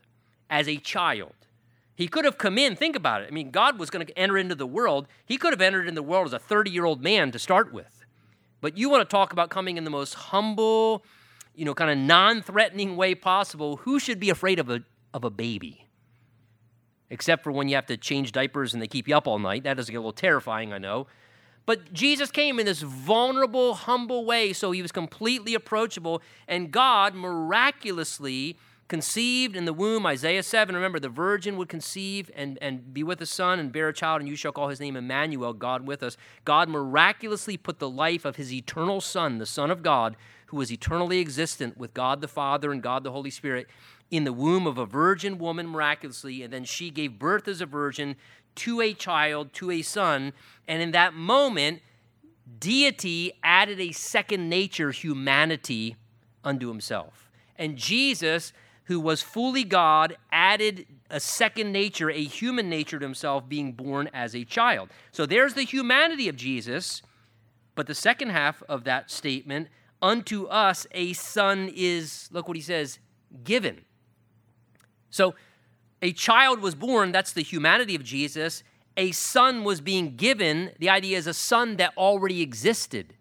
as 0.49 0.69
a 0.69 0.77
child. 0.77 1.33
He 1.95 2.07
could 2.07 2.25
have 2.25 2.37
come 2.37 2.57
in, 2.57 2.75
think 2.75 2.95
about 2.95 3.21
it. 3.21 3.27
I 3.29 3.31
mean, 3.31 3.51
God 3.51 3.77
was 3.77 3.89
going 3.89 4.05
to 4.05 4.17
enter 4.17 4.37
into 4.37 4.55
the 4.55 4.65
world. 4.65 5.07
He 5.25 5.37
could 5.37 5.53
have 5.53 5.61
entered 5.61 5.87
in 5.87 5.93
the 5.93 6.01
world 6.01 6.27
as 6.27 6.33
a 6.33 6.39
30 6.39 6.71
year 6.71 6.85
old 6.85 7.03
man 7.03 7.31
to 7.31 7.39
start 7.39 7.73
with. 7.73 8.05
But 8.61 8.77
you 8.77 8.89
want 8.89 9.07
to 9.07 9.11
talk 9.11 9.33
about 9.33 9.49
coming 9.49 9.77
in 9.77 9.83
the 9.83 9.89
most 9.89 10.13
humble, 10.13 11.03
you 11.53 11.65
know, 11.65 11.73
kind 11.73 11.91
of 11.91 11.97
non-threatening 11.97 12.95
way 12.95 13.13
possible, 13.13 13.77
who 13.77 13.99
should 13.99 14.19
be 14.19 14.29
afraid 14.29 14.57
of 14.57 14.69
a, 14.69 14.83
of 15.13 15.23
a 15.23 15.29
baby? 15.29 15.87
Except 17.09 17.43
for 17.43 17.51
when 17.51 17.67
you 17.67 17.75
have 17.75 17.85
to 17.87 17.97
change 17.97 18.31
diapers 18.31 18.73
and 18.73 18.81
they 18.81 18.87
keep 18.87 19.07
you 19.07 19.15
up 19.15 19.27
all 19.27 19.37
night. 19.37 19.63
That 19.65 19.77
does 19.77 19.89
get 19.89 19.97
a 19.97 19.99
little 19.99 20.13
terrifying, 20.13 20.71
I 20.73 20.77
know. 20.77 21.07
But 21.65 21.93
Jesus 21.93 22.29
came 22.29 22.59
in 22.59 22.65
this 22.65 22.81
vulnerable, 22.81 23.73
humble 23.73 24.25
way, 24.25 24.51
so 24.53 24.71
he 24.71 24.81
was 24.81 24.91
completely 24.91 25.53
approachable, 25.53 26.21
and 26.47 26.71
God 26.71 27.15
miraculously 27.15 28.57
conceived 28.89 29.55
in 29.55 29.65
the 29.65 29.73
womb, 29.73 30.05
Isaiah 30.05 30.43
7. 30.43 30.75
Remember, 30.75 30.99
the 30.99 31.09
virgin 31.09 31.57
would 31.57 31.69
conceive 31.69 32.29
and, 32.35 32.59
and 32.61 32.93
be 32.93 33.01
with 33.01 33.21
a 33.21 33.25
son 33.25 33.59
and 33.59 33.71
bear 33.71 33.87
a 33.87 33.93
child, 33.93 34.21
and 34.21 34.29
you 34.29 34.35
shall 34.35 34.51
call 34.51 34.67
his 34.67 34.79
name 34.79 34.95
Emmanuel, 34.95 35.53
God 35.53 35.87
with 35.87 36.03
us. 36.03 36.17
God 36.45 36.69
miraculously 36.69 37.57
put 37.57 37.79
the 37.79 37.89
life 37.89 38.25
of 38.25 38.35
his 38.35 38.51
eternal 38.51 39.01
Son, 39.01 39.37
the 39.37 39.45
Son 39.45 39.71
of 39.71 39.83
God, 39.83 40.17
who 40.47 40.57
was 40.57 40.71
eternally 40.71 41.19
existent 41.19 41.77
with 41.77 41.93
God 41.93 42.21
the 42.21 42.27
Father 42.27 42.71
and 42.71 42.83
God 42.83 43.03
the 43.03 43.11
Holy 43.11 43.31
Spirit, 43.31 43.67
in 44.11 44.25
the 44.25 44.33
womb 44.33 44.67
of 44.67 44.77
a 44.77 44.85
virgin 44.85 45.39
woman 45.39 45.67
miraculously, 45.67 46.43
and 46.43 46.53
then 46.53 46.63
she 46.63 46.91
gave 46.91 47.17
birth 47.17 47.47
as 47.47 47.61
a 47.61 47.65
virgin 47.65 48.15
to 48.55 48.81
a 48.81 48.93
child, 48.93 49.53
to 49.53 49.71
a 49.71 49.81
son. 49.81 50.33
And 50.67 50.81
in 50.81 50.91
that 50.91 51.13
moment, 51.13 51.81
deity 52.59 53.33
added 53.43 53.79
a 53.79 53.91
second 53.91 54.49
nature, 54.49 54.91
humanity, 54.91 55.95
unto 56.43 56.67
himself. 56.67 57.29
And 57.55 57.77
Jesus 57.77 58.53
who 58.85 58.99
was 58.99 59.21
fully 59.21 59.63
God, 59.63 60.17
added 60.31 60.85
a 61.09 61.19
second 61.19 61.71
nature, 61.71 62.09
a 62.09 62.23
human 62.23 62.69
nature 62.69 62.99
to 62.99 63.05
himself, 63.05 63.47
being 63.47 63.71
born 63.71 64.09
as 64.13 64.35
a 64.35 64.43
child. 64.43 64.89
So 65.11 65.25
there's 65.25 65.53
the 65.53 65.63
humanity 65.63 66.27
of 66.27 66.35
Jesus. 66.35 67.01
But 67.75 67.87
the 67.87 67.95
second 67.95 68.29
half 68.29 68.61
of 68.67 68.83
that 68.83 69.09
statement, 69.09 69.69
unto 70.01 70.45
us 70.45 70.85
a 70.91 71.13
son 71.13 71.71
is, 71.73 72.29
look 72.31 72.47
what 72.47 72.57
he 72.57 72.61
says, 72.61 72.99
given. 73.43 73.81
So 75.09 75.33
a 76.03 76.11
child 76.11 76.59
was 76.59 76.75
born, 76.75 77.11
that's 77.11 77.31
the 77.31 77.41
humanity 77.41 77.95
of 77.95 78.03
Jesus. 78.03 78.61
A 78.97 79.11
son 79.11 79.63
was 79.63 79.81
being 79.81 80.15
given, 80.15 80.71
the 80.77 80.89
idea 80.89 81.17
is 81.17 81.25
a 81.25 81.33
son 81.33 81.77
that 81.77 81.93
already 81.97 82.41
existed 82.41 83.15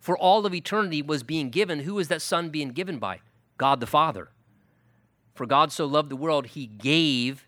for 0.00 0.18
all 0.18 0.44
of 0.44 0.54
eternity 0.54 1.00
was 1.00 1.22
being 1.22 1.48
given. 1.50 1.80
Who 1.80 1.98
is 1.98 2.08
that 2.08 2.20
son 2.22 2.50
being 2.50 2.70
given 2.70 2.98
by? 2.98 3.20
God 3.56 3.80
the 3.80 3.86
Father. 3.86 4.30
For 5.34 5.46
God 5.46 5.70
so 5.70 5.86
loved 5.86 6.10
the 6.10 6.16
world, 6.16 6.48
he 6.48 6.66
gave 6.66 7.46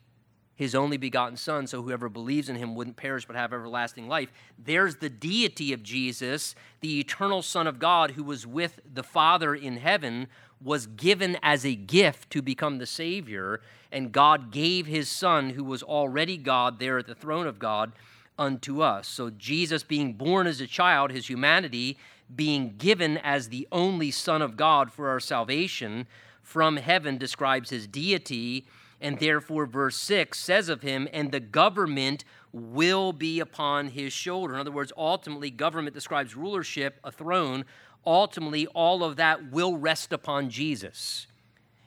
his 0.55 0.75
only 0.75 0.99
begotten 0.99 1.39
Son, 1.39 1.67
so 1.67 1.83
whoever 1.83 2.11
believes 2.11 2.51
in 2.51 2.57
him 2.57 2.75
wouldn't 2.75 2.99
perish 2.99 3.25
but 3.25 3.35
have 3.35 3.55
everlasting 3.55 4.09
life. 4.09 4.31
There's 4.59 4.97
the 4.97 5.09
deity 5.09 5.73
of 5.73 5.83
Jesus, 5.83 6.55
the 6.83 7.01
eternal 7.01 7.41
Son 7.41 7.67
of 7.67 7.79
God 7.79 8.11
who 8.11 8.23
was 8.23 8.47
with 8.47 8.79
the 8.85 9.03
Father 9.03 9.55
in 9.55 9.79
heaven, 9.79 10.27
was 10.63 10.87
given 10.87 11.39
as 11.43 11.65
a 11.65 11.75
gift 11.75 12.31
to 12.31 12.43
become 12.43 12.79
the 12.79 12.87
Savior, 12.87 13.61
and 13.91 14.13
God 14.13 14.51
gave 14.51 14.87
his 14.87 15.09
Son, 15.09 15.51
who 15.51 15.65
was 15.65 15.83
already 15.83 16.37
God 16.37 16.79
there 16.79 16.99
at 16.99 17.07
the 17.07 17.15
throne 17.15 17.47
of 17.47 17.59
God, 17.59 17.93
unto 18.39 18.81
us. 18.81 19.07
So 19.09 19.31
Jesus 19.31 19.83
being 19.83 20.15
born 20.15 20.47
as 20.47 20.61
a 20.61 20.67
child, 20.67 21.11
his 21.11 21.29
humanity 21.29 21.99
being 22.35 22.75
given 22.79 23.19
as 23.19 23.49
the 23.49 23.67
only 23.73 24.11
Son 24.11 24.41
of 24.43 24.57
God 24.57 24.93
for 24.93 25.09
our 25.09 25.21
salvation 25.21 26.07
from 26.43 26.77
heaven 26.77 27.19
describes 27.19 27.71
his 27.71 27.87
deity, 27.87 28.67
and 29.01 29.19
therefore, 29.19 29.67
verse 29.67 29.97
6 29.97 30.39
says 30.39 30.69
of 30.69 30.83
him, 30.83 31.09
and 31.13 31.33
the 31.33 31.41
government 31.41 32.25
will 32.53 33.13
be 33.13 33.41
upon 33.41 33.89
his 33.89 34.13
shoulder. 34.13 34.55
In 34.55 34.61
other 34.61 34.71
words, 34.71 34.93
ultimately, 34.97 35.51
government 35.51 35.95
describes 35.95 36.37
rulership, 36.37 36.99
a 37.05 37.13
throne. 37.13 37.65
Ultimately, 38.07 38.67
all 38.69 39.05
of 39.05 39.17
that 39.17 39.51
will 39.51 39.77
rest 39.77 40.13
upon 40.13 40.51
Jesus. 40.51 41.27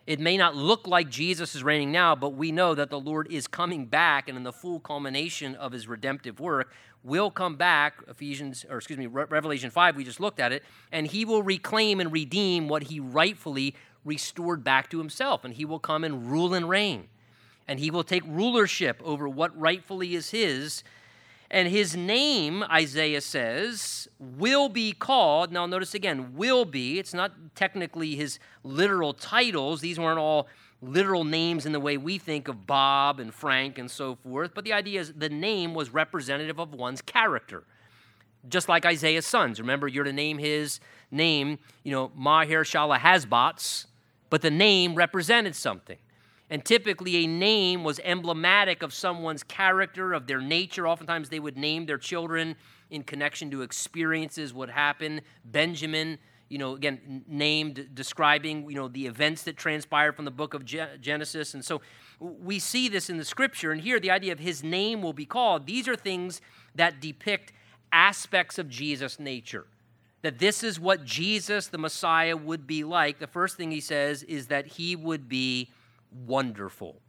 It 0.05 0.19
may 0.19 0.35
not 0.35 0.55
look 0.55 0.85
like 0.85 1.09
Jesus 1.09 1.55
is 1.55 1.63
reigning 1.63 1.91
now, 1.91 2.13
but 2.13 2.31
we 2.31 2.51
know 2.51 2.75
that 2.75 2.89
the 2.89 2.99
Lord 2.99 3.31
is 3.31 3.47
coming 3.47 3.85
back, 3.85 4.27
and 4.27 4.37
in 4.37 4.43
the 4.43 4.51
full 4.51 4.79
culmination 4.79 5.55
of 5.55 5.71
his 5.71 5.87
redemptive 5.87 6.39
work, 6.39 6.73
will 7.03 7.31
come 7.31 7.55
back. 7.55 8.03
Ephesians, 8.07 8.65
or 8.69 8.77
excuse 8.77 8.99
me, 8.99 9.07
Revelation 9.07 9.69
5, 9.69 9.95
we 9.95 10.03
just 10.03 10.19
looked 10.19 10.39
at 10.39 10.51
it, 10.51 10.63
and 10.91 11.07
he 11.07 11.23
will 11.23 11.41
reclaim 11.41 11.99
and 11.99 12.11
redeem 12.11 12.67
what 12.67 12.83
he 12.83 12.99
rightfully 12.99 13.75
restored 14.03 14.63
back 14.63 14.89
to 14.89 14.97
himself, 14.97 15.45
and 15.45 15.53
he 15.53 15.63
will 15.63 15.79
come 15.79 16.03
and 16.03 16.29
rule 16.29 16.53
and 16.53 16.67
reign. 16.67 17.07
And 17.65 17.79
he 17.79 17.89
will 17.89 18.03
take 18.03 18.23
rulership 18.25 19.01
over 19.05 19.29
what 19.29 19.57
rightfully 19.57 20.15
is 20.15 20.31
his. 20.31 20.83
And 21.51 21.67
his 21.67 21.95
name, 21.95 22.63
Isaiah 22.63 23.21
says, 23.21 24.07
will 24.19 24.69
be 24.69 24.91
called. 24.91 25.51
Now, 25.51 25.65
notice 25.65 25.93
again, 25.93 26.35
will 26.35 26.65
be. 26.65 26.99
It's 26.99 27.13
not 27.13 27.55
technically 27.55 28.15
his 28.15 28.39
literal 28.63 29.13
titles. 29.13 29.81
These 29.81 29.99
weren't 29.99 30.19
all 30.19 30.47
literal 30.81 31.23
names 31.23 31.65
in 31.65 31.71
the 31.71 31.79
way 31.79 31.97
we 31.97 32.17
think 32.17 32.47
of 32.47 32.65
Bob 32.65 33.19
and 33.19 33.33
Frank 33.33 33.77
and 33.77 33.89
so 33.89 34.15
forth. 34.15 34.51
But 34.53 34.65
the 34.65 34.73
idea 34.73 34.99
is 34.99 35.13
the 35.13 35.29
name 35.29 35.73
was 35.73 35.93
representative 35.93 36.59
of 36.59 36.73
one's 36.73 37.01
character. 37.01 37.63
Just 38.49 38.67
like 38.67 38.85
Isaiah's 38.85 39.25
sons. 39.25 39.59
Remember, 39.59 39.87
you're 39.87 40.03
to 40.03 40.11
name 40.11 40.37
his 40.37 40.79
name, 41.11 41.59
you 41.83 41.91
know, 41.91 42.11
Maher 42.15 42.63
Shalal 42.63 42.97
Hash 42.97 43.25
Baz 43.25 43.87
but 44.33 44.41
the 44.41 44.49
name 44.49 44.95
represented 44.95 45.55
something. 45.55 45.99
And 46.49 46.63
typically, 46.63 47.17
a 47.17 47.27
name 47.27 47.83
was 47.83 47.99
emblematic 48.03 48.83
of 48.83 48.93
someone's 48.93 49.43
character, 49.43 50.13
of 50.13 50.27
their 50.27 50.41
nature. 50.41 50.87
Oftentimes, 50.87 51.29
they 51.29 51.39
would 51.39 51.57
name 51.57 51.85
their 51.85 51.97
children 51.97 52.55
in 52.89 53.03
connection 53.03 53.49
to 53.51 53.61
experiences, 53.61 54.53
what 54.53 54.69
happened. 54.69 55.21
Benjamin, 55.45 56.19
you 56.49 56.57
know, 56.57 56.75
again, 56.75 57.23
named 57.27 57.89
describing, 57.93 58.69
you 58.69 58.75
know, 58.75 58.87
the 58.87 59.07
events 59.07 59.43
that 59.43 59.57
transpired 59.57 60.15
from 60.15 60.25
the 60.25 60.31
book 60.31 60.53
of 60.53 60.63
Genesis. 60.65 61.53
And 61.53 61.63
so 61.63 61.81
we 62.19 62.59
see 62.59 62.89
this 62.89 63.09
in 63.09 63.17
the 63.17 63.25
scripture. 63.25 63.71
And 63.71 63.81
here, 63.81 63.99
the 63.99 64.11
idea 64.11 64.31
of 64.33 64.39
his 64.39 64.63
name 64.63 65.01
will 65.01 65.13
be 65.13 65.25
called, 65.25 65.65
these 65.65 65.87
are 65.87 65.95
things 65.95 66.41
that 66.75 66.99
depict 66.99 67.53
aspects 67.91 68.59
of 68.59 68.69
Jesus' 68.69 69.19
nature 69.19 69.65
that 70.23 70.39
this 70.39 70.63
is 70.63 70.79
what 70.79 71.03
Jesus, 71.03 71.67
the 71.67 71.77
Messiah, 71.77 72.35
would 72.35 72.65
be 72.65 72.83
like, 72.83 73.19
the 73.19 73.27
first 73.27 73.57
thing 73.57 73.71
he 73.71 73.81
says 73.81 74.23
is 74.23 74.47
that 74.47 74.65
he 74.65 74.95
would 74.95 75.27
be 75.27 75.69
wonderful. 76.13 77.01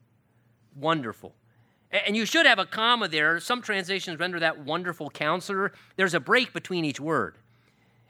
Wonderful. 0.74 1.34
And 1.90 2.16
you 2.16 2.26
should 2.26 2.46
have 2.46 2.58
a 2.58 2.66
comma 2.66 3.06
there. 3.08 3.38
Some 3.38 3.62
translations 3.62 4.18
render 4.18 4.40
that 4.40 4.58
wonderful 4.58 5.10
counselor. 5.10 5.72
There's 5.96 6.14
a 6.14 6.20
break 6.20 6.52
between 6.52 6.84
each 6.84 6.98
word. 6.98 7.38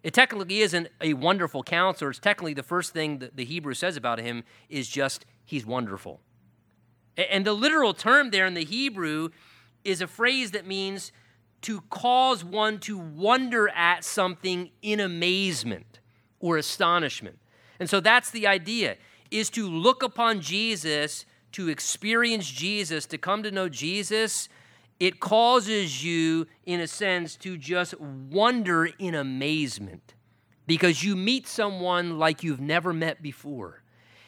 It 0.03 0.15
technically 0.15 0.61
isn't 0.61 0.89
a 1.01 1.15
wonderful 1.15 1.63
counselor. 1.63 2.11
It's 2.11 2.19
technically 2.19 2.55
the 2.55 2.63
first 2.63 2.93
thing 2.93 3.19
that 3.19 3.37
the 3.37 3.45
Hebrew 3.45 3.75
says 3.75 3.97
about 3.97 4.21
him 4.21 4.45
is 4.69 4.89
just 4.89 5.27
he's 5.45 5.67
wonderful. 5.67 6.21
And 7.17 7.45
the 7.45 7.53
literal 7.53 7.95
term 7.95 8.31
there 8.31 8.47
in 8.47 8.55
the 8.55 8.65
Hebrew 8.65 9.31
is 9.85 10.01
a 10.01 10.07
phrase 10.07 10.51
that 10.53 10.67
means 10.67 11.13
to 11.63 11.81
cause 11.89 12.45
one 12.45 12.79
to 12.81 12.99
wonder 12.99 13.69
at 13.71 14.05
something 14.05 14.71
in 14.83 15.01
amazement 15.01 16.01
or 16.41 16.59
astonishment. 16.59 17.39
And 17.81 17.89
so 17.89 18.01
that's 18.01 18.31
the 18.31 18.47
idea 18.47 18.97
is 19.35 19.51
to 19.51 19.69
look 19.69 20.03
upon 20.03 20.41
Jesus, 20.41 21.27
to 21.53 21.69
experience 21.69 22.49
Jesus, 22.49 23.05
to 23.07 23.19
come 23.19 23.43
to 23.43 23.51
know 23.51 23.69
Jesus, 23.69 24.49
it 25.01 25.19
causes 25.19 26.05
you 26.05 26.47
in 26.65 26.81
a 26.81 26.87
sense 26.87 27.35
to 27.37 27.59
just 27.59 27.99
wonder 28.01 28.87
in 28.87 29.15
amazement 29.15 30.15
because 30.67 31.03
you 31.03 31.17
meet 31.17 31.47
someone 31.49 32.19
like 32.19 32.43
you've 32.43 32.61
never 32.61 32.93
met 32.93 33.21
before. 33.23 33.83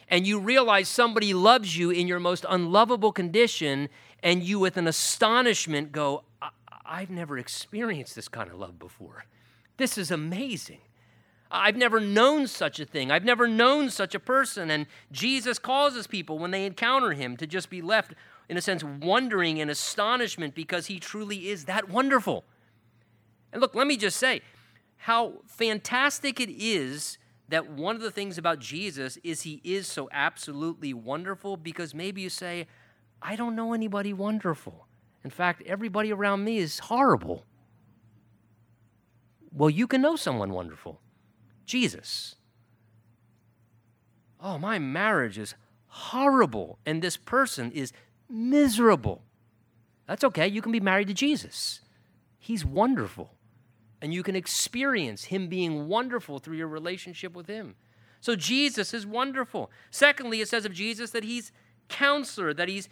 And 0.09 0.26
you 0.26 0.38
realize 0.38 0.88
somebody 0.88 1.34
loves 1.34 1.76
you 1.76 1.90
in 1.90 2.07
your 2.07 2.20
most 2.20 2.44
unlovable 2.48 3.11
condition, 3.11 3.88
and 4.22 4.42
you, 4.42 4.59
with 4.61 4.76
an 4.76 4.86
astonishment, 4.86 5.90
go, 5.90 6.22
I've 6.84 7.11
never 7.11 7.38
experienced 7.38 8.14
this 8.14 8.28
kind 8.28 8.48
of 8.48 8.57
love 8.57 8.78
before. 8.78 9.24
This 9.78 9.98
is 9.98 10.11
amazing. 10.11 10.78
I've 11.51 11.76
never 11.76 12.01
known 12.01 12.47
such 12.47 12.80
a 12.80 12.84
thing. 12.84 13.11
I've 13.11 13.24
never 13.24 13.47
known 13.47 13.90
such 13.90 14.14
a 14.14 14.20
person. 14.20 14.70
And 14.70 14.86
Jesus 15.12 15.59
causes 15.59 16.07
people, 16.07 16.38
when 16.38 16.51
they 16.51 16.64
encounter 16.66 17.12
him, 17.12 17.36
to 17.36 17.47
just 17.47 17.70
be 17.70 17.82
left, 17.82 18.14
in 18.49 18.57
a 18.57 18.61
sense, 18.61 18.82
wondering 18.82 19.61
and 19.61 19.70
astonishment 19.70 20.55
because 20.55 20.86
he 20.86 20.99
truly 20.99 21.49
is 21.49 21.66
that 21.66 21.88
wonderful. 21.88 22.44
And 23.53 23.61
look, 23.61 23.74
let 23.74 23.86
me 23.86 23.97
just 23.97 24.16
say 24.16 24.42
how 24.97 25.34
fantastic 25.47 26.40
it 26.40 26.51
is 26.51 27.18
that 27.49 27.70
one 27.70 27.94
of 27.94 28.03
the 28.03 28.11
things 28.11 28.38
about 28.38 28.59
Jesus 28.59 29.18
is 29.22 29.42
he 29.42 29.61
is 29.62 29.86
so 29.86 30.09
absolutely 30.11 30.92
wonderful 30.92 31.57
because 31.57 31.94
maybe 31.94 32.22
you 32.22 32.28
say, 32.28 32.66
I 33.22 33.36
don't 33.36 33.55
know 33.55 33.72
anybody 33.72 34.12
wonderful. 34.12 34.88
In 35.22 35.30
fact, 35.30 35.62
everybody 35.64 36.12
around 36.12 36.44
me 36.44 36.59
is 36.59 36.80
horrible. 36.80 37.44
Well, 39.53 39.70
you 39.70 39.86
can 39.86 40.03
know 40.03 40.16
someone 40.16 40.51
wonderful 40.51 41.01
Jesus. 41.66 42.36
Oh, 44.40 44.58
my 44.58 44.78
marriage 44.78 45.38
is 45.38 45.54
horrible, 45.88 46.78
and 46.86 47.02
this 47.02 47.16
person 47.16 47.72
is 47.72 47.92
miserable. 48.28 49.22
That's 50.06 50.24
okay. 50.24 50.46
You 50.46 50.62
can 50.62 50.72
be 50.72 50.80
married 50.80 51.08
to 51.08 51.14
Jesus. 51.14 51.80
He's 52.38 52.64
wonderful. 52.64 53.32
And 54.00 54.12
you 54.12 54.22
can 54.22 54.36
experience 54.36 55.24
Him 55.24 55.48
being 55.48 55.88
wonderful 55.88 56.38
through 56.38 56.58
your 56.58 56.68
relationship 56.68 57.34
with 57.34 57.46
Him. 57.46 57.74
So 58.20 58.36
Jesus 58.36 58.94
is 58.94 59.06
wonderful. 59.06 59.70
Secondly, 59.90 60.40
it 60.40 60.48
says 60.48 60.64
of 60.64 60.72
Jesus 60.72 61.10
that 61.10 61.24
He's 61.24 61.50
counselor, 61.88 62.52
that 62.54 62.68
He's 62.68 62.88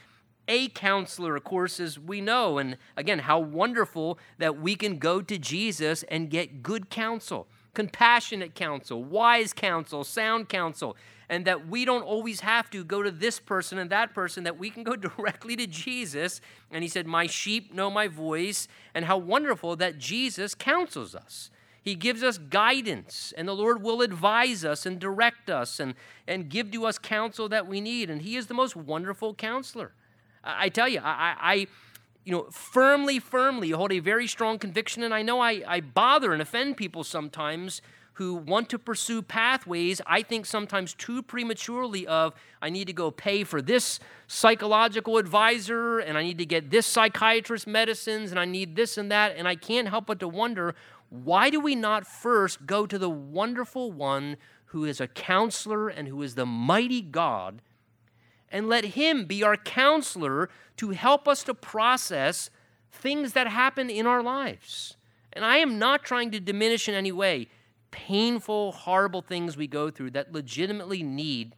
a 0.48 0.68
counselor, 0.68 1.36
of 1.36 1.44
course, 1.44 1.78
as 1.78 1.98
we 1.98 2.20
know. 2.20 2.58
And 2.58 2.76
again, 2.96 3.20
how 3.20 3.38
wonderful 3.38 4.18
that 4.38 4.58
we 4.58 4.76
can 4.76 4.98
go 4.98 5.20
to 5.22 5.38
Jesus 5.38 6.02
and 6.04 6.30
get 6.30 6.62
good 6.62 6.90
counsel, 6.90 7.48
compassionate 7.74 8.54
counsel, 8.54 9.02
wise 9.02 9.52
counsel, 9.52 10.04
sound 10.04 10.48
counsel, 10.48 10.96
and 11.28 11.44
that 11.46 11.68
we 11.68 11.84
don't 11.84 12.02
always 12.02 12.40
have 12.40 12.70
to 12.70 12.84
go 12.84 13.02
to 13.02 13.10
this 13.10 13.40
person 13.40 13.78
and 13.78 13.90
that 13.90 14.14
person, 14.14 14.44
that 14.44 14.58
we 14.58 14.70
can 14.70 14.84
go 14.84 14.96
directly 14.96 15.56
to 15.56 15.66
Jesus. 15.66 16.40
And 16.70 16.82
he 16.82 16.88
said, 16.88 17.06
My 17.06 17.26
sheep 17.26 17.72
know 17.74 17.90
my 17.90 18.08
voice. 18.08 18.68
And 18.94 19.04
how 19.04 19.18
wonderful 19.18 19.76
that 19.76 19.98
Jesus 19.98 20.54
counsels 20.54 21.14
us. 21.14 21.50
He 21.82 21.94
gives 21.94 22.22
us 22.22 22.38
guidance, 22.38 23.34
and 23.36 23.46
the 23.46 23.54
Lord 23.54 23.82
will 23.82 24.00
advise 24.00 24.64
us 24.64 24.86
and 24.86 24.98
direct 24.98 25.50
us 25.50 25.78
and, 25.78 25.94
and 26.26 26.48
give 26.48 26.70
to 26.70 26.86
us 26.86 26.96
counsel 26.96 27.46
that 27.50 27.66
we 27.66 27.82
need. 27.82 28.08
And 28.08 28.22
He 28.22 28.36
is 28.36 28.46
the 28.46 28.54
most 28.54 28.74
wonderful 28.74 29.34
counselor. 29.34 29.92
I 30.42 30.70
tell 30.70 30.88
you, 30.88 31.00
I, 31.00 31.36
I 31.38 31.66
you 32.24 32.32
know, 32.32 32.46
firmly, 32.50 33.18
firmly 33.18 33.70
hold 33.70 33.92
a 33.92 33.98
very 33.98 34.26
strong 34.26 34.58
conviction, 34.58 35.02
and 35.02 35.12
I 35.12 35.22
know 35.22 35.40
I, 35.40 35.62
I 35.66 35.80
bother 35.80 36.32
and 36.32 36.40
offend 36.40 36.76
people 36.76 37.04
sometimes 37.04 37.82
who 38.14 38.34
want 38.34 38.68
to 38.68 38.78
pursue 38.78 39.22
pathways, 39.22 40.00
I 40.06 40.22
think 40.22 40.46
sometimes 40.46 40.94
too 40.94 41.20
prematurely, 41.22 42.06
of 42.06 42.32
I 42.62 42.70
need 42.70 42.86
to 42.86 42.92
go 42.92 43.10
pay 43.10 43.42
for 43.42 43.60
this 43.60 43.98
psychological 44.28 45.18
advisor 45.18 45.98
and 45.98 46.16
I 46.16 46.22
need 46.22 46.38
to 46.38 46.46
get 46.46 46.70
this 46.70 46.86
psychiatrist 46.86 47.66
medicines 47.66 48.30
and 48.30 48.38
I 48.38 48.44
need 48.44 48.76
this 48.76 48.96
and 48.98 49.10
that. 49.10 49.34
And 49.36 49.48
I 49.48 49.56
can't 49.56 49.88
help 49.88 50.06
but 50.06 50.20
to 50.20 50.28
wonder 50.28 50.76
why 51.10 51.50
do 51.50 51.58
we 51.58 51.74
not 51.74 52.06
first 52.06 52.66
go 52.66 52.86
to 52.86 52.98
the 52.98 53.10
wonderful 53.10 53.90
one 53.90 54.36
who 54.66 54.84
is 54.84 55.00
a 55.00 55.08
counselor 55.08 55.88
and 55.88 56.06
who 56.06 56.22
is 56.22 56.36
the 56.36 56.46
mighty 56.46 57.02
God 57.02 57.62
and 58.54 58.68
let 58.68 58.84
him 58.84 59.24
be 59.24 59.42
our 59.42 59.56
counselor 59.56 60.48
to 60.76 60.90
help 60.90 61.26
us 61.26 61.42
to 61.42 61.52
process 61.52 62.50
things 62.92 63.32
that 63.32 63.48
happen 63.48 63.90
in 63.90 64.06
our 64.06 64.22
lives? 64.22 64.96
And 65.32 65.44
I 65.44 65.58
am 65.58 65.76
not 65.78 66.04
trying 66.04 66.30
to 66.30 66.40
diminish 66.40 66.88
in 66.88 66.94
any 66.94 67.10
way 67.12 67.48
painful, 67.90 68.72
horrible 68.72 69.22
things 69.22 69.56
we 69.56 69.66
go 69.66 69.90
through 69.90 70.10
that 70.10 70.32
legitimately 70.32 71.02
need 71.02 71.54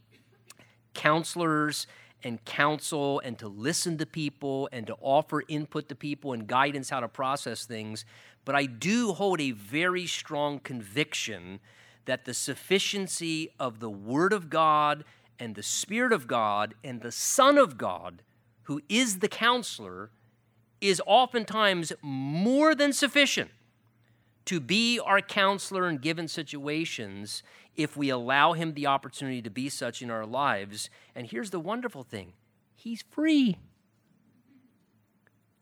counselors 0.92 1.86
and 2.22 2.44
counsel 2.44 3.20
and 3.24 3.38
to 3.38 3.48
listen 3.48 3.98
to 3.98 4.06
people 4.06 4.68
and 4.72 4.86
to 4.86 4.96
offer 5.00 5.42
input 5.48 5.88
to 5.88 5.94
people 5.94 6.32
and 6.32 6.46
guidance 6.46 6.90
how 6.90 7.00
to 7.00 7.08
process 7.08 7.64
things. 7.66 8.04
But 8.44 8.54
I 8.54 8.66
do 8.66 9.12
hold 9.12 9.40
a 9.40 9.52
very 9.52 10.06
strong 10.06 10.60
conviction 10.60 11.60
that 12.06 12.24
the 12.24 12.34
sufficiency 12.34 13.50
of 13.58 13.80
the 13.80 13.90
Word 13.90 14.32
of 14.32 14.48
God 14.48 15.04
and 15.38 15.54
the 15.54 15.62
Spirit 15.62 16.12
of 16.12 16.26
God 16.26 16.74
and 16.82 17.00
the 17.00 17.12
Son 17.12 17.58
of 17.58 17.78
God, 17.78 18.22
who 18.64 18.80
is 18.88 19.18
the 19.18 19.28
counselor, 19.28 20.10
is 20.80 21.00
oftentimes 21.06 21.92
more 22.02 22.74
than 22.74 22.92
sufficient 22.92 23.50
to 24.44 24.60
be 24.60 24.98
our 24.98 25.20
counselor 25.20 25.88
in 25.88 25.98
given 25.98 26.28
situations 26.28 27.42
if 27.74 27.96
we 27.96 28.08
allow 28.08 28.52
him 28.52 28.74
the 28.74 28.86
opportunity 28.86 29.42
to 29.42 29.50
be 29.50 29.68
such 29.68 30.02
in 30.02 30.10
our 30.10 30.24
lives. 30.24 30.88
And 31.14 31.26
here's 31.26 31.50
the 31.50 31.60
wonderful 31.60 32.02
thing 32.02 32.32
he's 32.74 33.02
free. 33.10 33.58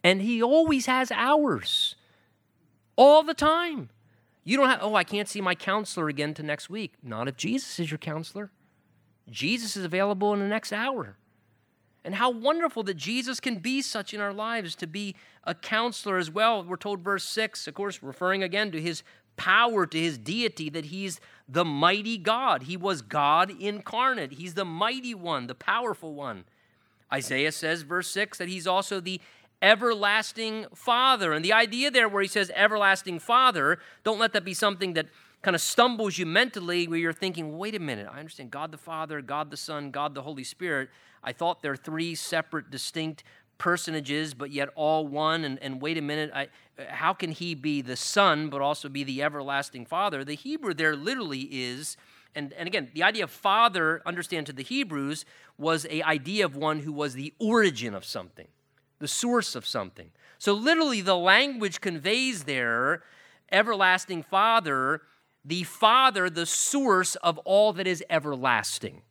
And 0.02 0.20
he 0.20 0.42
always 0.42 0.84
has 0.84 1.10
hours, 1.10 1.96
all 2.94 3.22
the 3.22 3.32
time. 3.32 3.88
You 4.44 4.58
don't 4.58 4.68
have, 4.68 4.80
oh, 4.82 4.94
I 4.94 5.04
can't 5.04 5.26
see 5.26 5.40
my 5.40 5.54
counselor 5.54 6.08
again 6.08 6.34
to 6.34 6.42
next 6.42 6.68
week. 6.68 6.92
Not 7.02 7.26
if 7.28 7.36
Jesus 7.38 7.80
is 7.80 7.90
your 7.90 7.96
counselor. 7.96 8.50
Jesus 9.30 9.76
is 9.76 9.84
available 9.84 10.32
in 10.32 10.40
the 10.40 10.48
next 10.48 10.72
hour. 10.72 11.16
And 12.04 12.16
how 12.16 12.30
wonderful 12.30 12.82
that 12.82 12.98
Jesus 12.98 13.40
can 13.40 13.56
be 13.56 13.80
such 13.80 14.12
in 14.12 14.20
our 14.20 14.32
lives, 14.32 14.74
to 14.76 14.86
be 14.86 15.16
a 15.44 15.54
counselor 15.54 16.18
as 16.18 16.30
well. 16.30 16.62
We're 16.62 16.76
told, 16.76 17.00
verse 17.00 17.24
6, 17.24 17.66
of 17.66 17.74
course, 17.74 18.02
referring 18.02 18.42
again 18.42 18.70
to 18.72 18.80
his 18.80 19.02
power, 19.36 19.86
to 19.86 19.98
his 19.98 20.18
deity, 20.18 20.68
that 20.68 20.86
he's 20.86 21.18
the 21.48 21.64
mighty 21.64 22.18
God. 22.18 22.64
He 22.64 22.76
was 22.76 23.00
God 23.00 23.50
incarnate. 23.58 24.32
He's 24.32 24.54
the 24.54 24.66
mighty 24.66 25.14
one, 25.14 25.46
the 25.46 25.54
powerful 25.54 26.14
one. 26.14 26.44
Isaiah 27.12 27.52
says, 27.52 27.82
verse 27.82 28.08
6, 28.08 28.38
that 28.38 28.48
he's 28.48 28.66
also 28.66 29.00
the 29.00 29.20
everlasting 29.62 30.66
Father. 30.74 31.32
And 31.32 31.42
the 31.44 31.52
idea 31.54 31.90
there, 31.90 32.08
where 32.08 32.22
he 32.22 32.28
says 32.28 32.52
everlasting 32.54 33.18
Father, 33.18 33.78
don't 34.02 34.18
let 34.18 34.34
that 34.34 34.44
be 34.44 34.54
something 34.54 34.92
that 34.92 35.06
kind 35.44 35.54
of 35.54 35.60
stumbles 35.60 36.16
you 36.16 36.24
mentally 36.24 36.88
where 36.88 36.98
you're 36.98 37.12
thinking, 37.12 37.58
wait 37.58 37.74
a 37.74 37.78
minute, 37.78 38.08
I 38.10 38.18
understand 38.18 38.50
God 38.50 38.72
the 38.72 38.78
Father, 38.78 39.20
God 39.20 39.50
the 39.50 39.58
Son, 39.58 39.90
God 39.90 40.14
the 40.14 40.22
Holy 40.22 40.42
Spirit. 40.42 40.88
I 41.22 41.32
thought 41.32 41.62
they're 41.62 41.76
three 41.76 42.14
separate, 42.14 42.70
distinct 42.70 43.24
personages, 43.58 44.32
but 44.32 44.50
yet 44.50 44.70
all 44.74 45.06
one. 45.06 45.44
And, 45.44 45.58
and 45.62 45.82
wait 45.82 45.98
a 45.98 46.00
minute, 46.00 46.30
I, 46.34 46.48
how 46.88 47.12
can 47.12 47.30
he 47.30 47.54
be 47.54 47.82
the 47.82 47.94
Son, 47.94 48.48
but 48.48 48.62
also 48.62 48.88
be 48.88 49.04
the 49.04 49.22
everlasting 49.22 49.84
Father? 49.84 50.24
The 50.24 50.34
Hebrew 50.34 50.72
there 50.72 50.96
literally 50.96 51.42
is, 51.42 51.98
and, 52.34 52.54
and 52.54 52.66
again, 52.66 52.88
the 52.94 53.02
idea 53.02 53.24
of 53.24 53.30
Father, 53.30 54.00
understand 54.06 54.46
to 54.46 54.54
the 54.54 54.62
Hebrews, 54.62 55.26
was 55.58 55.84
a 55.90 56.00
idea 56.04 56.46
of 56.46 56.56
one 56.56 56.80
who 56.80 56.92
was 56.92 57.12
the 57.12 57.34
origin 57.38 57.94
of 57.94 58.06
something, 58.06 58.48
the 58.98 59.08
source 59.08 59.54
of 59.54 59.66
something. 59.66 60.10
So 60.38 60.54
literally, 60.54 61.02
the 61.02 61.18
language 61.18 61.82
conveys 61.82 62.44
there, 62.44 63.02
everlasting 63.52 64.22
Father, 64.22 65.02
the 65.44 65.64
Father, 65.64 66.30
the 66.30 66.46
source 66.46 67.16
of 67.16 67.38
all 67.38 67.72
that 67.74 67.86
is 67.86 68.02
everlasting. 68.08 69.02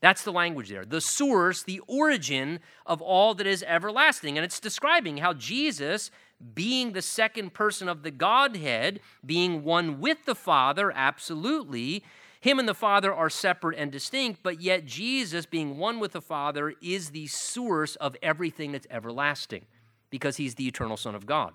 That's 0.00 0.22
the 0.22 0.32
language 0.32 0.68
there. 0.68 0.84
The 0.84 1.00
source, 1.00 1.62
the 1.62 1.80
origin 1.86 2.60
of 2.84 3.00
all 3.00 3.34
that 3.34 3.46
is 3.46 3.64
everlasting. 3.66 4.36
And 4.36 4.44
it's 4.44 4.60
describing 4.60 5.16
how 5.16 5.32
Jesus, 5.32 6.10
being 6.54 6.92
the 6.92 7.02
second 7.02 7.54
person 7.54 7.88
of 7.88 8.02
the 8.02 8.10
Godhead, 8.10 9.00
being 9.24 9.64
one 9.64 10.00
with 10.00 10.26
the 10.26 10.34
Father, 10.34 10.92
absolutely, 10.94 12.04
him 12.44 12.58
and 12.58 12.68
the 12.68 12.74
Father 12.74 13.14
are 13.14 13.30
separate 13.30 13.78
and 13.78 13.90
distinct, 13.90 14.42
but 14.42 14.60
yet 14.60 14.84
Jesus, 14.84 15.46
being 15.46 15.78
one 15.78 15.98
with 15.98 16.12
the 16.12 16.20
Father, 16.20 16.74
is 16.82 17.08
the 17.08 17.26
source 17.26 17.96
of 17.96 18.14
everything 18.22 18.72
that's 18.72 18.86
everlasting 18.90 19.64
because 20.10 20.36
he's 20.36 20.56
the 20.56 20.68
eternal 20.68 20.98
Son 20.98 21.14
of 21.14 21.24
God. 21.24 21.54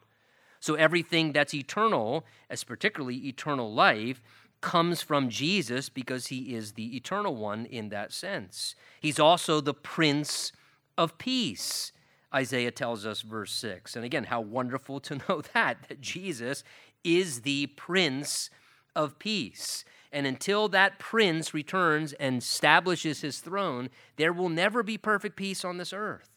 So 0.60 0.76
everything 0.76 1.32
that's 1.32 1.53
eternal, 1.53 2.26
as 2.49 2.64
particularly 2.64 3.28
eternal 3.28 3.74
life, 3.74 4.22
comes 4.62 5.01
from 5.01 5.30
Jesus 5.30 5.89
because 5.89 6.28
he 6.28 6.53
is 6.53 6.74
the 6.74 6.95
eternal 6.95 7.36
one 7.36 7.66
in 7.66 7.89
that 7.89 8.12
sense. 8.12 8.76
He's 8.99 9.20
also 9.20 9.62
the 9.62 9.74
Prince 9.74 10.51
of 10.97 11.18
Peace. 11.18 11.93
Isaiah 12.34 12.72
tells 12.72 13.05
us, 13.05 13.22
verse 13.22 13.51
6. 13.53 13.95
And 13.95 14.03
again, 14.03 14.26
how 14.26 14.41
wonderful 14.41 14.99
to 15.01 15.16
know 15.30 15.41
that, 15.53 15.78
that 15.88 16.01
Jesus 16.01 16.64
is 17.03 17.41
the 17.41 17.68
Prince 17.68 18.49
of 18.95 19.18
Peace. 19.18 19.86
And 20.12 20.26
until 20.26 20.68
that 20.70 20.97
prince 20.97 21.53
returns 21.53 22.14
and 22.14 22.39
establishes 22.39 23.22
his 23.22 23.39
throne, 23.39 23.89
there 24.18 24.34
will 24.34 24.49
never 24.49 24.82
be 24.82 24.97
perfect 24.97 25.36
peace 25.36 25.64
on 25.64 25.78
this 25.78 25.93
earth. 25.93 26.28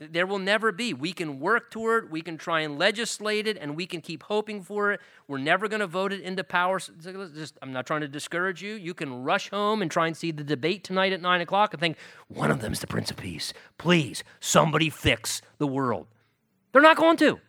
There 0.00 0.26
will 0.26 0.38
never 0.38 0.70
be. 0.70 0.94
We 0.94 1.12
can 1.12 1.40
work 1.40 1.72
toward 1.72 2.12
we 2.12 2.22
can 2.22 2.38
try 2.38 2.60
and 2.60 2.78
legislate 2.78 3.48
it, 3.48 3.58
and 3.60 3.74
we 3.74 3.84
can 3.84 4.00
keep 4.00 4.22
hoping 4.22 4.62
for 4.62 4.92
it. 4.92 5.00
We're 5.26 5.38
never 5.38 5.66
going 5.66 5.80
to 5.80 5.88
vote 5.88 6.12
it 6.12 6.20
into 6.20 6.44
power. 6.44 6.78
Just, 6.78 7.58
I'm 7.62 7.72
not 7.72 7.84
trying 7.84 8.02
to 8.02 8.08
discourage 8.08 8.62
you. 8.62 8.74
You 8.74 8.94
can 8.94 9.24
rush 9.24 9.50
home 9.50 9.82
and 9.82 9.90
try 9.90 10.06
and 10.06 10.16
see 10.16 10.30
the 10.30 10.44
debate 10.44 10.84
tonight 10.84 11.12
at 11.12 11.20
9 11.20 11.40
o'clock 11.40 11.74
and 11.74 11.80
think, 11.80 11.96
one 12.28 12.52
of 12.52 12.60
them 12.60 12.72
is 12.72 12.78
the 12.78 12.86
Prince 12.86 13.10
of 13.10 13.16
Peace. 13.16 13.52
Please, 13.76 14.22
somebody 14.38 14.88
fix 14.88 15.42
the 15.58 15.66
world. 15.66 16.06
They're 16.72 16.82
not 16.82 16.96
going 16.96 17.16
to. 17.16 17.40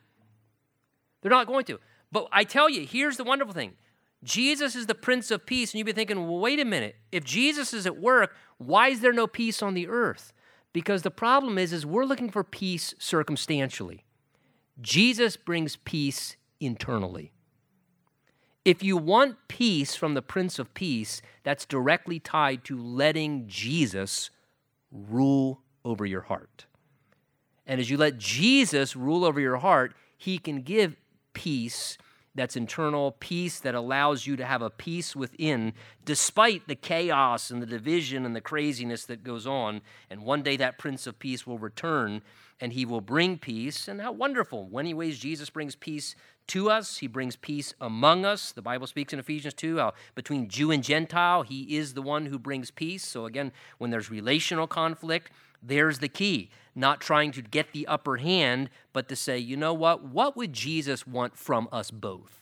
They're 1.22 1.30
not 1.30 1.46
going 1.46 1.66
to. 1.66 1.80
But 2.12 2.30
I 2.32 2.46
tell 2.46 2.68
you, 2.68 2.88
here's 2.88 3.18
the 3.18 3.24
wonderful 3.24 3.54
thing 3.54 3.74
Jesus 4.24 4.76
is 4.76 4.88
the 4.88 4.96
Prince 4.96 5.30
of 5.30 5.46
Peace, 5.46 5.72
and 5.72 5.78
you'd 5.78 5.86
be 5.86 5.94
thinking, 5.94 6.28
well, 6.28 6.40
wait 6.40 6.60
a 6.60 6.66
minute. 6.66 6.96
If 7.12 7.24
Jesus 7.24 7.74
is 7.74 7.86
at 7.86 8.00
work, 8.00 8.36
why 8.58 8.90
is 8.90 9.02
there 9.02 9.14
no 9.14 9.28
peace 9.28 9.62
on 9.62 9.76
the 9.76 9.88
earth? 9.88 10.34
Because 10.74 11.02
the 11.02 11.12
problem 11.12 11.58
is, 11.58 11.74
is 11.74 11.86
we're 11.86 12.06
looking 12.06 12.30
for 12.30 12.44
peace 12.44 12.94
circumstantially. 13.00 14.06
Jesus 14.82 15.36
brings 15.36 15.76
peace 15.78 16.38
internally. 16.60 17.32
If 18.66 18.84
you 18.84 18.98
want 18.98 19.38
peace 19.48 19.96
from 19.96 20.14
the 20.14 20.22
Prince 20.22 20.60
of 20.60 20.74
Peace, 20.74 21.22
that's 21.44 21.66
directly 21.66 22.20
tied 22.20 22.64
to 22.66 22.80
letting 22.80 23.48
Jesus 23.48 24.30
rule 24.92 25.62
over 25.84 26.06
your 26.06 26.22
heart. 26.22 26.66
And 27.66 27.80
as 27.80 27.90
you 27.90 27.98
let 27.98 28.18
Jesus 28.18 28.96
rule 28.96 29.24
over 29.24 29.40
your 29.40 29.58
heart, 29.58 29.94
he 30.18 30.38
can 30.38 30.62
give 30.62 30.96
peace 31.34 31.98
that's 32.36 32.56
internal, 32.56 33.14
peace 33.20 33.60
that 33.60 33.76
allows 33.76 34.28
you 34.28 34.36
to 34.36 34.46
have 34.46 34.62
a 34.62 34.70
peace 34.70 35.16
within, 35.16 35.74
despite 36.06 36.68
the 36.68 36.76
chaos 36.76 37.50
and 37.50 37.62
the 37.62 37.66
division 37.66 38.26
and 38.26 38.36
the 38.36 38.42
craziness 38.42 39.06
that 39.06 39.24
goes 39.24 39.48
on. 39.48 39.82
And 40.10 40.24
one 40.24 40.44
day 40.44 40.56
that 40.58 40.78
Prince 40.78 41.08
of 41.08 41.20
Peace 41.20 41.46
will 41.48 41.58
return 41.58 42.22
and 42.62 42.74
he 42.74 42.86
will 42.86 43.02
bring 43.02 43.38
peace. 43.38 43.88
And 43.88 44.02
how 44.02 44.12
wonderful. 44.12 44.70
Many 44.72 44.94
ways 44.94 45.20
Jesus 45.20 45.50
brings 45.50 45.76
peace 45.76 46.16
to 46.48 46.72
us, 46.72 46.98
he 46.98 47.06
brings 47.06 47.36
peace 47.36 47.76
among 47.80 48.26
us. 48.26 48.52
The 48.52 48.64
Bible 48.64 48.88
speaks 48.88 49.14
in 49.14 49.20
Ephesians 49.20 49.54
2 49.54 49.78
how 49.78 49.94
between 50.16 50.50
Jew 50.50 50.72
and 50.72 50.84
Gentile, 50.84 51.44
he 51.44 51.78
is 51.78 51.94
the 51.94 52.02
one 52.02 52.26
who 52.26 52.40
brings 52.40 52.72
peace. 52.72 53.06
So 53.06 53.28
again, 53.28 53.52
when 53.78 53.92
there's 53.92 54.10
relational 54.10 54.66
conflict, 54.66 55.32
there's 55.62 56.00
the 56.00 56.10
key. 56.10 56.50
Not 56.80 57.02
trying 57.02 57.34
to 57.34 57.42
get 57.42 57.74
the 57.74 57.86
upper 57.88 58.16
hand, 58.16 58.70
but 58.94 59.10
to 59.10 59.16
say, 59.18 59.38
you 59.38 59.58
know 59.58 59.74
what? 59.74 60.02
What 60.02 60.38
would 60.38 60.54
Jesus 60.54 61.06
want 61.06 61.36
from 61.36 61.68
us 61.74 61.92
both? 61.92 62.42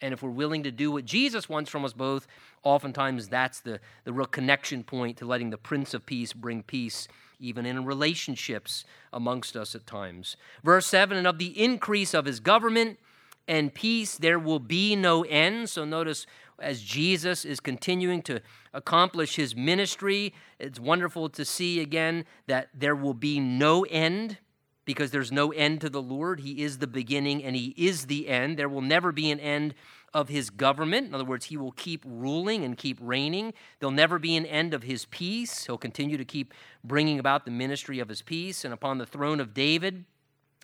And 0.00 0.14
if 0.14 0.22
we're 0.22 0.30
willing 0.30 0.62
to 0.62 0.70
do 0.70 0.90
what 0.90 1.04
Jesus 1.04 1.50
wants 1.50 1.68
from 1.68 1.84
us 1.84 1.92
both, 1.92 2.26
oftentimes 2.62 3.28
that's 3.28 3.60
the, 3.60 3.78
the 4.04 4.12
real 4.14 4.24
connection 4.24 4.82
point 4.82 5.18
to 5.18 5.26
letting 5.26 5.50
the 5.50 5.58
Prince 5.58 5.92
of 5.92 6.06
Peace 6.06 6.32
bring 6.32 6.62
peace, 6.62 7.06
even 7.38 7.66
in 7.66 7.84
relationships 7.84 8.86
amongst 9.12 9.54
us 9.54 9.74
at 9.74 9.86
times. 9.86 10.38
Verse 10.64 10.86
7 10.86 11.18
And 11.18 11.26
of 11.26 11.36
the 11.36 11.62
increase 11.62 12.14
of 12.14 12.24
his 12.24 12.40
government 12.40 12.98
and 13.46 13.74
peace, 13.74 14.16
there 14.16 14.38
will 14.38 14.60
be 14.60 14.96
no 14.96 15.24
end. 15.24 15.68
So 15.68 15.84
notice 15.84 16.26
as 16.62 16.82
Jesus 16.82 17.44
is 17.44 17.60
continuing 17.60 18.22
to 18.22 18.40
accomplish 18.72 19.36
his 19.36 19.54
ministry. 19.54 20.32
It's 20.58 20.80
wonderful 20.80 21.28
to 21.30 21.44
see 21.44 21.80
again 21.80 22.24
that 22.46 22.68
there 22.74 22.96
will 22.96 23.14
be 23.14 23.40
no 23.40 23.82
end 23.84 24.38
because 24.84 25.10
there's 25.10 25.30
no 25.30 25.52
end 25.52 25.80
to 25.82 25.90
the 25.90 26.02
Lord. 26.02 26.40
He 26.40 26.62
is 26.62 26.78
the 26.78 26.86
beginning 26.86 27.44
and 27.44 27.54
He 27.54 27.74
is 27.76 28.06
the 28.06 28.28
end. 28.28 28.58
There 28.58 28.68
will 28.68 28.80
never 28.80 29.12
be 29.12 29.30
an 29.30 29.38
end 29.38 29.74
of 30.14 30.28
his 30.28 30.50
government. 30.50 31.06
In 31.06 31.14
other 31.14 31.24
words, 31.24 31.46
he 31.46 31.56
will 31.56 31.72
keep 31.72 32.04
ruling 32.06 32.64
and 32.64 32.76
keep 32.76 32.98
reigning. 33.00 33.54
There'll 33.78 33.92
never 33.92 34.18
be 34.18 34.36
an 34.36 34.44
end 34.44 34.74
of 34.74 34.82
his 34.82 35.06
peace. 35.06 35.64
He'll 35.64 35.78
continue 35.78 36.18
to 36.18 36.24
keep 36.24 36.52
bringing 36.84 37.18
about 37.18 37.44
the 37.44 37.50
ministry 37.50 37.98
of 37.98 38.08
his 38.08 38.20
peace. 38.20 38.64
And 38.64 38.74
upon 38.74 38.98
the 38.98 39.06
throne 39.06 39.40
of 39.40 39.54
David 39.54 40.04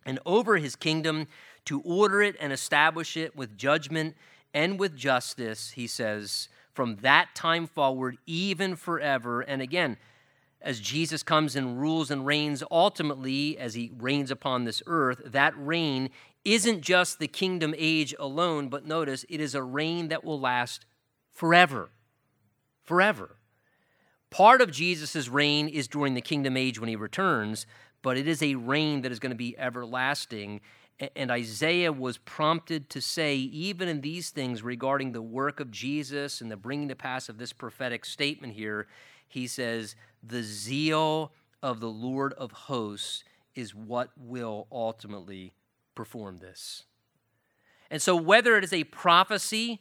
and 0.04 0.18
over 0.26 0.58
his 0.58 0.76
kingdom, 0.76 1.28
to 1.64 1.80
order 1.82 2.22
it 2.22 2.34
and 2.40 2.50
establish 2.52 3.16
it 3.16 3.36
with 3.36 3.56
judgment 3.56 4.16
and 4.52 4.78
with 4.78 4.96
justice, 4.96 5.72
he 5.72 5.86
says, 5.86 6.48
from 6.72 6.96
that 6.96 7.34
time 7.34 7.66
forward, 7.66 8.18
even 8.26 8.76
forever. 8.76 9.40
And 9.40 9.60
again, 9.60 9.96
as 10.60 10.80
Jesus 10.80 11.22
comes 11.22 11.56
and 11.56 11.80
rules 11.80 12.10
and 12.10 12.26
reigns 12.26 12.62
ultimately, 12.70 13.58
as 13.58 13.74
he 13.74 13.92
reigns 13.98 14.30
upon 14.30 14.64
this 14.64 14.82
earth, 14.86 15.20
that 15.24 15.54
reign 15.56 16.10
isn't 16.44 16.80
just 16.80 17.18
the 17.18 17.28
kingdom 17.28 17.74
age 17.76 18.14
alone, 18.18 18.68
but 18.68 18.86
notice 18.86 19.24
it 19.28 19.40
is 19.40 19.54
a 19.54 19.62
reign 19.62 20.08
that 20.08 20.24
will 20.24 20.40
last 20.40 20.84
forever. 21.30 21.90
Forever. 22.84 23.36
Part 24.30 24.60
of 24.60 24.70
Jesus' 24.70 25.28
reign 25.28 25.68
is 25.68 25.88
during 25.88 26.14
the 26.14 26.20
kingdom 26.20 26.56
age 26.56 26.78
when 26.78 26.88
he 26.88 26.96
returns, 26.96 27.66
but 28.02 28.16
it 28.16 28.28
is 28.28 28.42
a 28.42 28.54
reign 28.54 29.02
that 29.02 29.12
is 29.12 29.18
going 29.18 29.30
to 29.30 29.36
be 29.36 29.58
everlasting. 29.58 30.60
And 31.14 31.30
Isaiah 31.30 31.92
was 31.92 32.18
prompted 32.18 32.90
to 32.90 33.00
say, 33.00 33.36
even 33.36 33.88
in 33.88 34.00
these 34.00 34.30
things 34.30 34.62
regarding 34.62 35.12
the 35.12 35.22
work 35.22 35.60
of 35.60 35.70
Jesus 35.70 36.40
and 36.40 36.50
the 36.50 36.56
bringing 36.56 36.88
to 36.88 36.96
pass 36.96 37.28
of 37.28 37.38
this 37.38 37.52
prophetic 37.52 38.04
statement 38.04 38.54
here, 38.54 38.88
he 39.28 39.46
says, 39.46 39.94
The 40.22 40.42
zeal 40.42 41.32
of 41.62 41.80
the 41.80 41.88
Lord 41.88 42.32
of 42.34 42.50
hosts 42.50 43.22
is 43.54 43.74
what 43.74 44.10
will 44.16 44.66
ultimately 44.72 45.52
perform 45.94 46.38
this. 46.38 46.84
And 47.90 48.00
so, 48.00 48.14
whether 48.14 48.56
it 48.56 48.64
is 48.64 48.72
a 48.72 48.84
prophecy 48.84 49.80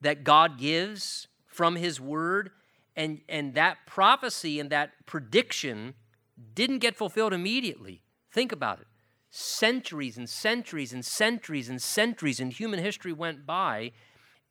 that 0.00 0.24
God 0.24 0.58
gives 0.58 1.28
from 1.46 1.76
His 1.76 2.00
Word, 2.00 2.50
and, 2.96 3.20
and 3.28 3.54
that 3.54 3.78
prophecy 3.86 4.58
and 4.58 4.70
that 4.70 4.90
prediction 5.06 5.94
didn't 6.54 6.78
get 6.78 6.96
fulfilled 6.96 7.32
immediately. 7.32 8.02
Think 8.32 8.50
about 8.50 8.80
it. 8.80 8.87
Centuries 9.30 10.16
and 10.16 10.28
centuries 10.28 10.92
and 10.92 11.04
centuries 11.04 11.68
and 11.68 11.82
centuries 11.82 12.40
in 12.40 12.50
human 12.50 12.80
history 12.80 13.12
went 13.12 13.46
by. 13.46 13.92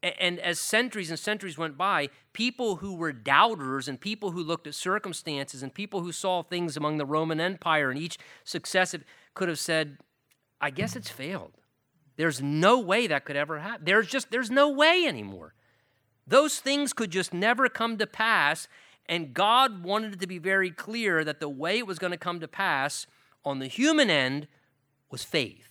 And 0.03 0.39
as 0.39 0.59
centuries 0.59 1.09
and 1.09 1.17
centuries 1.17 1.57
went 1.57 1.75
by, 1.75 2.09
people 2.31 2.77
who 2.77 2.95
were 2.95 3.11
doubters 3.11 3.87
and 3.87 3.99
people 3.99 4.31
who 4.31 4.43
looked 4.43 4.67
at 4.67 4.75
circumstances 4.75 5.63
and 5.63 5.73
people 5.73 6.01
who 6.01 6.11
saw 6.11 6.43
things 6.43 6.77
among 6.77 6.97
the 6.97 7.05
Roman 7.05 7.39
Empire 7.39 7.89
and 7.89 7.99
each 7.99 8.19
successive 8.43 9.03
could 9.33 9.49
have 9.49 9.57
said, 9.57 9.97
I 10.61 10.69
guess 10.69 10.95
it's 10.95 11.09
failed. 11.09 11.53
There's 12.15 12.41
no 12.41 12.79
way 12.79 13.07
that 13.07 13.25
could 13.25 13.35
ever 13.35 13.59
happen. 13.59 13.85
There's 13.85 14.07
just, 14.07 14.29
there's 14.29 14.51
no 14.51 14.69
way 14.69 15.05
anymore. 15.07 15.55
Those 16.27 16.59
things 16.59 16.93
could 16.93 17.11
just 17.11 17.33
never 17.33 17.67
come 17.67 17.97
to 17.97 18.05
pass. 18.07 18.67
And 19.07 19.33
God 19.33 19.83
wanted 19.83 20.13
it 20.13 20.19
to 20.19 20.27
be 20.27 20.39
very 20.39 20.69
clear 20.69 21.23
that 21.23 21.39
the 21.39 21.49
way 21.49 21.79
it 21.79 21.87
was 21.87 21.97
going 21.97 22.11
to 22.11 22.17
come 22.17 22.39
to 22.39 22.47
pass 22.47 23.07
on 23.43 23.59
the 23.59 23.67
human 23.67 24.09
end 24.09 24.47
was 25.09 25.23
faith, 25.23 25.69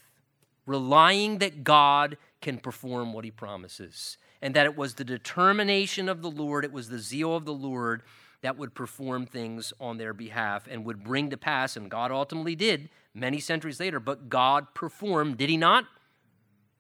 relying 0.67 1.39
that 1.39 1.65
God 1.65 2.17
can 2.41 2.59
perform 2.59 3.13
what 3.13 3.25
he 3.25 3.31
promises, 3.31 4.19
and 4.43 4.55
that 4.55 4.67
it 4.67 4.77
was 4.77 4.95
the 4.95 5.05
determination 5.05 6.09
of 6.09 6.23
the 6.23 6.31
Lord, 6.31 6.65
it 6.65 6.73
was 6.73 6.89
the 6.89 6.99
zeal 6.99 7.37
of 7.37 7.45
the 7.45 7.55
Lord 7.55 8.03
that 8.43 8.59
would 8.59 8.75
perform 8.75 9.27
things 9.27 9.73
on 9.81 9.97
their 9.97 10.13
behalf 10.13 10.69
and 10.71 10.85
would 10.85 11.03
bring 11.03 11.31
to 11.31 11.37
pass, 11.37 11.77
and 11.77 11.91
God 11.91 12.13
ultimately 12.13 12.55
did 12.55 12.89
many 13.15 13.41
centuries 13.41 13.81
later, 13.81 13.99
but 13.99 14.29
God 14.29 14.75
performed, 14.75 15.39
did 15.39 15.49
he 15.49 15.57
not? 15.57 15.85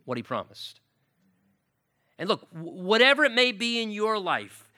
What 0.04 0.16
he 0.16 0.22
promised. 0.22 0.80
And 2.18 2.28
look, 2.28 2.46
whatever 2.52 3.24
it 3.24 3.32
may 3.32 3.52
be 3.52 3.82
in 3.82 3.90
your 3.90 4.18
life, 4.18 4.68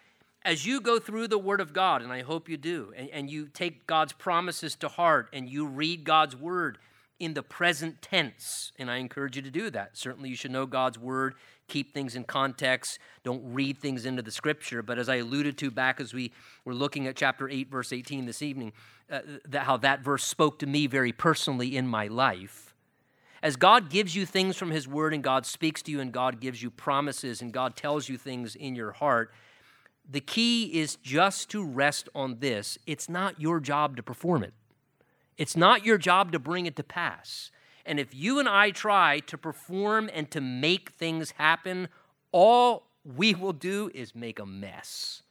as 0.45 0.65
you 0.65 0.81
go 0.81 0.99
through 0.99 1.29
the 1.29 1.39
Word 1.39 1.61
of 1.61 1.73
God, 1.73 2.01
and 2.01 2.13
I 2.13 2.23
hope 2.23 2.49
you 2.49 2.57
do, 2.57 2.93
and, 2.97 3.11
and 3.11 3.31
you 3.31 3.49
take 3.49 3.87
God's 3.87 4.13
promises 4.13 4.75
to 4.77 4.89
heart 4.89 5.29
and 5.33 5.49
you 5.49 5.67
read 5.67 6.05
God's 6.05 6.35
Word 6.35 6.79
in 7.21 7.35
the 7.35 7.43
present 7.43 8.01
tense, 8.01 8.73
and 8.79 8.91
I 8.91 8.97
encourage 8.97 9.37
you 9.37 9.43
to 9.43 9.51
do 9.51 9.71
that. 9.71 9.97
Certainly, 9.97 10.29
you 10.29 10.37
should 10.37 10.51
know 10.51 10.67
God's 10.67 10.99
Word, 10.99 11.35
keep 11.67 11.93
things 11.93 12.15
in 12.15 12.25
context, 12.25 12.99
don't 13.25 13.43
read 13.45 13.79
things 13.79 14.07
into 14.07 14.23
the 14.23 14.31
Scripture. 14.31 14.83
But 14.83 14.99
as 14.99 15.09
I 15.09 15.17
alluded 15.17 15.59
to 15.59 15.71
back 15.71 16.01
as 16.01 16.15
we 16.15 16.33
were 16.65 16.75
looking 16.75 17.07
at 17.07 17.17
chapter 17.17 17.49
8, 17.49 17.71
verse 17.71 17.93
18 17.93 18.27
this 18.27 18.43
evening, 18.43 18.73
uh, 19.11 19.21
that 19.49 19.65
how 19.65 19.77
that 19.79 20.01
verse 20.01 20.25
spoke 20.25 20.59
to 20.61 20.67
me 20.67 20.87
very 20.87 21.13
personally 21.13 21.77
in 21.77 21.87
my 21.87 22.07
life. 22.07 22.75
As 23.43 23.57
God 23.57 23.91
gives 23.91 24.17
you 24.17 24.27
things 24.27 24.57
from 24.57 24.71
His 24.71 24.89
Word 24.89 25.15
and 25.15 25.23
God 25.23 25.47
speaks 25.47 25.83
to 25.83 25.91
you 25.91 26.01
and 26.01 26.13
God 26.13 26.41
gives 26.41 26.63
you 26.63 26.71
promises 26.71 27.41
and 27.41 27.53
God 27.53 27.77
tells 27.77 28.09
you 28.09 28.17
things 28.17 28.55
in 28.55 28.75
your 28.75 28.93
heart, 28.93 29.33
the 30.11 30.21
key 30.21 30.65
is 30.81 30.97
just 30.97 31.51
to 31.51 31.65
rest 31.65 32.09
on 32.15 32.39
this. 32.41 32.79
It's 32.87 33.09
not 33.09 33.41
your 33.41 33.61
job 33.61 33.97
to 33.97 34.03
perform 34.03 34.43
it, 34.43 34.55
it's 35.39 35.57
not 35.57 35.87
your 35.87 35.97
job 35.97 36.33
to 36.33 36.39
bring 36.39 36.67
it 36.67 36.77
to 36.77 36.83
pass. 36.83 37.51
And 37.87 37.99
if 37.99 38.15
you 38.15 38.39
and 38.39 38.49
I 38.49 38.71
try 38.71 39.21
to 39.21 39.39
perform 39.39 40.11
and 40.13 40.31
to 40.33 40.41
make 40.41 40.91
things 40.91 41.31
happen, 41.33 41.89
all 42.33 42.89
we 43.03 43.35
will 43.35 43.55
do 43.55 43.91
is 43.95 44.15
make 44.15 44.39
a 44.39 44.45
mess. 44.45 45.23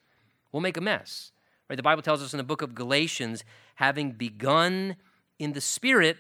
We'll 0.52 0.62
make 0.62 0.78
a 0.78 0.82
mess. 0.82 1.32
Right? 1.70 1.76
The 1.76 1.84
Bible 1.84 2.02
tells 2.02 2.24
us 2.24 2.34
in 2.34 2.38
the 2.38 2.44
book 2.44 2.62
of 2.62 2.74
Galatians, 2.74 3.44
having 3.76 4.14
begun 4.14 4.96
in 5.38 5.54
the 5.54 5.62
spirit, 5.62 6.18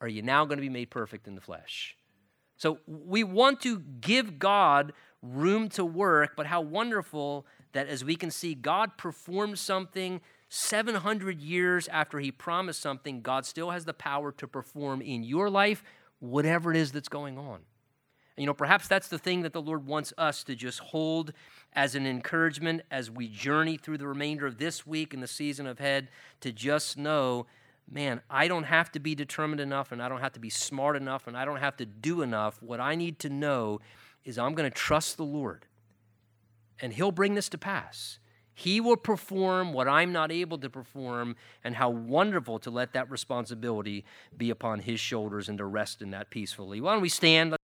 are 0.00 0.08
you 0.08 0.22
now 0.22 0.44
going 0.44 0.58
to 0.58 0.62
be 0.62 0.70
made 0.70 0.90
perfect 0.90 1.28
in 1.28 1.34
the 1.34 1.40
flesh? 1.40 1.96
So 2.56 2.78
we 2.86 3.22
want 3.22 3.60
to 3.60 3.78
give 3.78 4.38
God 4.38 4.92
room 5.22 5.68
to 5.70 5.84
work, 5.84 6.32
but 6.36 6.46
how 6.46 6.62
wonderful 6.62 7.46
that 7.72 7.86
as 7.86 8.04
we 8.04 8.16
can 8.16 8.30
see, 8.30 8.54
God 8.54 8.96
performed 8.96 9.58
something 9.58 10.20
700 10.50 11.40
years 11.40 11.88
after 11.88 12.18
he 12.18 12.30
promised 12.30 12.82
something, 12.82 13.22
God 13.22 13.46
still 13.46 13.70
has 13.70 13.84
the 13.84 13.94
power 13.94 14.32
to 14.32 14.48
perform 14.48 15.00
in 15.00 15.22
your 15.22 15.48
life 15.48 15.82
whatever 16.18 16.72
it 16.72 16.76
is 16.76 16.92
that's 16.92 17.08
going 17.08 17.38
on. 17.38 17.60
And, 18.36 18.42
you 18.42 18.46
know, 18.46 18.54
perhaps 18.54 18.88
that's 18.88 19.08
the 19.08 19.18
thing 19.18 19.42
that 19.42 19.52
the 19.52 19.62
Lord 19.62 19.86
wants 19.86 20.12
us 20.18 20.42
to 20.44 20.56
just 20.56 20.80
hold 20.80 21.32
as 21.72 21.94
an 21.94 22.04
encouragement 22.04 22.82
as 22.90 23.10
we 23.10 23.28
journey 23.28 23.76
through 23.76 23.98
the 23.98 24.08
remainder 24.08 24.44
of 24.44 24.58
this 24.58 24.84
week 24.84 25.14
and 25.14 25.22
the 25.22 25.28
season 25.28 25.68
ahead 25.68 26.08
to 26.40 26.52
just 26.52 26.98
know 26.98 27.46
man, 27.90 28.20
I 28.30 28.46
don't 28.46 28.64
have 28.64 28.92
to 28.92 29.00
be 29.00 29.16
determined 29.16 29.60
enough 29.60 29.90
and 29.90 30.00
I 30.00 30.08
don't 30.08 30.20
have 30.20 30.34
to 30.34 30.40
be 30.40 30.50
smart 30.50 30.94
enough 30.94 31.26
and 31.26 31.36
I 31.36 31.44
don't 31.44 31.58
have 31.58 31.76
to 31.78 31.86
do 31.86 32.22
enough. 32.22 32.62
What 32.62 32.78
I 32.78 32.94
need 32.94 33.18
to 33.20 33.28
know 33.28 33.80
is 34.24 34.38
I'm 34.38 34.54
going 34.54 34.70
to 34.70 34.76
trust 34.76 35.16
the 35.16 35.24
Lord 35.24 35.66
and 36.80 36.92
He'll 36.92 37.10
bring 37.10 37.34
this 37.34 37.48
to 37.48 37.58
pass. 37.58 38.19
He 38.60 38.78
will 38.78 38.98
perform 38.98 39.72
what 39.72 39.88
I'm 39.88 40.12
not 40.12 40.30
able 40.30 40.58
to 40.58 40.68
perform, 40.68 41.36
and 41.64 41.74
how 41.74 41.88
wonderful 41.88 42.58
to 42.58 42.70
let 42.70 42.92
that 42.92 43.10
responsibility 43.10 44.04
be 44.36 44.50
upon 44.50 44.80
His 44.80 45.00
shoulders 45.00 45.48
and 45.48 45.56
to 45.56 45.64
rest 45.64 46.02
in 46.02 46.10
that 46.10 46.28
peacefully. 46.28 46.78
Why 46.78 46.92
don't 46.92 47.00
we 47.00 47.08
stand? 47.08 47.56